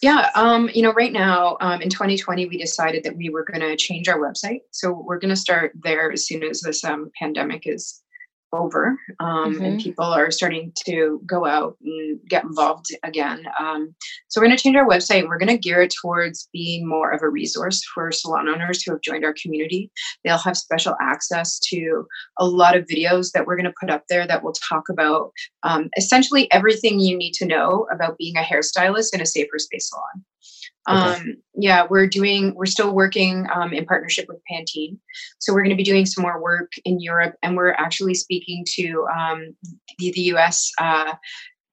Yeah, 0.02 0.30
um, 0.34 0.68
you 0.74 0.82
know, 0.82 0.92
right 0.92 1.12
now 1.12 1.56
um, 1.60 1.80
in 1.80 1.88
2020, 1.88 2.46
we 2.46 2.58
decided 2.58 3.04
that 3.04 3.16
we 3.16 3.30
were 3.30 3.44
going 3.44 3.60
to 3.60 3.76
change 3.76 4.08
our 4.08 4.18
website. 4.18 4.60
So 4.70 4.92
we're 4.92 5.18
going 5.18 5.30
to 5.30 5.36
start 5.36 5.72
there 5.82 6.12
as 6.12 6.26
soon 6.26 6.42
as 6.42 6.60
this 6.60 6.84
um, 6.84 7.10
pandemic 7.18 7.66
is 7.66 8.02
over 8.56 8.98
um, 9.20 9.54
mm-hmm. 9.54 9.64
and 9.64 9.80
people 9.80 10.04
are 10.04 10.30
starting 10.30 10.72
to 10.86 11.20
go 11.26 11.44
out 11.46 11.76
and 11.84 12.20
get 12.28 12.44
involved 12.44 12.86
again. 13.02 13.46
Um, 13.58 13.94
so 14.28 14.40
we're 14.40 14.46
going 14.46 14.56
to 14.56 14.62
change 14.62 14.76
our 14.76 14.88
website. 14.88 15.28
We're 15.28 15.38
going 15.38 15.48
to 15.48 15.58
gear 15.58 15.82
it 15.82 15.94
towards 16.00 16.48
being 16.52 16.88
more 16.88 17.10
of 17.10 17.22
a 17.22 17.28
resource 17.28 17.82
for 17.94 18.10
salon 18.12 18.48
owners 18.48 18.82
who 18.82 18.92
have 18.92 19.00
joined 19.00 19.24
our 19.24 19.34
community. 19.40 19.90
They'll 20.24 20.38
have 20.38 20.56
special 20.56 20.94
access 21.00 21.58
to 21.70 22.06
a 22.38 22.46
lot 22.46 22.76
of 22.76 22.86
videos 22.86 23.32
that 23.32 23.46
we're 23.46 23.56
going 23.56 23.64
to 23.66 23.74
put 23.78 23.90
up 23.90 24.04
there 24.08 24.26
that 24.26 24.42
will 24.42 24.52
talk 24.54 24.88
about 24.88 25.32
um, 25.62 25.90
essentially 25.96 26.50
everything 26.52 27.00
you 27.00 27.16
need 27.16 27.32
to 27.34 27.46
know 27.46 27.86
about 27.92 28.18
being 28.18 28.36
a 28.36 28.40
hairstylist 28.40 29.14
in 29.14 29.20
a 29.20 29.26
safer 29.26 29.58
space 29.58 29.90
salon. 29.90 30.24
Okay. 30.88 30.98
Um, 30.98 31.36
yeah, 31.54 31.86
we're 31.88 32.06
doing, 32.06 32.54
we're 32.54 32.66
still 32.66 32.94
working 32.94 33.46
um, 33.54 33.72
in 33.72 33.86
partnership 33.86 34.26
with 34.28 34.38
Pantene. 34.50 34.98
So 35.38 35.52
we're 35.52 35.62
going 35.62 35.70
to 35.70 35.76
be 35.76 35.84
doing 35.84 36.04
some 36.04 36.22
more 36.22 36.42
work 36.42 36.72
in 36.84 37.00
Europe, 37.00 37.36
and 37.42 37.56
we're 37.56 37.72
actually 37.72 38.14
speaking 38.14 38.64
to 38.74 39.06
um, 39.14 39.56
the, 39.98 40.12
the 40.12 40.20
US 40.34 40.70
uh, 40.78 41.14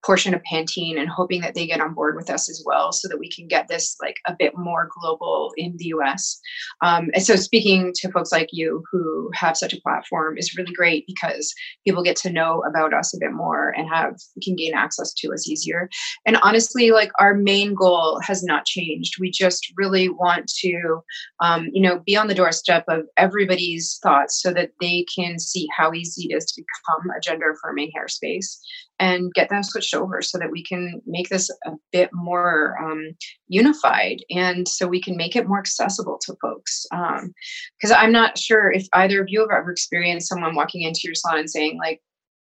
portion 0.03 0.33
of 0.33 0.41
Pantene 0.51 0.99
and 0.99 1.09
hoping 1.09 1.41
that 1.41 1.53
they 1.53 1.67
get 1.67 1.81
on 1.81 1.93
board 1.93 2.15
with 2.15 2.29
us 2.29 2.49
as 2.49 2.63
well 2.65 2.91
so 2.91 3.07
that 3.07 3.19
we 3.19 3.29
can 3.29 3.47
get 3.47 3.67
this 3.67 3.95
like 4.01 4.17
a 4.25 4.35
bit 4.37 4.57
more 4.57 4.89
global 4.99 5.53
in 5.57 5.75
the 5.77 5.85
US. 5.85 6.39
Um, 6.81 7.09
and 7.13 7.23
so 7.23 7.35
speaking 7.35 7.93
to 7.95 8.11
folks 8.11 8.31
like 8.31 8.49
you 8.51 8.83
who 8.91 9.29
have 9.33 9.57
such 9.57 9.73
a 9.73 9.81
platform 9.81 10.37
is 10.37 10.55
really 10.57 10.73
great 10.73 11.05
because 11.07 11.53
people 11.85 12.03
get 12.03 12.15
to 12.17 12.31
know 12.31 12.63
about 12.67 12.93
us 12.93 13.13
a 13.13 13.19
bit 13.19 13.31
more 13.31 13.69
and 13.69 13.87
have 13.89 14.15
can 14.43 14.55
gain 14.55 14.73
access 14.73 15.13
to 15.13 15.31
us 15.33 15.47
easier. 15.47 15.89
And 16.25 16.37
honestly, 16.41 16.91
like 16.91 17.11
our 17.19 17.35
main 17.35 17.73
goal 17.75 18.19
has 18.21 18.43
not 18.43 18.65
changed. 18.65 19.19
We 19.19 19.29
just 19.29 19.71
really 19.77 20.09
want 20.09 20.51
to, 20.61 21.01
um, 21.41 21.69
you 21.73 21.81
know, 21.81 21.99
be 22.05 22.17
on 22.17 22.27
the 22.27 22.35
doorstep 22.35 22.85
of 22.87 23.05
everybody's 23.17 23.99
thoughts 24.01 24.41
so 24.41 24.51
that 24.53 24.71
they 24.79 25.05
can 25.13 25.37
see 25.39 25.67
how 25.75 25.93
easy 25.93 26.27
it 26.29 26.35
is 26.35 26.45
to 26.45 26.61
become 26.61 27.09
a 27.15 27.19
gender 27.19 27.51
affirming 27.51 27.91
hair 27.93 28.07
space 28.07 28.59
and 29.01 29.33
get 29.33 29.49
them 29.49 29.63
switched 29.63 29.95
over 29.95 30.21
so 30.21 30.37
that 30.37 30.51
we 30.51 30.63
can 30.63 31.01
make 31.07 31.27
this 31.29 31.49
a 31.65 31.71
bit 31.91 32.11
more 32.13 32.77
um, 32.79 33.15
unified 33.47 34.23
and 34.29 34.67
so 34.67 34.87
we 34.87 35.01
can 35.01 35.17
make 35.17 35.35
it 35.35 35.47
more 35.47 35.57
accessible 35.57 36.19
to 36.21 36.35
folks. 36.39 36.85
Because 36.91 37.91
um, 37.91 37.97
I'm 37.97 38.11
not 38.11 38.37
sure 38.37 38.71
if 38.71 38.87
either 38.93 39.19
of 39.19 39.27
you 39.27 39.41
have 39.41 39.49
ever 39.49 39.71
experienced 39.71 40.29
someone 40.29 40.55
walking 40.55 40.83
into 40.83 41.01
your 41.03 41.15
salon 41.15 41.39
and 41.39 41.49
saying, 41.49 41.79
like, 41.79 41.99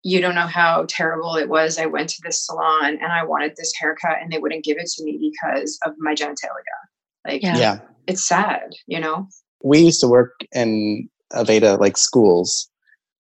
you 0.03 0.19
don't 0.19 0.35
know 0.35 0.41
how 0.41 0.85
terrible 0.89 1.37
it 1.37 1.47
was. 1.47 1.79
I 1.79 1.85
went 1.85 2.09
to 2.09 2.21
this 2.25 2.45
salon 2.45 2.97
and 3.01 3.13
I 3.13 3.23
wanted 3.23 3.53
this 3.55 3.71
haircut 3.79 4.17
and 4.21 4.29
they 4.29 4.37
wouldn't 4.37 4.65
give 4.65 4.77
it 4.77 4.87
to 4.97 5.03
me 5.05 5.31
because 5.31 5.79
of 5.85 5.93
my 5.97 6.13
genitalia. 6.13 6.77
Like, 7.25 7.41
yeah. 7.41 7.57
yeah. 7.57 7.79
it's 8.05 8.27
sad, 8.27 8.73
you 8.85 8.99
know? 8.99 9.29
We 9.63 9.79
used 9.79 10.01
to 10.01 10.09
work 10.09 10.41
in 10.51 11.07
Aveda, 11.31 11.79
like 11.79 11.95
schools, 11.95 12.69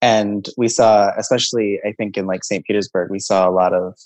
and 0.03 0.49
we 0.57 0.67
saw 0.67 1.11
especially 1.17 1.79
i 1.85 1.93
think 1.93 2.17
in 2.17 2.25
like 2.27 2.43
st 2.43 2.65
petersburg 2.65 3.09
we 3.09 3.19
saw 3.19 3.49
a 3.49 3.51
lot 3.51 3.73
of 3.73 3.97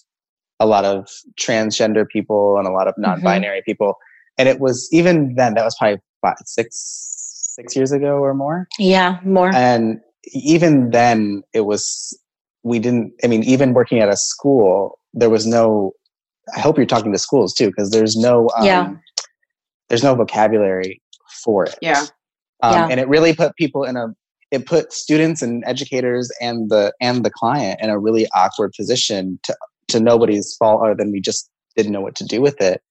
a 0.60 0.66
lot 0.66 0.86
of 0.86 1.08
transgender 1.40 2.08
people 2.08 2.58
and 2.58 2.68
a 2.68 2.72
lot 2.72 2.88
of 2.88 2.94
mm-hmm. 2.94 3.10
non-binary 3.10 3.60
mm-hmm. 3.60 3.66
people 3.66 3.96
and 4.38 4.48
it 4.48 4.60
was 4.60 4.88
even 4.92 5.36
then 5.36 5.56
that 5.56 5.66
was 5.66 5.76
probably 5.78 6.00
five, 6.22 6.36
six 6.46 7.54
six 7.56 7.76
years 7.76 7.92
ago 7.92 8.18
or 8.18 8.34
more 8.34 8.68
yeah 8.78 9.20
more 9.26 9.54
and 9.56 10.00
even 10.34 10.92
then 10.92 11.42
it 11.54 11.62
was 11.62 12.18
we 12.64 12.78
didn't 12.78 13.12
i 13.24 13.28
mean 13.28 13.44
even 13.44 13.74
working 13.74 14.00
at 14.00 14.10
a 14.10 14.16
school 14.16 15.00
there 15.14 15.32
was 15.32 15.48
no 15.48 15.92
i 16.56 16.60
hope 16.60 16.78
you're 16.78 16.86
talking 16.86 17.12
to 17.12 17.18
schools 17.18 17.54
too 17.54 17.68
because 17.68 17.90
there's 17.90 18.16
no 18.16 18.50
um, 18.58 18.66
yeah. 18.66 18.94
there's 19.90 20.04
no 20.04 20.14
vocabulary 20.14 21.02
for 21.44 21.66
it 21.66 21.76
yeah 21.82 22.06
um, 22.62 22.74
yeah. 22.74 22.88
and 22.92 23.00
it 23.00 23.08
really 23.08 23.34
put 23.34 23.56
people 23.56 23.84
in 23.84 23.98
a 23.98 24.14
it 24.52 24.66
put 24.66 24.94
students 24.94 25.42
and 25.42 25.64
educators 25.66 26.32
and 26.42 26.70
the 26.70 26.94
and 27.02 27.24
the 27.24 27.30
client 27.30 27.80
in 27.82 27.90
a 27.90 28.00
really 28.00 28.28
awkward 28.36 28.74
position 28.78 29.40
to 29.44 29.56
to 29.90 30.00
nobody's 30.00 30.56
fault 30.58 30.82
other 30.84 30.96
than 30.96 31.12
we 31.12 31.22
just 31.22 31.50
didn't 31.76 31.92
know 31.92 32.02
what 32.02 32.16
to 32.16 32.26
do 32.26 32.42
with 32.42 32.60
it 32.62 32.82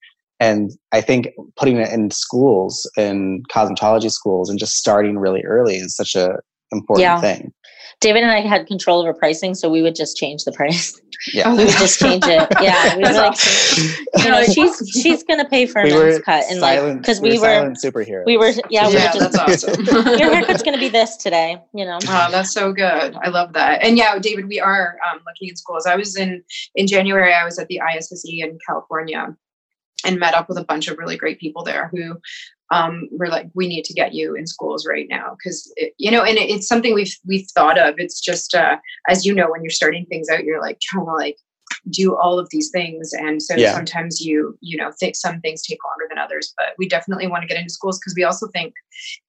and 0.41 0.73
i 0.93 1.01
think 1.01 1.29
putting 1.57 1.77
it 1.77 1.93
in 1.93 2.11
schools 2.11 2.91
in 2.97 3.43
cosmetology 3.53 4.11
schools 4.11 4.49
and 4.49 4.59
just 4.59 4.75
starting 4.75 5.19
really 5.19 5.43
early 5.43 5.77
is 5.77 5.95
such 5.95 6.15
a 6.15 6.39
important 6.73 7.03
yeah. 7.03 7.21
thing 7.21 7.53
David 8.01 8.23
and 8.23 8.31
I 8.31 8.41
had 8.41 8.67
control 8.67 9.01
over 9.01 9.15
pricing, 9.15 9.55
so 9.55 9.71
we 9.71 9.81
would 9.81 9.95
just 9.95 10.17
change 10.17 10.45
the 10.45 10.53
price. 10.53 11.01
Yeah, 11.33 11.51
we 11.51 11.65
would 11.65 11.73
just 11.73 11.99
change 11.99 12.25
it. 12.27 12.47
Yeah, 12.61 12.97
we 12.97 13.03
would 13.03 13.15
like, 13.15 14.25
you 14.25 14.31
know, 14.31 14.45
she's 14.45 14.91
she's 15.03 15.23
gonna 15.23 15.49
pay 15.49 15.67
for 15.67 15.81
a 15.81 15.85
we 15.85 16.21
cut, 16.21 16.45
and 16.51 16.61
like 16.61 16.99
because 16.99 17.21
we, 17.21 17.31
we, 17.31 17.39
were 17.39 17.73
superheroes. 17.83 18.27
We 18.27 18.37
were, 18.37 18.53
yeah, 18.71 18.89
we 18.89 18.95
yeah, 18.95 19.15
were 19.15 19.19
just, 19.19 19.33
that's 19.33 19.65
awesome. 19.65 19.85
your 20.19 20.33
haircut's 20.33 20.63
gonna 20.63 20.79
be 20.79 20.89
this 20.89 21.17
today. 21.17 21.59
You 21.73 21.87
know, 21.87 21.99
oh, 22.03 22.29
that's 22.31 22.53
so 22.53 22.73
good. 22.73 23.17
I 23.23 23.29
love 23.29 23.55
that. 23.55 23.83
And 23.83 23.97
yeah, 23.97 24.19
David, 24.19 24.47
we 24.49 24.61
are 24.61 24.99
um, 25.11 25.21
looking 25.27 25.49
in 25.49 25.57
schools. 25.57 25.87
I 25.87 25.97
was 25.97 26.17
in 26.17 26.43
in 26.75 26.87
January. 26.87 27.33
I 27.33 27.45
was 27.45 27.59
at 27.59 27.69
the 27.69 27.81
ISSE 27.81 28.43
in 28.43 28.59
California 28.67 29.35
and 30.05 30.21
met 30.21 30.35
up 30.35 30.49
with 30.49 30.59
a 30.59 30.65
bunch 30.65 30.89
of 30.89 30.99
really 30.99 31.17
great 31.17 31.41
people 31.41 31.65
there 31.65 31.89
who 31.93 32.19
um, 32.71 33.09
we're 33.13 33.29
like, 33.29 33.49
we 33.55 33.69
need 33.69 33.85
to 33.85 33.95
get 33.95 34.15
you 34.15 34.35
in 34.35 34.47
schools 34.47 34.87
right 34.87 35.07
now 35.09 35.37
because 35.37 35.73
you 35.99 36.11
know, 36.11 36.23
and 36.23 36.37
it, 36.37 36.51
it's 36.51 36.69
something 36.69 36.95
we've 36.95 37.17
we've 37.27 37.47
thought 37.55 37.79
of. 37.79 37.95
It's 37.99 38.21
just 38.21 38.55
uh, 38.55 38.77
as 39.09 39.25
you 39.25 39.35
know, 39.35 39.51
when 39.51 39.63
you're 39.63 39.71
starting 39.71 40.07
things 40.07 40.29
out, 40.29 40.45
you're 40.45 40.61
like 40.61 40.81
trying 40.81 41.07
to 41.07 41.13
like 41.13 41.37
do 41.91 42.17
all 42.17 42.39
of 42.39 42.49
these 42.51 42.71
things, 42.71 43.13
and 43.13 43.43
so 43.43 43.55
yeah. 43.55 43.73
sometimes 43.73 44.21
you 44.21 44.59
you 44.61 44.77
know 44.77 44.91
think 44.99 45.15
some 45.15 45.41
things 45.41 45.63
take 45.63 45.79
longer 45.85 46.07
than 46.09 46.19
others. 46.19 46.53
But 46.57 46.75
we 46.79 46.89
definitely 46.89 47.29
want 47.29 47.43
to 47.43 47.49
get 47.49 47.59
into 47.61 47.73
schools 47.73 47.99
because 47.99 48.15
we 48.17 48.25
also 48.25 48.49
think 48.49 48.75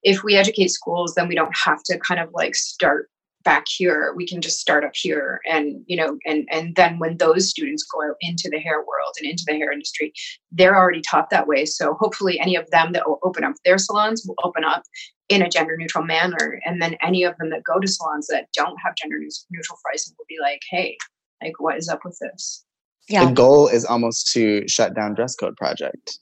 if 0.02 0.24
we 0.24 0.36
educate 0.36 0.68
schools, 0.68 1.14
then 1.14 1.28
we 1.28 1.34
don't 1.34 1.56
have 1.56 1.82
to 1.84 1.98
kind 1.98 2.20
of 2.20 2.30
like 2.32 2.56
start 2.56 3.08
back 3.44 3.64
here 3.68 4.12
we 4.16 4.26
can 4.26 4.40
just 4.40 4.60
start 4.60 4.84
up 4.84 4.92
here. 4.94 5.40
And 5.50 5.82
you 5.86 5.96
know 5.96 6.18
and 6.26 6.46
and 6.50 6.74
then 6.76 6.98
when 6.98 7.16
those 7.18 7.48
students 7.48 7.84
go 7.84 8.02
out 8.02 8.16
into 8.20 8.48
the 8.50 8.58
hair 8.58 8.78
world 8.78 9.14
and 9.18 9.30
into 9.30 9.44
the 9.46 9.54
hair 9.54 9.72
industry 9.72 10.12
they're 10.52 10.76
already 10.76 11.02
taught 11.08 11.30
that 11.30 11.46
way. 11.46 11.64
So 11.64 11.94
hopefully 11.94 12.38
any 12.40 12.56
of 12.56 12.70
them 12.70 12.92
that 12.92 13.08
will 13.08 13.20
open 13.22 13.44
up 13.44 13.54
their 13.64 13.78
salons 13.78 14.24
will 14.26 14.36
open 14.44 14.64
up 14.64 14.82
in 15.28 15.42
a 15.42 15.48
gender 15.48 15.76
neutral 15.76 16.04
manner. 16.04 16.60
And 16.64 16.80
then 16.80 16.96
any 17.02 17.22
of 17.22 17.36
them 17.38 17.50
that 17.50 17.64
go 17.64 17.78
to 17.78 17.86
salons 17.86 18.28
that 18.28 18.48
don't 18.54 18.76
have 18.84 18.94
gender 18.96 19.18
neutral 19.50 19.78
pricing 19.84 20.14
will 20.18 20.26
be 20.28 20.38
like 20.40 20.60
hey 20.70 20.96
like 21.42 21.54
what 21.58 21.76
is 21.76 21.88
up 21.88 22.00
with 22.04 22.18
this? 22.20 22.64
Yeah. 23.08 23.24
the 23.24 23.32
goal 23.32 23.68
is 23.68 23.86
almost 23.86 24.30
to 24.34 24.68
shut 24.68 24.94
down 24.94 25.14
dress 25.14 25.34
code 25.34 25.56
project 25.56 26.18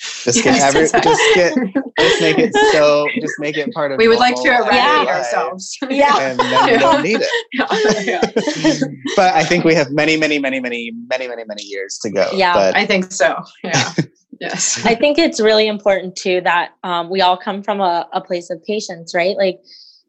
just 0.00 0.42
get 0.42 0.60
every, 0.62 0.82
just 0.82 1.34
get, 1.34 1.54
just 1.98 2.20
make 2.22 2.38
it 2.38 2.54
so, 2.72 3.06
just 3.20 3.34
make 3.38 3.56
it 3.56 3.70
part 3.72 3.92
of. 3.92 3.98
We 3.98 4.08
would 4.08 4.18
like 4.18 4.34
to 4.36 4.48
eradicate 4.48 4.74
yeah. 4.74 5.04
ourselves. 5.06 5.76
Yeah, 5.90 6.30
and 6.30 6.38
then 6.38 6.72
we 6.72 6.78
don't 6.78 7.02
need 7.02 7.18
it. 7.20 8.88
but 9.16 9.34
I 9.34 9.44
think 9.44 9.64
we 9.64 9.74
have 9.74 9.90
many, 9.90 10.16
many, 10.16 10.38
many, 10.38 10.60
many, 10.60 10.92
many, 11.08 11.28
many, 11.28 11.44
many 11.44 11.62
years 11.62 11.98
to 12.02 12.10
go. 12.10 12.30
Yeah, 12.32 12.54
but, 12.54 12.76
I 12.76 12.86
think 12.86 13.12
so. 13.12 13.42
Yeah. 13.64 13.92
yes. 14.40 14.84
I 14.86 14.94
think 14.94 15.18
it's 15.18 15.40
really 15.40 15.66
important 15.66 16.16
too 16.16 16.40
that 16.42 16.70
um, 16.84 17.10
we 17.10 17.20
all 17.20 17.36
come 17.36 17.62
from 17.62 17.80
a, 17.80 18.08
a 18.12 18.20
place 18.20 18.50
of 18.50 18.62
patience, 18.64 19.14
right? 19.14 19.36
Like 19.36 19.60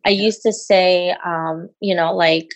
I 0.06 0.10
used 0.10 0.42
to 0.44 0.54
say, 0.54 1.16
um, 1.26 1.70
you 1.82 1.96
know, 1.96 2.16
like 2.16 2.50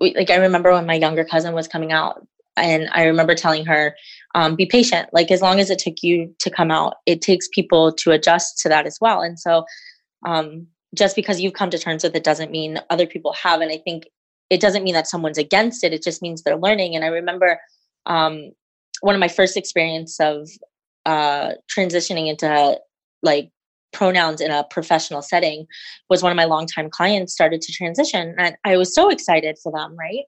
we, 0.00 0.14
like 0.14 0.30
I 0.30 0.36
remember 0.36 0.72
when 0.72 0.86
my 0.86 0.94
younger 0.94 1.24
cousin 1.24 1.54
was 1.54 1.66
coming 1.66 1.92
out, 1.92 2.26
and 2.56 2.88
I 2.92 3.04
remember 3.04 3.34
telling 3.34 3.64
her, 3.66 3.96
um, 4.34 4.56
be 4.56 4.66
patient. 4.66 5.08
Like 5.12 5.30
as 5.30 5.42
long 5.42 5.60
as 5.60 5.70
it 5.70 5.78
took 5.78 6.02
you 6.02 6.34
to 6.40 6.50
come 6.50 6.70
out, 6.70 6.96
it 7.06 7.22
takes 7.22 7.48
people 7.48 7.92
to 7.92 8.10
adjust 8.10 8.58
to 8.60 8.68
that 8.68 8.86
as 8.86 8.98
well. 9.00 9.22
And 9.22 9.38
so, 9.38 9.64
um, 10.26 10.66
just 10.94 11.16
because 11.16 11.40
you've 11.40 11.52
come 11.52 11.70
to 11.70 11.78
terms 11.78 12.02
with 12.02 12.16
it 12.16 12.24
doesn't 12.24 12.50
mean 12.50 12.80
other 12.90 13.06
people 13.06 13.32
have. 13.34 13.60
And 13.60 13.70
I 13.70 13.78
think 13.78 14.04
it 14.50 14.60
doesn't 14.60 14.84
mean 14.84 14.94
that 14.94 15.06
someone's 15.06 15.38
against 15.38 15.84
it. 15.84 15.92
It 15.92 16.02
just 16.02 16.22
means 16.22 16.42
they're 16.42 16.56
learning. 16.56 16.96
And 16.96 17.04
I 17.04 17.08
remember 17.08 17.60
um, 18.06 18.52
one 19.00 19.14
of 19.14 19.20
my 19.20 19.28
first 19.28 19.56
experience 19.56 20.18
of 20.18 20.48
uh, 21.04 21.52
transitioning 21.74 22.28
into 22.28 22.78
like 23.22 23.50
pronouns 23.92 24.40
in 24.40 24.50
a 24.50 24.64
professional 24.64 25.22
setting 25.22 25.66
was 26.10 26.22
one 26.22 26.32
of 26.32 26.36
my 26.36 26.44
longtime 26.44 26.90
clients 26.90 27.32
started 27.32 27.60
to 27.62 27.72
transition 27.72 28.34
and 28.38 28.54
i 28.64 28.76
was 28.76 28.94
so 28.94 29.08
excited 29.08 29.56
for 29.62 29.72
them 29.72 29.96
right 29.96 30.24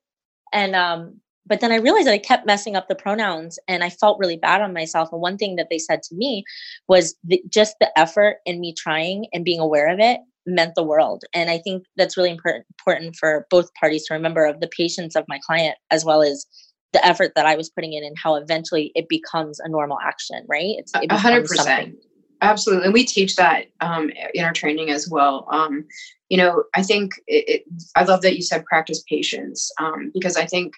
and 0.52 0.74
um 0.74 1.20
but 1.46 1.60
then 1.60 1.72
I 1.72 1.76
realized 1.76 2.06
that 2.06 2.14
I 2.14 2.18
kept 2.18 2.46
messing 2.46 2.76
up 2.76 2.88
the 2.88 2.94
pronouns 2.94 3.58
and 3.66 3.82
I 3.82 3.90
felt 3.90 4.18
really 4.18 4.36
bad 4.36 4.60
on 4.60 4.72
myself. 4.72 5.10
And 5.12 5.20
one 5.20 5.36
thing 5.36 5.56
that 5.56 5.68
they 5.70 5.78
said 5.78 6.02
to 6.04 6.14
me 6.14 6.44
was 6.88 7.14
the, 7.24 7.42
just 7.48 7.76
the 7.80 7.98
effort 7.98 8.38
in 8.46 8.60
me 8.60 8.74
trying 8.74 9.26
and 9.32 9.44
being 9.44 9.60
aware 9.60 9.88
of 9.92 9.98
it 9.98 10.20
meant 10.46 10.74
the 10.74 10.82
world. 10.82 11.24
And 11.34 11.50
I 11.50 11.58
think 11.58 11.84
that's 11.96 12.16
really 12.16 12.30
important, 12.30 12.66
important 12.78 13.16
for 13.16 13.46
both 13.50 13.72
parties 13.74 14.06
to 14.06 14.14
remember 14.14 14.44
of 14.44 14.60
the 14.60 14.68
patience 14.68 15.16
of 15.16 15.24
my 15.28 15.38
client 15.44 15.76
as 15.90 16.04
well 16.04 16.22
as 16.22 16.46
the 16.92 17.04
effort 17.06 17.32
that 17.36 17.46
I 17.46 17.56
was 17.56 17.70
putting 17.70 17.92
in 17.92 18.04
and 18.04 18.16
how 18.18 18.34
eventually 18.34 18.90
it 18.94 19.08
becomes 19.08 19.60
a 19.60 19.68
normal 19.68 19.98
action, 20.02 20.44
right? 20.48 20.74
It's 20.78 20.92
a 20.94 21.16
hundred 21.16 21.46
percent. 21.46 21.94
Absolutely. 22.42 22.86
And 22.86 22.94
we 22.94 23.04
teach 23.04 23.36
that 23.36 23.66
um, 23.80 24.10
in 24.34 24.44
our 24.44 24.52
training 24.52 24.90
as 24.90 25.08
well. 25.08 25.46
Um, 25.52 25.84
you 26.30 26.38
know, 26.38 26.64
I 26.74 26.82
think 26.82 27.12
it, 27.26 27.44
it, 27.48 27.90
I 27.96 28.04
love 28.04 28.22
that 28.22 28.34
you 28.34 28.42
said 28.42 28.64
practice 28.64 29.02
patience 29.08 29.70
um, 29.78 30.10
because 30.14 30.36
I 30.36 30.46
think 30.46 30.72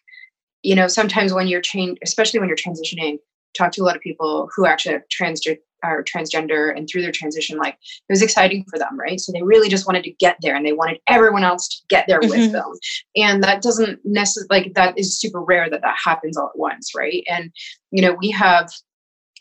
you 0.63 0.75
know, 0.75 0.89
sometimes 0.89 1.33
when 1.33 1.49
you're 1.49 1.61
change, 1.61 1.99
especially 2.03 2.41
when 2.41 2.49
you're 2.49 2.57
transitioning, 2.57 3.19
talk 3.57 3.73
to 3.73 3.83
a 3.83 3.85
lot 3.85 3.97
of 3.97 4.03
people 4.03 4.49
who 4.55 4.67
actually 4.67 4.95
have 4.95 5.09
trans 5.11 5.41
are 5.85 6.05
transgender 6.05 6.77
and 6.77 6.89
through 6.89 7.03
their 7.03 7.13
transition, 7.13 7.59
like 7.59 7.75
it 7.75 8.13
was 8.13 8.23
exciting 8.23 8.65
for 8.71 8.79
them, 8.79 8.99
right? 8.99 9.21
So 9.21 9.33
they 9.33 9.43
really 9.43 9.69
just 9.69 9.87
wanted 9.87 10.05
to 10.05 10.13
get 10.13 10.37
there 10.41 10.55
and 10.55 10.65
they 10.65 10.73
wanted 10.73 11.01
everyone 11.09 11.43
else 11.43 11.69
to 11.69 11.77
get 11.89 12.05
there 12.07 12.21
mm-hmm. 12.21 12.31
with 12.31 12.53
them. 12.53 12.73
And 13.17 13.43
that 13.43 13.63
doesn't 13.63 13.99
necessarily 14.05 14.47
like 14.51 14.75
that 14.75 14.97
is 14.97 15.19
super 15.19 15.41
rare 15.41 15.69
that 15.69 15.83
that 15.83 15.97
happens 16.03 16.37
all 16.37 16.47
at 16.47 16.59
once, 16.59 16.93
right? 16.97 17.25
And 17.29 17.51
you 17.91 18.01
know, 18.01 18.17
we 18.21 18.31
have 18.31 18.71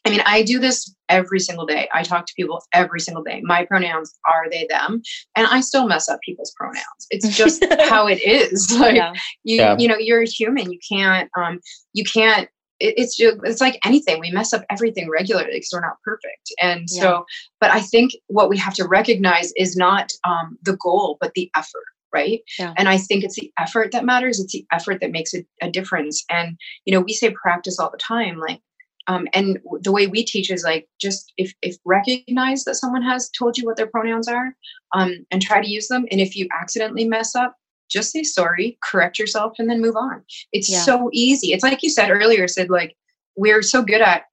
I 0.06 0.10
mean, 0.10 0.22
I 0.26 0.41
do 0.41 0.60
this 0.60 0.93
every 1.10 1.39
single 1.39 1.66
day. 1.66 1.88
I 1.93 2.02
talk 2.04 2.26
to 2.26 2.34
people 2.36 2.64
every 2.74 2.99
single 2.99 3.24
day. 3.24 3.41
My 3.43 3.66
pronouns 3.66 4.18
are 4.26 4.49
they, 4.49 4.66
them, 4.68 5.02
and 5.36 5.47
I 5.47 5.62
still 5.62 5.88
mess 5.88 6.10
up 6.10 6.20
people's 6.26 6.54
pronouns. 6.58 6.84
It's 7.12 7.36
just 7.36 7.64
how 7.89 8.08
it 8.08 8.22
is. 8.24 8.70
Like 8.82 8.95
yeah. 8.95 9.14
you, 9.43 9.58
yeah. 9.58 9.76
you 9.78 9.88
know, 9.88 9.97
you're 9.97 10.24
a 10.24 10.28
human. 10.28 10.72
You 10.72 10.80
can't, 10.89 11.30
um, 11.38 11.60
you 11.93 12.04
can't. 12.04 12.49
It, 12.80 12.95
it's 12.97 13.16
just, 13.16 13.38
it's 13.43 13.62
like 13.62 13.78
anything. 13.86 14.20
We 14.20 14.32
mess 14.32 14.54
up 14.54 14.64
everything 14.72 15.08
regularly 15.08 15.52
because 15.54 15.70
we're 15.72 15.82
not 15.82 15.97
perfect. 16.04 16.52
And 16.60 16.88
yeah. 16.89 17.02
so, 17.02 17.26
but 17.60 17.70
I 17.70 17.82
think 17.82 18.14
what 18.28 18.49
we 18.49 18.58
have 18.58 18.74
to 18.76 18.88
recognize 18.88 19.54
is 19.56 19.76
not 19.76 20.12
um, 20.24 20.58
the 20.64 20.78
goal, 20.78 21.18
but 21.22 21.34
the 21.36 21.52
effort 21.56 21.84
right 22.14 22.41
yeah. 22.60 22.74
and 22.78 22.89
i 22.89 22.97
think 22.97 23.24
it's 23.24 23.39
the 23.39 23.52
effort 23.58 23.93
that 23.93 24.04
matters 24.04 24.38
it's 24.38 24.52
the 24.52 24.66
effort 24.74 24.99
that 24.99 25.12
makes 25.12 25.34
a, 25.34 25.45
a 25.62 25.72
difference 25.72 26.26
and 26.30 26.58
you 26.84 26.93
know 26.93 26.99
we 26.99 27.14
say 27.14 27.32
practice 27.32 27.80
all 27.80 27.89
the 27.89 27.97
time 27.97 28.38
like 28.38 28.60
um, 29.08 29.28
and 29.34 29.60
the 29.82 29.91
way 29.91 30.08
we 30.08 30.24
teach 30.24 30.52
is 30.52 30.64
like 30.64 30.88
just 30.99 31.34
if, 31.38 31.54
if 31.62 31.78
recognize 31.86 32.64
that 32.66 32.76
someone 32.76 33.02
has 33.02 33.30
told 33.30 33.58
you 33.58 33.66
what 33.66 33.78
their 33.78 33.88
pronouns 33.88 34.28
are 34.28 34.56
um, 34.93 35.26
and 35.32 35.41
try 35.41 35.62
to 35.62 35.70
use 35.70 35.88
them 35.88 36.06
and 36.12 36.22
if 36.22 36.36
you 36.36 36.47
accidentally 36.60 37.08
mess 37.08 37.36
up 37.36 37.56
just 37.91 38.12
say 38.12 38.24
sorry 38.24 38.78
correct 38.84 39.20
yourself 39.20 39.54
and 39.60 39.70
then 39.70 39.82
move 39.82 39.95
on. 39.95 40.24
It's 40.52 40.72
yeah. 40.72 40.82
so 40.82 41.10
easy. 41.12 41.54
It's 41.54 41.64
like 41.64 41.84
you 41.84 41.89
said 41.89 42.10
earlier 42.10 42.47
said 42.47 42.70
like 42.70 42.95
we're 43.36 43.62
so 43.62 43.84
good 43.84 44.02
at 44.02 44.24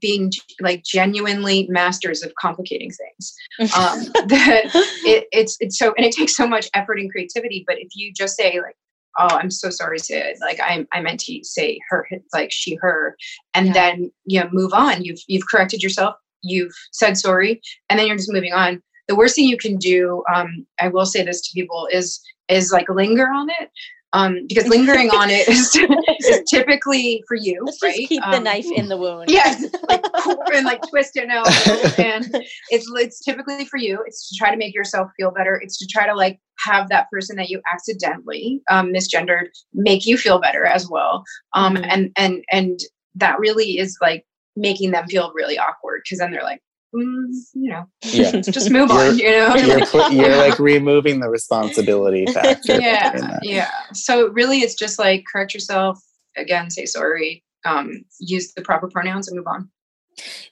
being 0.00 0.30
like 0.60 0.84
genuinely 0.84 1.66
masters 1.68 2.22
of 2.22 2.32
complicating 2.40 2.90
things. 2.90 3.34
Um, 3.60 4.04
that 4.28 4.70
it, 5.04 5.26
it's 5.32 5.56
it's 5.58 5.76
so 5.76 5.92
and 5.96 6.06
it 6.06 6.12
takes 6.12 6.36
so 6.36 6.46
much 6.46 6.70
effort 6.74 7.00
and 7.00 7.10
creativity 7.10 7.64
but 7.66 7.76
if 7.78 7.88
you 7.94 8.12
just 8.14 8.36
say 8.36 8.60
like 8.60 8.76
oh 9.18 9.36
i'm 9.36 9.50
so 9.50 9.70
sorry 9.70 9.98
to 9.98 10.34
like 10.40 10.60
i, 10.60 10.86
I 10.92 11.00
meant 11.00 11.20
to 11.20 11.42
say 11.44 11.78
her 11.90 12.06
like 12.32 12.52
she 12.52 12.76
her. 12.80 13.16
And 13.54 13.68
yeah. 13.68 13.72
then 13.72 14.12
you 14.24 14.40
know 14.40 14.48
move 14.52 14.72
on. 14.72 15.04
You've 15.04 15.20
you've 15.26 15.48
corrected 15.50 15.82
yourself. 15.82 16.14
You've 16.42 16.72
said 16.92 17.16
sorry. 17.16 17.60
And 17.88 17.98
then 17.98 18.06
you're 18.06 18.16
just 18.16 18.32
moving 18.32 18.52
on. 18.52 18.82
The 19.08 19.16
worst 19.16 19.36
thing 19.36 19.46
you 19.46 19.56
can 19.56 19.76
do 19.76 20.22
um, 20.34 20.66
i 20.80 20.88
will 20.88 21.06
say 21.06 21.24
this 21.24 21.40
to 21.42 21.54
people 21.54 21.88
is 21.90 22.20
is 22.48 22.72
like 22.72 22.88
linger 22.88 23.28
on 23.28 23.48
it. 23.60 23.70
Um, 24.14 24.46
because 24.48 24.66
lingering 24.68 25.10
on 25.10 25.28
it 25.28 25.46
is, 25.48 25.76
is, 25.76 26.50
typically 26.50 27.22
for 27.28 27.34
you, 27.34 27.62
Let's 27.62 27.82
right? 27.82 27.94
Just 27.94 28.08
keep 28.08 28.22
um, 28.22 28.32
the 28.32 28.40
knife 28.40 28.64
in 28.74 28.88
the 28.88 28.96
wound. 28.96 29.28
Yes, 29.28 29.66
like 29.86 30.02
and 30.54 30.64
like 30.64 30.80
twist 30.88 31.16
it 31.16 31.28
out, 31.28 31.48
and 31.98 32.26
it's 32.70 32.90
it's 32.94 33.20
typically 33.24 33.64
for 33.64 33.78
you. 33.78 34.02
It's 34.06 34.28
to 34.30 34.36
try 34.36 34.50
to 34.50 34.56
make 34.56 34.74
yourself 34.74 35.10
feel 35.16 35.30
better. 35.30 35.60
It's 35.62 35.78
to 35.78 35.86
try 35.86 36.06
to 36.06 36.14
like 36.14 36.40
have 36.66 36.88
that 36.88 37.08
person 37.10 37.36
that 37.36 37.48
you 37.48 37.60
accidentally 37.72 38.60
um, 38.70 38.92
misgendered 38.92 39.46
make 39.72 40.06
you 40.06 40.16
feel 40.16 40.40
better 40.40 40.64
as 40.64 40.88
well. 40.88 41.24
Um, 41.54 41.76
mm-hmm. 41.76 41.84
and 41.88 42.10
and 42.16 42.44
and 42.50 42.80
that 43.16 43.38
really 43.38 43.78
is 43.78 43.96
like 44.00 44.24
making 44.56 44.90
them 44.90 45.06
feel 45.06 45.32
really 45.34 45.58
awkward 45.58 46.02
because 46.04 46.18
then 46.18 46.32
they're 46.32 46.42
like, 46.42 46.60
mm, 46.94 47.26
you 47.54 47.70
know, 47.70 47.84
yeah. 48.04 48.32
just 48.40 48.70
move 48.70 48.90
on, 48.90 49.18
you 49.18 49.30
know? 49.30 49.54
You're, 49.54 50.10
you're 50.10 50.36
like 50.36 50.58
removing 50.58 51.20
the 51.20 51.28
responsibility 51.28 52.26
factor. 52.26 52.80
yeah. 52.80 53.38
Yeah. 53.42 53.70
So 53.92 54.28
really 54.28 54.58
it's 54.58 54.74
just 54.74 54.98
like 54.98 55.24
correct 55.30 55.54
yourself 55.54 56.00
again, 56.36 56.70
say 56.70 56.84
sorry, 56.84 57.44
um, 57.64 58.04
use 58.20 58.52
the 58.54 58.62
proper 58.62 58.88
pronouns 58.88 59.28
and 59.28 59.36
move 59.36 59.46
on. 59.46 59.70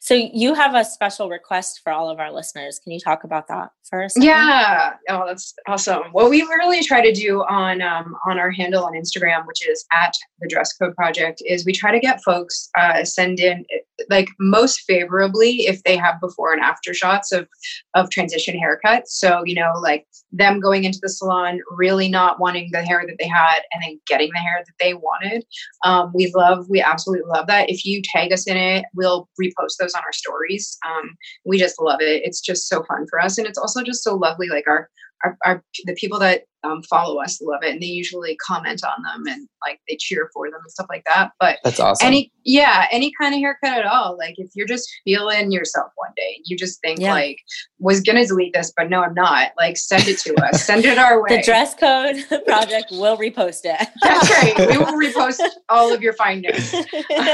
So 0.00 0.14
you 0.14 0.54
have 0.54 0.74
a 0.74 0.84
special 0.84 1.28
request 1.28 1.80
for 1.82 1.92
all 1.92 2.10
of 2.10 2.18
our 2.20 2.32
listeners. 2.32 2.78
Can 2.82 2.92
you 2.92 3.00
talk 3.00 3.24
about 3.24 3.48
that 3.48 3.70
first? 3.88 4.16
Yeah. 4.20 4.94
Oh, 5.08 5.24
that's 5.26 5.54
awesome. 5.66 6.04
What 6.12 6.30
we 6.30 6.42
really 6.42 6.82
try 6.82 7.00
to 7.00 7.12
do 7.12 7.42
on 7.44 7.82
um, 7.82 8.16
on 8.26 8.38
our 8.38 8.50
handle 8.50 8.84
on 8.84 8.92
Instagram, 8.92 9.46
which 9.46 9.66
is 9.66 9.84
at 9.92 10.12
the 10.40 10.48
Dress 10.48 10.72
Code 10.72 10.94
Project, 10.94 11.42
is 11.46 11.64
we 11.64 11.72
try 11.72 11.92
to 11.92 12.00
get 12.00 12.22
folks 12.22 12.68
uh, 12.78 13.04
send 13.04 13.40
in 13.40 13.64
like 14.10 14.28
most 14.38 14.80
favorably 14.86 15.66
if 15.66 15.82
they 15.84 15.96
have 15.96 16.20
before 16.20 16.52
and 16.52 16.62
after 16.62 16.94
shots 16.94 17.32
of 17.32 17.48
of 17.94 18.10
transition 18.10 18.58
haircuts. 18.58 19.08
So 19.08 19.42
you 19.44 19.54
know, 19.54 19.72
like 19.80 20.06
them 20.32 20.60
going 20.60 20.84
into 20.84 20.98
the 21.02 21.08
salon, 21.08 21.60
really 21.70 22.08
not 22.08 22.38
wanting 22.40 22.70
the 22.72 22.82
hair 22.82 23.04
that 23.06 23.16
they 23.18 23.28
had, 23.28 23.60
and 23.72 23.82
then 23.82 24.00
getting 24.06 24.30
the 24.32 24.40
hair 24.40 24.62
that 24.64 24.74
they 24.80 24.94
wanted. 24.94 25.44
Um, 25.84 26.12
we 26.14 26.32
love, 26.34 26.66
we 26.68 26.80
absolutely 26.80 27.28
love 27.28 27.46
that. 27.46 27.70
If 27.70 27.84
you 27.84 28.02
tag 28.04 28.32
us 28.32 28.46
in 28.46 28.56
it, 28.56 28.84
we'll 28.94 29.28
repost 29.58 29.74
those 29.80 29.94
on 29.94 30.02
our 30.02 30.12
stories. 30.12 30.76
Um, 30.86 31.16
we 31.44 31.58
just 31.58 31.80
love 31.80 32.00
it. 32.00 32.22
It's 32.24 32.40
just 32.40 32.68
so 32.68 32.82
fun 32.84 33.06
for 33.08 33.20
us, 33.20 33.38
and 33.38 33.46
it's 33.46 33.58
also 33.58 33.82
just 33.82 34.02
so 34.02 34.14
lovely. 34.14 34.48
Like 34.48 34.64
our 34.68 34.88
our, 35.24 35.36
our 35.46 35.64
the 35.86 35.94
people 35.94 36.18
that 36.18 36.42
um, 36.62 36.82
follow 36.82 37.22
us 37.22 37.40
love 37.40 37.60
it 37.62 37.72
and 37.72 37.80
they 37.80 37.86
usually 37.86 38.36
comment 38.36 38.82
on 38.84 39.02
them 39.02 39.32
and 39.32 39.48
like 39.64 39.80
they 39.88 39.96
cheer 39.98 40.28
for 40.34 40.50
them 40.50 40.60
and 40.62 40.70
stuff 40.70 40.86
like 40.90 41.04
that 41.06 41.30
but 41.40 41.58
That's 41.64 41.80
awesome. 41.80 42.06
any 42.06 42.30
yeah 42.44 42.86
any 42.92 43.12
kind 43.18 43.32
of 43.34 43.40
haircut 43.40 43.78
at 43.78 43.86
all 43.86 44.18
like 44.18 44.34
if 44.36 44.50
you're 44.54 44.66
just 44.66 44.86
feeling 45.04 45.52
yourself 45.52 45.90
one 45.96 46.10
day 46.16 46.40
you 46.44 46.54
just 46.56 46.80
think 46.82 47.00
Yeah. 47.00 47.12
like 47.12 47.38
was 47.78 48.00
gonna 48.02 48.26
delete 48.26 48.52
this 48.52 48.72
but 48.76 48.90
no 48.90 49.00
i'm 49.02 49.14
not 49.14 49.52
like 49.56 49.76
send 49.78 50.06
it 50.08 50.18
to 50.18 50.34
us 50.44 50.64
send 50.64 50.84
it 50.84 50.98
our 50.98 51.22
way 51.22 51.36
The 51.38 51.42
dress 51.42 51.74
code 51.74 52.16
project 52.46 52.88
will 52.90 53.16
repost 53.16 53.60
it. 53.64 53.88
that's 54.02 54.30
right 54.30 54.58
we 54.70 54.76
will 54.76 54.98
repost 55.00 55.40
all 55.70 55.94
of 55.94 56.02
your 56.02 56.12
findings 56.14 56.74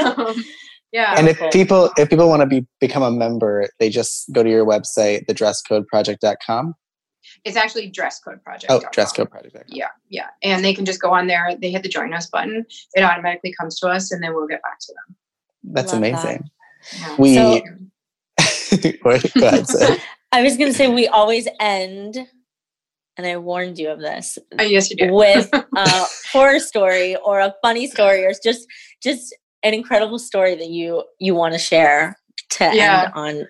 um, 0.05 0.35
yeah 0.93 1.15
and 1.17 1.27
if 1.27 1.37
Cool. 1.39 1.49
people 1.49 1.91
if 1.97 2.09
people 2.09 2.29
want 2.29 2.39
to 2.41 2.45
be 2.45 2.65
become 2.79 3.03
a 3.03 3.11
member, 3.11 3.67
they 3.79 3.89
just 3.89 4.31
go 4.31 4.41
to 4.43 4.49
your 4.49 4.65
website, 4.65 5.25
thedresscodeproject.com. 5.27 6.73
it's 7.45 7.57
actually 7.57 7.89
dress 7.89 8.19
code 8.19 8.41
project 8.43 8.71
Oh, 8.71 8.79
dresscodeproject.com. 8.95 9.63
yeah 9.67 9.87
yeah 10.09 10.27
and 10.43 10.63
they 10.63 10.73
can 10.73 10.85
just 10.85 11.01
go 11.01 11.11
on 11.11 11.27
there 11.27 11.55
they 11.61 11.71
hit 11.71 11.83
the 11.83 11.89
join 11.89 12.13
us 12.13 12.27
button 12.29 12.65
it 12.93 13.01
automatically 13.03 13.53
comes 13.59 13.77
to 13.79 13.87
us 13.87 14.11
and 14.11 14.23
then 14.23 14.33
we'll 14.33 14.47
get 14.47 14.61
back 14.61 14.79
to 14.79 14.93
them 14.93 15.15
That's 15.73 15.93
Love 15.93 16.01
that. 16.01 16.07
amazing. 16.11 16.49
yeah. 16.99 17.15
We 17.17 17.35
So- 17.35 17.61
Wait, 19.05 19.33
go 19.33 19.47
ahead, 19.47 19.67
Sid. 19.67 20.01
I 20.31 20.41
was 20.41 20.57
going 20.57 20.71
to 20.71 20.75
say 20.77 20.87
we 20.87 21.07
always 21.07 21.47
end, 21.59 22.17
and 23.17 23.27
I 23.27 23.37
warned 23.37 23.77
you 23.77 23.89
of 23.91 23.99
this, 23.99 24.39
Oh, 24.59 24.63
yes 24.63 24.89
you 24.89 24.95
do 24.97 25.13
with 25.13 25.47
a 25.53 26.05
horror 26.31 26.59
story 26.59 27.15
or 27.17 27.39
a 27.39 27.53
funny 27.61 27.85
story 27.87 28.25
or 28.25 28.31
just 28.43 28.67
just 29.01 29.35
an 29.63 29.73
incredible 29.73 30.19
story 30.19 30.55
that 30.55 30.67
you 30.69 31.03
you 31.19 31.33
want 31.35 31.53
to 31.53 31.59
share 31.59 32.17
to 32.51 32.63
Yeah. 32.73 33.03
end 33.03 33.13
on. 33.15 33.47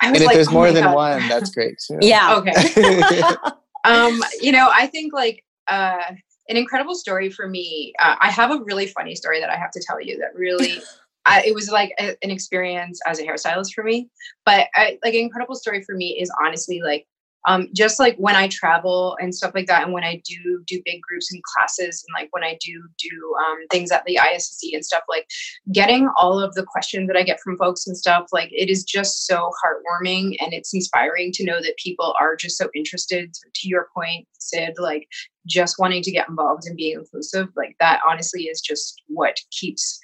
I 0.00 0.08
and 0.08 0.16
if 0.16 0.26
like, 0.26 0.34
there's 0.34 0.48
oh 0.48 0.52
more 0.52 0.72
than 0.72 0.84
God. 0.84 0.94
one, 0.94 1.28
that's 1.28 1.50
great 1.50 1.76
too. 1.78 1.98
Yeah. 2.00 2.36
okay 2.36 3.24
um 3.84 4.22
you 4.40 4.50
know 4.50 4.70
i 4.72 4.86
think 4.86 5.12
like 5.12 5.44
uh 5.68 6.02
an 6.48 6.56
incredible 6.56 6.94
story 6.94 7.30
for 7.30 7.46
me 7.48 7.92
uh, 8.00 8.16
i 8.20 8.30
have 8.30 8.50
a 8.50 8.58
really 8.64 8.86
funny 8.86 9.14
story 9.14 9.40
that 9.40 9.50
i 9.50 9.56
have 9.56 9.70
to 9.70 9.82
tell 9.86 10.00
you 10.00 10.18
that 10.18 10.34
really 10.34 10.82
I, 11.26 11.42
it 11.46 11.54
was 11.54 11.70
like 11.70 11.94
a, 11.98 12.16
an 12.22 12.30
experience 12.30 13.00
as 13.06 13.18
a 13.18 13.24
hairstylist 13.24 13.72
for 13.74 13.82
me 13.82 14.10
but 14.44 14.66
I, 14.74 14.98
like 15.02 15.14
an 15.14 15.20
incredible 15.20 15.54
story 15.54 15.82
for 15.82 15.94
me 15.94 16.18
is 16.20 16.30
honestly 16.44 16.82
like 16.82 17.06
um, 17.46 17.68
just 17.74 17.98
like 17.98 18.16
when 18.16 18.36
I 18.36 18.48
travel 18.48 19.16
and 19.20 19.34
stuff 19.34 19.52
like 19.54 19.66
that, 19.66 19.84
and 19.84 19.92
when 19.92 20.04
I 20.04 20.22
do 20.24 20.62
do 20.66 20.82
big 20.84 21.00
groups 21.02 21.32
and 21.32 21.42
classes, 21.42 22.04
and 22.06 22.22
like 22.22 22.28
when 22.32 22.44
I 22.44 22.58
do 22.60 22.82
do 22.98 23.34
um, 23.46 23.58
things 23.70 23.90
at 23.90 24.04
the 24.04 24.18
ISC 24.20 24.70
and 24.72 24.84
stuff, 24.84 25.02
like 25.08 25.26
getting 25.72 26.08
all 26.16 26.40
of 26.40 26.54
the 26.54 26.64
questions 26.64 27.06
that 27.08 27.16
I 27.16 27.22
get 27.22 27.40
from 27.40 27.58
folks 27.58 27.86
and 27.86 27.96
stuff, 27.96 28.28
like 28.32 28.50
it 28.52 28.70
is 28.70 28.84
just 28.84 29.26
so 29.26 29.50
heartwarming 29.64 30.36
and 30.40 30.52
it's 30.52 30.74
inspiring 30.74 31.32
to 31.32 31.44
know 31.44 31.60
that 31.60 31.76
people 31.76 32.14
are 32.20 32.36
just 32.36 32.56
so 32.56 32.68
interested. 32.74 33.32
To 33.54 33.68
your 33.68 33.88
point, 33.94 34.26
Sid, 34.38 34.74
like 34.78 35.08
just 35.46 35.78
wanting 35.78 36.02
to 36.02 36.10
get 36.10 36.28
involved 36.28 36.64
and 36.66 36.76
being 36.76 36.98
inclusive, 36.98 37.48
like 37.56 37.76
that 37.80 38.00
honestly 38.08 38.44
is 38.44 38.60
just 38.60 39.02
what 39.08 39.36
keeps 39.50 40.00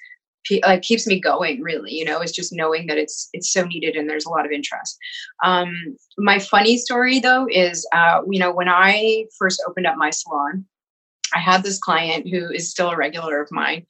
like 0.63 0.81
keeps 0.81 1.05
me 1.07 1.19
going 1.19 1.61
really 1.61 1.93
you 1.93 2.05
know 2.05 2.19
it's 2.19 2.31
just 2.31 2.53
knowing 2.53 2.87
that 2.87 2.97
it's 2.97 3.29
it's 3.33 3.51
so 3.51 3.63
needed 3.63 3.95
and 3.95 4.09
there's 4.09 4.25
a 4.25 4.29
lot 4.29 4.45
of 4.45 4.51
interest. 4.51 4.97
Um 5.43 5.71
my 6.17 6.39
funny 6.39 6.77
story 6.77 7.19
though 7.19 7.47
is 7.49 7.87
uh 7.93 8.21
you 8.29 8.39
know 8.39 8.51
when 8.51 8.69
i 8.69 9.25
first 9.37 9.63
opened 9.67 9.87
up 9.87 9.95
my 9.97 10.09
salon 10.09 10.65
i 11.33 11.39
had 11.39 11.63
this 11.63 11.79
client 11.79 12.27
who 12.29 12.49
is 12.49 12.69
still 12.69 12.89
a 12.89 12.97
regular 12.97 13.41
of 13.41 13.49
mine 13.51 13.85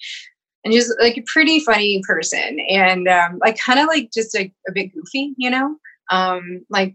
and 0.63 0.73
just 0.73 0.93
like 0.99 1.17
a 1.17 1.23
pretty 1.25 1.59
funny 1.59 2.01
person 2.05 2.59
and 2.69 3.07
um 3.07 3.39
like 3.41 3.57
kind 3.57 3.79
of 3.79 3.87
like 3.87 4.11
just 4.13 4.35
a, 4.35 4.51
a 4.67 4.71
bit 4.73 4.93
goofy 4.93 5.33
you 5.37 5.49
know? 5.49 5.77
Um 6.11 6.65
like 6.69 6.93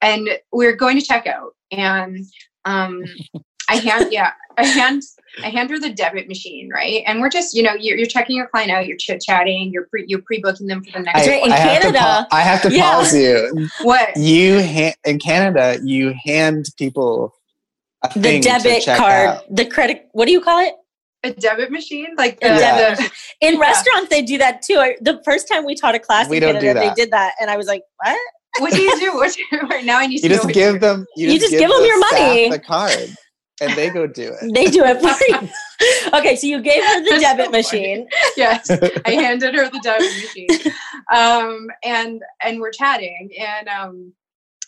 and 0.00 0.28
we 0.52 0.66
are 0.66 0.76
going 0.76 0.98
to 0.98 1.06
check 1.06 1.26
out 1.26 1.54
and 1.70 2.24
um 2.64 3.02
i 3.68 3.76
hand 3.76 4.08
yeah 4.12 4.32
i 4.58 4.64
hand 4.64 5.02
I 5.44 5.50
hand 5.50 5.68
her 5.68 5.78
the 5.78 5.90
debit 5.90 6.28
machine, 6.28 6.70
right? 6.72 7.02
And 7.06 7.20
we're 7.20 7.28
just, 7.28 7.54
you 7.54 7.62
know, 7.62 7.74
you're, 7.74 7.98
you're 7.98 8.06
checking 8.06 8.36
your 8.36 8.46
client 8.46 8.70
out, 8.70 8.86
you're 8.86 8.96
chit 8.96 9.20
chatting, 9.20 9.70
you're 9.70 9.84
pre, 9.90 10.06
you're 10.08 10.22
pre 10.22 10.38
booking 10.40 10.66
them 10.66 10.82
for 10.82 10.92
the 10.92 11.00
next. 11.00 11.26
That's 11.26 11.28
right, 11.28 11.44
in 11.44 11.50
have 11.50 11.76
to 11.76 11.80
Canada- 11.92 11.98
pa- 11.98 12.26
I 12.32 12.40
have 12.40 12.62
to 12.62 12.72
Yeah. 12.72 12.90
pause 12.94 13.14
you. 13.14 13.68
What 13.82 14.16
You 14.16 14.62
ha- 14.62 14.94
in 15.04 15.18
Canada, 15.18 15.78
you 15.84 16.14
hand 16.24 16.70
people 16.78 17.34
a 18.02 18.08
The 18.14 18.20
thing 18.22 18.40
to 18.42 18.48
debit 18.48 18.82
check 18.84 18.96
card, 18.96 19.28
out. 19.28 19.54
the 19.54 19.66
credit. 19.66 20.08
What 20.12 20.24
do 20.24 20.32
you 20.32 20.40
call 20.40 20.60
it? 20.66 20.72
a 21.22 21.32
debit 21.32 21.70
machine? 21.70 22.14
Like 22.16 22.40
the, 22.40 22.48
debit 22.48 22.98
the- 22.98 23.46
In 23.46 23.54
Yeah. 23.56 23.60
restaurants, 23.60 24.08
they 24.08 24.22
do 24.22 24.38
that 24.38 24.62
too. 24.62 24.78
I, 24.78 24.96
the 25.02 25.20
first 25.22 25.48
time 25.48 25.66
we 25.66 25.74
taught 25.74 25.94
a 25.94 25.98
class 25.98 26.30
We 26.30 26.38
in 26.38 26.44
don't 26.44 26.54
Canada, 26.54 26.66
do 26.68 26.80
that. 26.80 26.96
they 26.96 27.02
did 27.02 27.10
that, 27.12 27.34
and 27.42 27.50
I 27.50 27.58
was 27.58 27.66
like, 27.66 27.82
"What?" 28.02 28.18
what 28.60 28.72
do 28.72 28.80
you 28.80 28.98
do? 28.98 29.14
What 29.16 29.34
do 29.34 29.42
you, 29.54 29.62
right 29.68 29.84
now 29.92 29.98
I 29.98 30.06
need 30.06 30.22
You 30.22 30.28
to 30.30 30.34
just 30.36 30.44
what 30.46 30.54
give 30.54 30.80
them. 30.80 31.04
You, 31.14 31.32
You 31.32 31.38
just 31.38 31.50
give 31.50 31.68
them 31.68 31.84
your 31.84 31.98
staff 32.08 32.12
money. 32.22 32.48
The 32.48 32.58
card, 32.58 33.14
and 33.60 33.72
they 33.72 33.90
go 33.90 34.06
do 34.06 34.34
it. 34.40 34.52
They 34.54 34.66
do 34.70 34.84
it 34.84 35.00
for 35.00 35.24
you. 35.28 35.48
okay, 36.18 36.36
so 36.36 36.46
you 36.46 36.60
gave 36.60 36.82
her 36.84 37.00
the 37.02 37.10
That's 37.10 37.22
debit 37.22 37.46
so 37.46 37.50
machine. 37.50 38.08
yes 38.36 38.70
i 39.04 39.10
handed 39.10 39.54
her 39.54 39.68
the 39.68 39.80
debit 39.80 40.12
machine 40.22 40.48
um 41.12 41.68
and 41.84 42.22
and 42.42 42.60
we're 42.60 42.70
chatting 42.70 43.30
and 43.38 43.68
um 43.68 44.12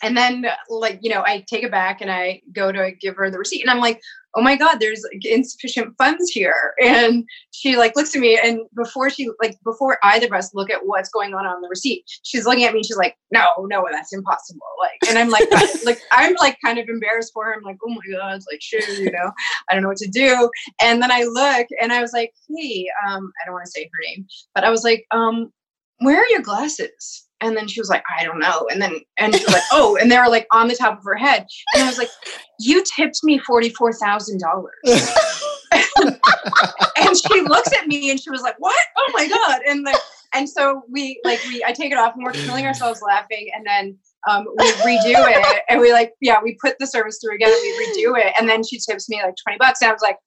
and 0.01 0.15
then 0.17 0.45
like 0.69 0.99
you 1.01 1.09
know 1.09 1.23
i 1.25 1.43
take 1.47 1.63
it 1.63 1.71
back 1.71 2.01
and 2.01 2.11
i 2.11 2.41
go 2.53 2.71
to 2.71 2.91
give 2.99 3.15
her 3.15 3.29
the 3.29 3.37
receipt 3.37 3.61
and 3.61 3.69
i'm 3.69 3.79
like 3.79 3.99
oh 4.35 4.41
my 4.41 4.55
god 4.55 4.77
there's 4.79 5.03
like, 5.11 5.25
insufficient 5.25 5.95
funds 5.97 6.29
here. 6.29 6.73
And 6.81 7.25
she 7.51 7.77
like 7.77 7.95
looks 7.95 8.15
at 8.15 8.21
me 8.21 8.39
and 8.41 8.61
before 8.75 9.09
she 9.09 9.29
like 9.41 9.57
before 9.63 9.97
either 10.03 10.27
of 10.27 10.33
us 10.33 10.53
look 10.53 10.69
at 10.69 10.85
what's 10.85 11.09
going 11.09 11.33
on 11.33 11.45
on 11.45 11.61
the 11.61 11.67
receipt 11.67 12.03
she's 12.23 12.45
looking 12.45 12.63
at 12.63 12.73
me 12.73 12.79
and 12.79 12.85
she's 12.85 12.97
like 12.97 13.15
no 13.31 13.43
no 13.67 13.85
that's 13.91 14.13
impossible. 14.13 14.61
Like 14.79 15.09
and 15.09 15.17
i'm 15.17 15.29
like 15.29 15.49
like 15.85 15.99
i'm 16.11 16.35
like 16.39 16.57
kind 16.63 16.77
of 16.77 16.87
embarrassed 16.87 17.31
for 17.33 17.45
her. 17.45 17.55
I'm 17.55 17.63
like 17.63 17.77
oh 17.85 17.89
my 17.89 18.17
god 18.17 18.35
it's 18.35 18.45
like 18.51 18.61
shit 18.61 18.87
you 18.99 19.11
know 19.11 19.31
i 19.69 19.73
don't 19.73 19.83
know 19.83 19.89
what 19.89 19.97
to 19.97 20.07
do. 20.07 20.49
And 20.81 21.01
then 21.01 21.11
I 21.11 21.23
look 21.23 21.67
and 21.81 21.91
I 21.91 22.01
was 22.01 22.13
like, 22.13 22.33
hey, 22.55 22.87
um, 23.07 23.31
I 23.41 23.45
don't 23.45 23.53
want 23.53 23.65
to 23.65 23.71
say 23.71 23.83
her 23.83 24.15
name, 24.15 24.27
but 24.53 24.63
I 24.63 24.69
was 24.69 24.83
like, 24.83 25.05
um, 25.11 25.51
where 25.99 26.19
are 26.19 26.29
your 26.29 26.41
glasses? 26.41 27.28
And 27.41 27.55
then 27.55 27.67
she 27.67 27.79
was 27.79 27.89
like, 27.89 28.03
I 28.17 28.23
don't 28.23 28.39
know. 28.39 28.67
And 28.71 28.81
then, 28.81 28.99
and 29.17 29.33
she 29.33 29.43
was 29.43 29.53
like, 29.53 29.63
oh, 29.71 29.97
and 29.99 30.11
they 30.11 30.17
were 30.17 30.27
like 30.27 30.47
on 30.51 30.67
the 30.67 30.75
top 30.75 30.97
of 30.97 31.03
her 31.05 31.15
head. 31.15 31.45
And 31.73 31.83
I 31.83 31.87
was 31.87 31.97
like, 31.97 32.09
you 32.59 32.83
tipped 32.95 33.23
me 33.23 33.39
$44,000. 33.39 34.39
and 36.97 37.17
she 37.17 37.41
looks 37.41 37.71
at 37.73 37.87
me 37.87 38.09
and 38.09 38.19
she 38.19 38.29
was 38.29 38.41
like, 38.41 38.55
what? 38.59 38.83
Oh 38.97 39.11
my 39.13 39.27
God. 39.27 39.61
And 39.67 39.83
like, 39.83 39.95
and 40.33 40.47
so 40.49 40.83
we 40.89 41.19
like, 41.23 41.39
we, 41.47 41.63
I 41.65 41.71
take 41.71 41.91
it 41.91 41.97
off 41.97 42.13
and 42.15 42.23
we're 42.23 42.33
killing 42.33 42.65
ourselves 42.65 43.01
laughing. 43.01 43.49
And 43.55 43.65
then 43.65 43.97
um, 44.29 44.45
we 44.57 44.65
redo 44.73 45.25
it 45.27 45.63
and 45.69 45.79
we 45.79 45.93
like, 45.93 46.13
yeah, 46.21 46.37
we 46.43 46.57
put 46.61 46.77
the 46.79 46.87
service 46.87 47.19
through 47.21 47.35
again 47.35 47.51
and 47.51 47.61
we 47.61 47.87
redo 47.87 48.19
it. 48.19 48.33
And 48.39 48.49
then 48.49 48.63
she 48.63 48.79
tips 48.79 49.09
me 49.09 49.21
like 49.23 49.35
20 49.43 49.57
bucks. 49.57 49.81
And 49.81 49.89
I 49.89 49.93
was 49.93 50.01
like, 50.01 50.17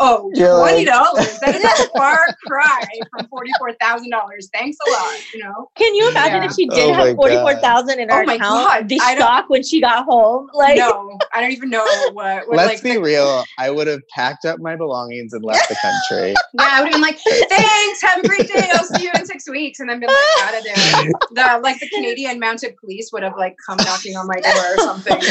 oh, 0.00 0.30
You're 0.34 0.54
like- 0.58 0.86
$20. 0.86 1.40
That 1.40 1.54
is 1.56 1.86
a 1.86 1.88
far 1.96 2.18
cry 2.46 2.84
from 3.10 3.26
$44,000. 3.26 4.10
Thanks 4.52 4.76
a 4.86 4.90
lot, 4.90 5.18
you 5.34 5.42
know? 5.42 5.70
Can 5.76 5.94
you 5.94 6.08
imagine 6.08 6.42
Yeah. 6.42 6.48
if 6.48 6.54
she 6.54 6.66
did 6.66 6.90
Oh 6.90 6.94
have 6.94 7.16
forty 7.16 7.36
four 7.36 7.54
thousand 7.56 8.00
in 8.00 8.10
Oh 8.10 8.16
her 8.16 8.24
my 8.24 8.34
account? 8.34 8.68
God, 8.68 8.88
The 8.88 8.98
I 9.02 9.14
don't- 9.14 9.22
shock 9.22 9.48
when 9.50 9.62
she 9.62 9.80
got 9.80 10.04
home, 10.04 10.48
like 10.54 10.76
no, 10.78 11.18
I 11.34 11.40
don't 11.40 11.52
even 11.52 11.70
know 11.70 11.84
what. 12.12 12.46
what 12.48 12.56
Let's 12.56 12.74
like, 12.74 12.82
be 12.82 12.94
the- 12.94 13.02
real. 13.02 13.44
I 13.58 13.70
would 13.70 13.86
have 13.86 14.00
packed 14.14 14.44
up 14.44 14.58
my 14.60 14.76
belongings 14.76 15.32
and 15.32 15.44
left 15.44 15.68
the 15.68 15.76
country. 15.76 16.34
Yeah, 16.54 16.66
I 16.70 16.80
would 16.82 16.92
have 16.92 16.92
been 16.94 17.02
like, 17.02 17.18
thanks, 17.48 18.00
have 18.02 18.24
a 18.24 18.26
great 18.28 18.48
day. 18.48 18.68
I'll 18.72 18.84
see 18.84 19.04
you 19.04 19.10
in 19.14 19.26
six 19.26 19.48
weeks. 19.48 19.80
And 19.80 19.88
then 19.88 20.00
been 20.00 20.08
like 20.08 20.48
out 20.48 20.58
of 20.58 20.64
there. 20.64 21.12
The 21.30 21.60
like 21.62 21.78
the 21.80 21.88
Canadian 21.90 22.40
mounted 22.40 22.76
police 22.78 23.10
would 23.12 23.22
have 23.22 23.36
like 23.36 23.54
come 23.66 23.76
knocking 23.78 24.16
on 24.16 24.26
my 24.26 24.36
door 24.40 24.74
or 24.74 24.78
something. 24.78 25.18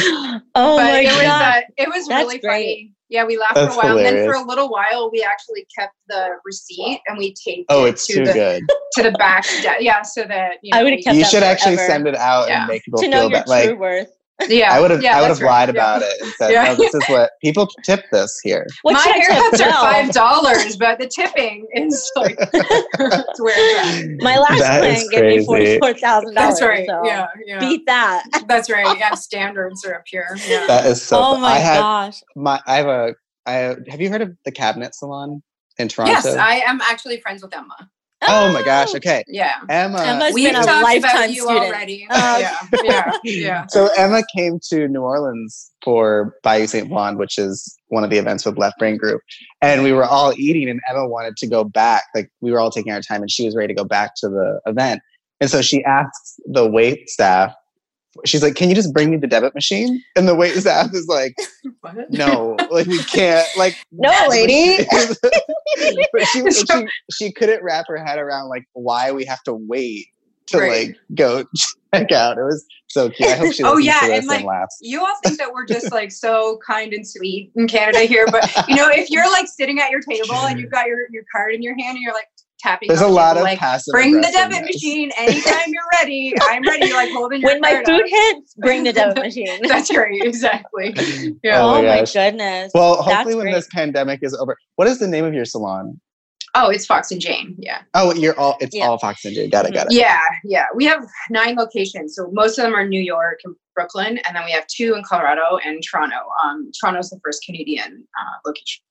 oh 0.54 0.76
but 0.76 0.84
my 0.84 1.00
it 1.00 1.06
was 1.12 1.22
god. 1.22 1.56
uh, 1.56 1.60
it 1.76 1.88
was 1.88 2.06
That's 2.06 2.24
really 2.24 2.38
great. 2.38 2.64
funny. 2.64 2.92
Yeah, 3.10 3.24
we 3.24 3.38
laughed 3.38 3.54
That's 3.54 3.74
for 3.74 3.80
a 3.80 3.84
while. 3.86 3.96
And 3.98 4.06
then 4.06 4.26
for 4.26 4.34
a 4.34 4.42
little 4.46 4.68
while 4.68 5.10
we 5.10 5.22
actually 5.22 5.66
kept 5.76 5.94
the 6.08 6.30
receipt 6.44 7.00
and 7.06 7.16
we 7.16 7.32
taped 7.34 7.66
Oh, 7.70 7.86
it 7.86 7.90
it's 7.90 8.06
to 8.08 8.14
too 8.14 8.24
the 8.26 8.32
good. 8.32 8.62
to 8.94 9.02
the 9.02 9.12
back. 9.12 9.44
de- 9.44 9.76
yeah, 9.84 10.02
so 10.02 10.24
that 10.24 10.58
you 10.62 10.72
know, 10.74 10.80
I 10.80 10.82
would've 10.84 11.00
kept 11.02 11.16
You 11.16 11.22
that 11.22 11.30
should 11.30 11.42
actually 11.42 11.76
forever. 11.76 11.92
send 11.92 12.08
it 12.08 12.14
out 12.16 12.48
Yeah. 12.48 12.60
and 12.60 12.68
make 12.68 12.84
people 12.84 13.00
to 13.00 13.08
know 13.08 13.20
feel 13.22 13.30
your 13.30 13.38
that. 13.40 13.48
Like 13.48 13.78
worth. 13.78 14.10
Yeah, 14.48 14.72
I 14.72 14.80
would 14.80 14.90
have, 14.92 15.02
yeah, 15.02 15.16
I 15.18 15.20
would 15.22 15.30
that's 15.30 15.40
have 15.40 15.46
right, 15.46 15.66
lied 15.66 15.74
yeah. 15.74 15.96
about 15.96 16.02
it 16.02 16.12
and 16.22 16.32
said, 16.34 16.52
Yeah. 16.52 16.64
"No, 16.66 16.74
this 16.76 16.94
is 16.94 17.04
what 17.08 17.32
people 17.42 17.66
tip 17.84 18.04
this 18.12 18.38
here." 18.44 18.66
What 18.82 18.92
My 18.92 19.00
should 19.00 19.12
I 19.12 19.18
tip? 19.18 19.60
haircuts 19.60 19.66
are 19.66 19.72
five 19.72 20.12
dollars, 20.12 20.76
but 20.76 20.98
the 21.00 21.08
tipping 21.08 21.66
is 21.74 22.10
like 22.14 22.36
it's 22.40 23.40
where. 23.40 24.16
My 24.20 24.38
last 24.38 24.60
That 24.60 24.84
is 24.84 25.08
client 25.08 25.10
gave 25.10 25.22
me 25.22 25.28
crazy. 25.34 25.44
forty 25.46 25.78
four 25.80 25.94
thousand 25.94 26.34
dollars. 26.34 26.60
That's 26.60 26.62
right. 26.62 26.86
So 26.88 27.02
Yeah, 27.04 27.26
yeah. 27.46 27.58
beat 27.58 27.84
that. 27.86 28.24
That's 28.46 28.70
right. 28.70 28.96
Yeah, 28.98 29.14
standards 29.14 29.84
are 29.84 29.96
up 29.96 30.04
here. 30.06 30.36
Yeah. 30.46 30.66
That 30.68 30.86
is 30.86 31.02
so. 31.02 31.18
oh 31.20 31.38
my 31.38 31.48
I 31.52 31.58
had 31.58 31.80
gosh. 31.80 32.22
my. 32.36 32.60
I 32.66 32.76
have 32.76 32.86
a. 32.86 33.14
I 33.46 33.52
have, 33.52 33.78
have 33.88 34.00
you 34.00 34.08
heard 34.10 34.22
of 34.22 34.36
the 34.44 34.52
Cabinet 34.52 34.94
Salon 34.94 35.42
in 35.78 35.88
Toronto? 35.88 36.12
Yes, 36.12 36.26
I 36.26 36.56
am 36.66 36.80
actually 36.82 37.18
friends 37.20 37.42
with 37.42 37.52
Emma. 37.56 37.90
Oh 38.22 38.52
my 38.52 38.62
gosh. 38.62 38.88
Oh, 38.92 38.96
okay, 38.96 39.24
Yeah. 39.28 39.54
Emma. 39.68 40.02
Emma's 40.02 40.34
We've 40.34 40.48
been 40.48 40.60
a 40.60 40.64
talked 40.64 40.82
lifetime 40.82 41.10
about 41.16 41.30
you 41.30 41.42
student. 41.42 41.66
already. 41.66 42.06
Oh. 42.10 42.38
yeah, 42.38 42.58
yeah, 42.84 43.12
yeah. 43.24 43.66
So 43.68 43.88
Emma 43.96 44.22
came 44.34 44.58
to 44.70 44.88
New 44.88 45.02
Orleans 45.02 45.70
for 45.82 46.34
Bayou 46.42 46.66
St. 46.66 46.88
Blonde, 46.88 47.18
which 47.18 47.38
is 47.38 47.76
one 47.88 48.04
of 48.04 48.10
the 48.10 48.18
events 48.18 48.44
with 48.44 48.58
Left 48.58 48.78
Brain 48.78 48.96
Group, 48.96 49.20
and 49.62 49.82
we 49.82 49.92
were 49.92 50.04
all 50.04 50.32
eating, 50.36 50.68
and 50.68 50.80
Emma 50.88 51.06
wanted 51.08 51.36
to 51.38 51.46
go 51.46 51.64
back. 51.64 52.04
Like 52.14 52.30
we 52.40 52.50
were 52.50 52.58
all 52.60 52.70
taking 52.70 52.92
our 52.92 53.00
time, 53.00 53.22
and 53.22 53.30
she 53.30 53.44
was 53.44 53.54
ready 53.54 53.72
to 53.72 53.78
go 53.78 53.84
back 53.84 54.12
to 54.18 54.28
the 54.28 54.60
event. 54.66 55.00
And 55.40 55.48
so 55.48 55.62
she 55.62 55.84
asks 55.84 56.40
the 56.46 56.66
wait 56.68 57.08
staff 57.08 57.54
she's 58.24 58.42
like, 58.42 58.54
"Can 58.54 58.68
you 58.68 58.74
just 58.74 58.92
bring 58.92 59.10
me 59.10 59.16
the 59.16 59.26
debit 59.26 59.54
machine?" 59.54 60.02
And 60.16 60.28
the 60.28 60.34
wait 60.34 60.54
staff 60.56 60.90
is 60.94 61.06
like, 61.06 61.34
"No, 62.10 62.56
like 62.70 62.86
we 62.86 63.02
can't." 63.04 63.46
Like, 63.56 63.76
No, 63.92 64.12
lady. 64.28 64.84
but 66.12 66.26
she, 66.32 66.40
and 66.40 66.54
she 66.54 66.86
she 67.12 67.32
couldn't 67.32 67.62
wrap 67.62 67.86
her 67.88 67.96
head 68.04 68.18
around 68.18 68.48
like 68.48 68.64
why 68.72 69.12
we 69.12 69.24
have 69.24 69.42
to 69.44 69.54
wait 69.54 70.06
to 70.48 70.58
Right. 70.58 70.88
like 70.88 70.96
go 71.14 71.44
check 71.94 72.12
out. 72.12 72.38
It 72.38 72.42
was 72.44 72.64
so 72.88 73.10
cute. 73.10 73.28
I 73.28 73.36
hope 73.36 73.52
she 73.52 73.62
Oh, 73.62 73.76
yeah, 73.76 74.00
to 74.00 74.04
and, 74.06 74.12
this 74.12 74.18
and, 74.20 74.28
like, 74.28 74.44
laughs. 74.44 74.78
You 74.80 75.00
all 75.00 75.14
think 75.22 75.38
that 75.38 75.52
we're 75.52 75.66
just 75.66 75.92
like 75.92 76.10
so 76.10 76.58
kind 76.66 76.92
and 76.94 77.06
sweet 77.06 77.52
in 77.54 77.68
Canada 77.68 78.00
here, 78.00 78.26
but 78.30 78.50
you 78.68 78.76
know, 78.76 78.88
if 78.88 79.10
you're 79.10 79.30
like 79.30 79.46
sitting 79.46 79.78
at 79.78 79.90
your 79.90 80.00
table 80.00 80.34
and 80.34 80.58
you've 80.58 80.70
got 80.70 80.86
your, 80.86 81.00
your 81.10 81.24
card 81.34 81.54
in 81.54 81.62
your 81.62 81.74
hand 81.78 81.96
and 81.96 82.02
you're 82.02 82.14
like 82.14 82.28
tapping, 82.58 82.88
There's 82.88 83.00
a 83.00 83.06
lot 83.08 83.30
table, 83.34 83.38
of 83.40 83.44
like 83.44 83.58
passive. 83.58 83.92
bring 83.92 84.14
the 84.14 84.28
debit 84.32 84.64
machine 84.64 85.10
anytime 85.16 85.68
you're 85.68 85.82
ready. 86.00 86.34
I'm 86.42 86.62
ready. 86.62 86.92
Like 86.92 87.10
holding 87.12 87.40
your 87.40 87.50
when 87.52 87.60
my 87.60 87.72
card 87.72 87.86
food 87.86 88.02
up. 88.02 88.08
hits, 88.08 88.54
bring 88.54 88.84
the 88.84 88.92
debit 88.92 89.16
machine. 89.24 89.60
That's 89.66 89.94
right, 89.96 90.20
exactly. 90.22 90.94
Yeah. 91.44 91.60
Oh 91.62 91.76
Oh, 91.76 91.82
my 91.82 92.00
my 92.00 92.04
goodness. 92.04 92.72
Well, 92.74 92.96
That's 92.96 93.06
hopefully 93.08 93.34
when 93.36 93.44
great. 93.46 93.54
this 93.54 93.68
pandemic 93.72 94.20
is 94.22 94.34
over, 94.34 94.56
what 94.76 94.88
is 94.88 94.98
the 94.98 95.06
name 95.08 95.24
of 95.24 95.34
your 95.34 95.44
salon? 95.44 96.00
Oh, 96.54 96.70
it's 96.70 96.86
Fox 96.86 97.10
and 97.10 97.20
Jane. 97.20 97.54
Yeah. 97.58 97.82
Oh, 97.94 98.12
you're 98.14 98.36
all. 98.38 98.56
It's 98.60 98.74
Yeah. 98.74 98.86
all 98.88 98.98
Fox 98.98 99.24
and 99.24 99.34
Jane. 99.34 99.50
Got 99.50 99.66
it. 99.66 99.74
Got 99.74 99.88
it. 99.88 99.92
Yeah, 99.92 100.18
yeah. 100.44 100.64
We 100.74 100.86
have 100.86 101.04
nine 101.30 101.56
locations. 101.56 102.16
So 102.16 102.28
most 102.32 102.58
of 102.58 102.64
them 102.64 102.74
are 102.74 102.88
New 102.88 103.02
York 103.02 103.40
and 103.44 103.54
Brooklyn, 103.74 104.18
and 104.26 104.34
then 104.34 104.44
we 104.44 104.50
have 104.52 104.66
two 104.66 104.94
in 104.94 105.02
Colorado 105.04 105.58
and 105.64 105.82
Toronto. 105.88 106.16
Um, 106.44 106.70
Toronto's 106.80 107.10
the 107.10 107.20
first 107.22 107.44
Canadian 107.44 108.02
uh, 108.18 108.48
location. 108.48 108.82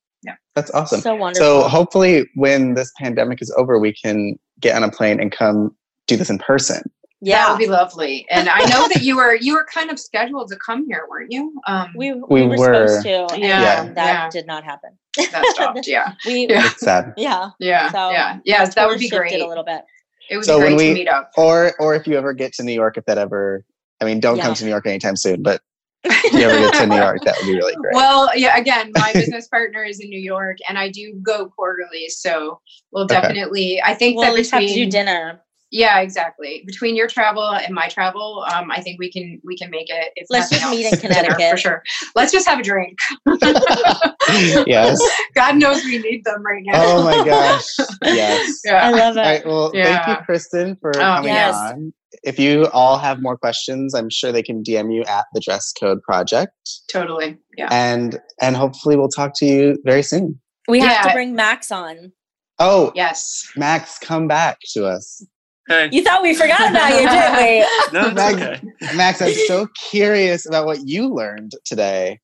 That's 0.56 0.72
awesome. 0.72 1.02
So 1.02 1.16
wonderful. 1.16 1.62
So 1.64 1.68
hopefully, 1.68 2.30
when 2.36 2.74
this 2.74 2.92
pandemic 2.98 3.42
is 3.42 3.54
over, 3.58 3.80
we 3.80 3.94
can 3.94 4.38
get 4.60 4.76
on 4.76 4.84
a 4.84 4.92
plane 4.92 5.20
and 5.20 5.32
come 5.32 5.76
do 6.08 6.16
this 6.18 6.30
in 6.30 6.38
person. 6.40 6.82
Yeah. 7.20 7.38
That 7.46 7.52
would 7.52 7.60
be 7.60 7.68
lovely. 7.68 8.28
And 8.30 8.48
I 8.48 8.60
know 8.66 8.88
that 8.90 9.02
you 9.02 9.16
were 9.18 9.36
you 9.36 9.54
were 9.54 9.66
kind 9.74 9.90
of 9.90 10.00
scheduled 10.00 10.50
to 10.50 10.56
come 10.58 10.86
here, 10.88 11.06
weren't 11.10 11.32
you? 11.32 11.52
Um, 11.66 11.92
we, 11.96 12.14
we, 12.14 12.22
We 12.30 12.44
were, 12.44 12.58
were. 12.58 12.88
supposed 12.88 13.04
to. 13.04 13.34
and 13.34 13.44
Yeah, 13.44 13.84
that 13.94 13.96
yeah. 13.96 14.30
did 14.30 14.46
not 14.46 14.64
happen. 14.64 14.92
that 15.18 15.44
stopped. 15.56 15.88
Yeah, 15.88 16.14
We, 16.28 16.48
Yeah. 16.48 16.68
It's 16.68 16.82
sad. 16.82 17.14
yeah. 17.18 17.50
yeah, 17.60 17.92
So, 17.92 18.12
yeah, 18.12 18.40
yeah. 18.46 18.66
That 18.66 18.88
would 18.88 19.00
be 19.00 19.06
shifted 19.08 19.18
great. 19.30 19.42
a 19.42 19.48
little 19.48 19.64
bit. 19.64 19.82
It 20.30 20.38
would 20.38 20.46
So 20.46 20.58
be 20.60 20.66
when 20.66 20.76
great 20.76 20.88
we- 20.90 20.94
to 20.94 21.00
meet 21.00 21.08
up. 21.08 21.32
Or, 21.38 21.74
or 21.80 21.96
if 21.96 22.06
you 22.06 22.16
ever 22.18 22.34
get 22.34 22.54
to 22.54 22.64
New 22.64 22.74
York, 22.74 22.98
if 22.98 23.06
that 23.06 23.18
ever, 23.18 23.64
I 24.00 24.06
mean, 24.06 24.20
don't 24.20 24.38
Yeah. 24.38 24.44
come 24.44 24.54
to 24.54 24.64
New 24.64 24.70
York 24.70 24.86
anytime 24.86 25.16
soon. 25.16 25.42
But 25.42 25.62
if 26.04 26.34
you 26.34 26.40
ever 26.42 26.58
get 26.60 26.74
to 26.76 26.88
New 26.88 26.96
York, 27.04 27.24
that 27.24 27.38
would 27.38 27.48
be 27.48 27.56
really 27.56 27.76
great. 27.76 27.94
Well, 27.94 28.30
yeah. 28.36 28.58
Again, 28.58 28.92
my 28.96 29.12
business 29.14 29.48
partner 29.48 29.84
is 29.84 30.00
in 30.00 30.10
New 30.10 30.20
York, 30.20 30.58
and 30.68 30.78
I 30.78 30.90
do 30.90 31.14
go 31.22 31.48
quarterly. 31.50 32.10
So 32.10 32.62
we'll 32.92 33.04
Okay. 33.06 33.16
definitely. 33.16 33.82
I 33.84 33.94
think 33.94 34.16
We'll 34.18 34.26
that 34.26 34.32
at 34.32 34.36
least 34.36 34.52
have 34.52 34.62
to 34.62 34.68
do 34.74 34.90
dinner. 34.90 35.42
Yeah, 35.72 36.00
exactly. 36.00 36.64
Between 36.66 36.96
your 36.96 37.08
travel 37.08 37.44
and 37.46 37.74
my 37.74 37.88
travel, 37.90 38.46
um, 38.54 38.72
I 38.72 38.80
think 38.82 39.00
we 39.00 39.12
can 39.12 39.42
we 39.44 39.58
can 39.58 39.70
make 39.70 39.90
it. 39.90 40.14
If 40.16 40.28
Let's 40.30 40.50
nothing 40.52 40.64
just 40.64 40.72
meet 40.78 40.86
else, 40.86 40.94
in 40.94 41.00
dinner 41.10 41.14
Connecticut. 41.36 41.52
for 41.52 41.58
sure. 41.58 41.84
Let's 42.16 42.32
just 42.32 42.48
have 42.48 42.60
a 42.60 42.64
drink. 42.64 42.98
yes. 44.66 45.00
God 45.36 45.58
knows 45.58 45.84
we 45.84 45.98
need 46.00 46.24
them 46.24 46.44
right 46.44 46.64
now. 46.66 46.74
Oh 46.76 47.04
my 47.04 47.26
gosh. 47.26 47.66
Yes. 48.04 48.62
I 48.70 48.92
love 48.92 49.18
it. 49.18 49.20
All 49.20 49.26
right. 49.26 49.46
Well, 49.46 49.72
thank 49.72 50.08
you, 50.08 50.16
Kristin, 50.28 50.80
for 50.80 50.92
Oh, 50.96 51.00
coming 51.00 51.34
yes. 51.34 51.56
on. 51.56 51.94
If 52.24 52.40
you 52.40 52.68
all 52.74 52.98
have 52.98 53.22
more 53.22 53.38
questions, 53.38 53.94
I'm 53.94 54.10
sure 54.10 54.32
they 54.32 54.42
can 54.44 54.64
DM 54.64 54.94
you 54.94 55.04
at 55.04 55.26
the 55.34 55.42
Dress 55.42 55.74
Code 55.78 56.02
Project, 56.02 56.54
Totally. 56.92 57.38
Yeah. 57.58 57.68
and 57.72 58.20
and 58.42 58.56
hopefully 58.56 58.96
we'll 58.96 59.10
talk 59.10 59.34
to 59.38 59.46
you 59.46 59.78
very 59.84 60.02
soon. 60.04 60.40
we 60.68 60.80
have 60.80 60.92
Yeah. 60.92 61.02
to 61.10 61.14
bring 61.14 61.36
Max 61.36 61.72
on. 61.72 62.12
Oh, 62.60 62.92
Yes. 62.96 63.52
Max, 63.56 64.00
come 64.00 64.28
back 64.28 64.58
to 64.74 64.86
us. 64.88 65.24
Hey, 65.68 65.90
You 65.92 66.02
thought 66.04 66.22
we 66.22 66.34
forgot 66.34 66.70
about 66.72 66.90
you, 66.92 67.10
didn't 67.10 67.36
we? 67.38 67.68
no, 67.94 68.12
Max- 68.14 68.36
okay. 68.36 68.96
Max, 68.96 69.22
I'm 69.22 69.34
so 69.34 69.68
curious 69.90 70.48
about 70.48 70.66
what 70.66 70.80
you 70.88 71.14
learned 71.14 71.54
today. 71.66 72.20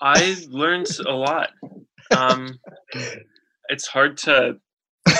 I 0.00 0.36
learned 0.48 0.88
a 1.06 1.12
lot. 1.12 1.50
Um, 2.14 2.58
it's 3.70 3.86
hard 3.86 4.18
to. 4.18 4.56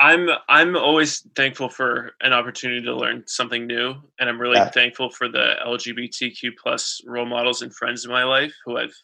I'm 0.00 0.28
I'm 0.48 0.76
always 0.76 1.26
thankful 1.36 1.68
for 1.68 2.12
an 2.22 2.32
opportunity 2.32 2.82
to 2.82 2.94
learn 2.94 3.22
something 3.26 3.66
new, 3.66 3.94
and 4.18 4.28
I'm 4.28 4.40
really 4.40 4.56
Yeah. 4.56 4.68
thankful 4.70 5.10
for 5.10 5.28
the 5.28 5.54
LGBTQ 5.64 6.52
plus 6.60 7.00
role 7.06 7.26
models 7.26 7.62
and 7.62 7.74
friends 7.74 8.04
in 8.04 8.10
my 8.10 8.24
life 8.24 8.52
who 8.64 8.78
I've 8.78 8.94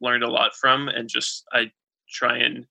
learned 0.00 0.24
a 0.24 0.30
lot 0.30 0.54
from, 0.54 0.88
and 0.88 1.08
just 1.08 1.44
I 1.52 1.70
try 2.10 2.38
and 2.38 2.66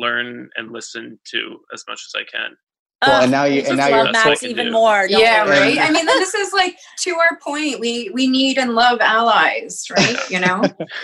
learn 0.00 0.48
and 0.56 0.72
listen 0.72 1.18
to 1.32 1.58
as 1.72 1.84
much 1.88 2.02
as 2.06 2.20
I 2.20 2.24
can. 2.24 2.56
Well, 3.04 3.22
and 3.22 3.30
now 3.30 3.44
you- 3.44 3.60
and 3.60 3.76
now 3.76 3.90
love 3.90 4.06
you're- 4.06 4.12
Max 4.12 4.42
even 4.44 4.66
do. 4.66 4.72
more. 4.72 5.06
don't 5.06 5.20
Yeah, 5.20 5.44
we? 5.44 5.50
right. 5.50 5.78
I 5.78 5.90
mean, 5.90 6.06
this 6.18 6.34
is 6.34 6.54
like 6.54 6.78
to 7.00 7.10
our 7.16 7.38
point. 7.44 7.78
We 7.78 8.08
we 8.14 8.26
need 8.26 8.56
and 8.56 8.74
love 8.74 8.98
allies, 9.02 9.84
right? 9.94 10.16
You 10.30 10.40
know. 10.40 10.62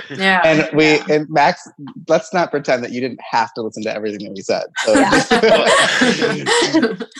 Yeah. 0.08 0.40
And 0.42 0.70
we 0.74 0.92
Yeah. 0.92 1.04
and 1.10 1.26
Max, 1.28 1.68
let's 2.08 2.32
not 2.32 2.50
pretend 2.52 2.82
that 2.84 2.92
you 2.92 3.02
didn't 3.02 3.20
have 3.30 3.52
to 3.54 3.60
listen 3.62 3.82
to 3.82 3.94
everything 3.94 4.28
that 4.28 4.32
we 4.34 4.40
said. 4.40 4.64
So 4.86 4.94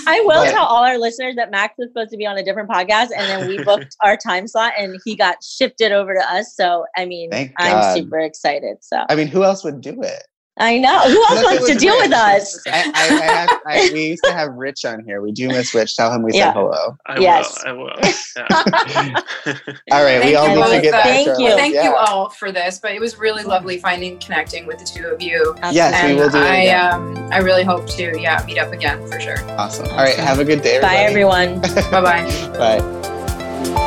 I 0.07 0.21
will 0.25 0.45
But- 0.45 0.51
tell 0.51 0.65
all 0.65 0.83
our 0.85 0.97
listeners 0.99 1.35
that 1.37 1.51
Max 1.51 1.75
was 1.77 1.89
supposed 1.89 2.11
to 2.13 2.17
be 2.17 2.25
on 2.27 2.39
a 2.39 2.43
different 2.43 2.71
podcast, 2.71 3.09
and 3.15 3.29
then 3.29 3.49
we 3.49 3.63
booked 3.63 3.95
our 4.03 4.17
time 4.17 4.47
slot, 4.49 4.73
and 4.79 4.99
he 5.05 5.15
got 5.15 5.45
shifted 5.45 5.93
over 5.93 6.15
to 6.15 6.21
us. 6.33 6.55
So, 6.57 6.87
I 6.97 7.05
mean, 7.05 7.29
I'm 7.35 7.53
God. 7.57 7.97
super 7.97 8.19
excited. 8.21 8.79
So, 8.81 9.05
I 9.11 9.15
mean, 9.15 9.27
who 9.27 9.45
else 9.45 9.63
would 9.65 9.83
do 9.83 10.01
it? 10.03 10.23
I 10.61 10.79
know 10.79 10.99
who 11.01 11.17
else 11.23 11.31
Unless 11.39 11.45
wants 11.61 11.67
to 11.71 11.75
deal 11.79 11.95
Rich. 11.95 12.03
with 12.11 12.13
us. 12.13 12.67
I, 12.67 12.71
I, 12.95 13.05
I 13.07 13.07
have, 13.25 13.51
I, 13.67 13.91
we 13.93 14.09
used 14.09 14.25
to 14.25 14.33
have 14.33 14.53
Rich 14.53 14.85
on 14.85 15.03
here. 15.05 15.23
We 15.23 15.33
do 15.33 15.49
miss 15.49 15.75
Rich. 15.75 15.97
Tell 15.97 16.13
him 16.13 16.23
we 16.23 16.33
Yeah. 16.35 16.49
said 16.53 16.55
hello. 16.61 16.99
I 17.07 17.19
Yes. 17.19 17.65
will. 17.65 17.71
I 17.71 17.73
will. 17.73 17.91
Yeah. 18.37 19.21
All 19.91 20.05
right, 20.05 20.23
we 20.25 20.35
all 20.37 20.49
you 20.49 20.55
need 20.55 20.61
to 20.63 20.71
both. 20.71 20.83
get 20.83 20.93
back 20.93 21.03
Thank 21.05 21.27
to 21.37 21.43
you. 21.43 21.49
life. 21.51 21.57
Thank 21.57 21.75
you 21.75 21.95
all 21.95 22.29
for 22.31 22.53
this, 22.53 22.79
but 22.79 22.93
it 22.93 23.01
was 23.01 23.17
really 23.19 23.43
lovely 23.43 23.79
finding 23.79 24.19
connecting 24.19 24.67
with 24.67 24.79
the 24.79 24.85
two 24.85 25.07
of 25.09 25.21
you. 25.21 25.57
Yes, 25.73 26.05
we 26.05 26.15
will 26.15 26.31
do 26.31 26.39
it 26.39 26.43
I 26.45 26.69
um 26.69 27.17
I 27.33 27.39
really 27.39 27.65
hope 27.65 27.87
to 27.91 28.19
yeah 28.21 28.43
meet 28.47 28.59
up 28.59 28.73
again 28.73 29.05
for 29.11 29.19
sure. 29.21 29.43
Awesome. 29.59 29.87
All 29.89 29.97
right, 29.97 30.15
have 30.15 30.39
a 30.39 30.45
good 30.45 30.63
day, 30.63 30.81
Bye, 30.81 30.97
everybody. 30.99 31.53
everyone. 31.55 31.61
Bye 31.91 32.01
bye. 32.01 32.81
Bye. 32.81 33.87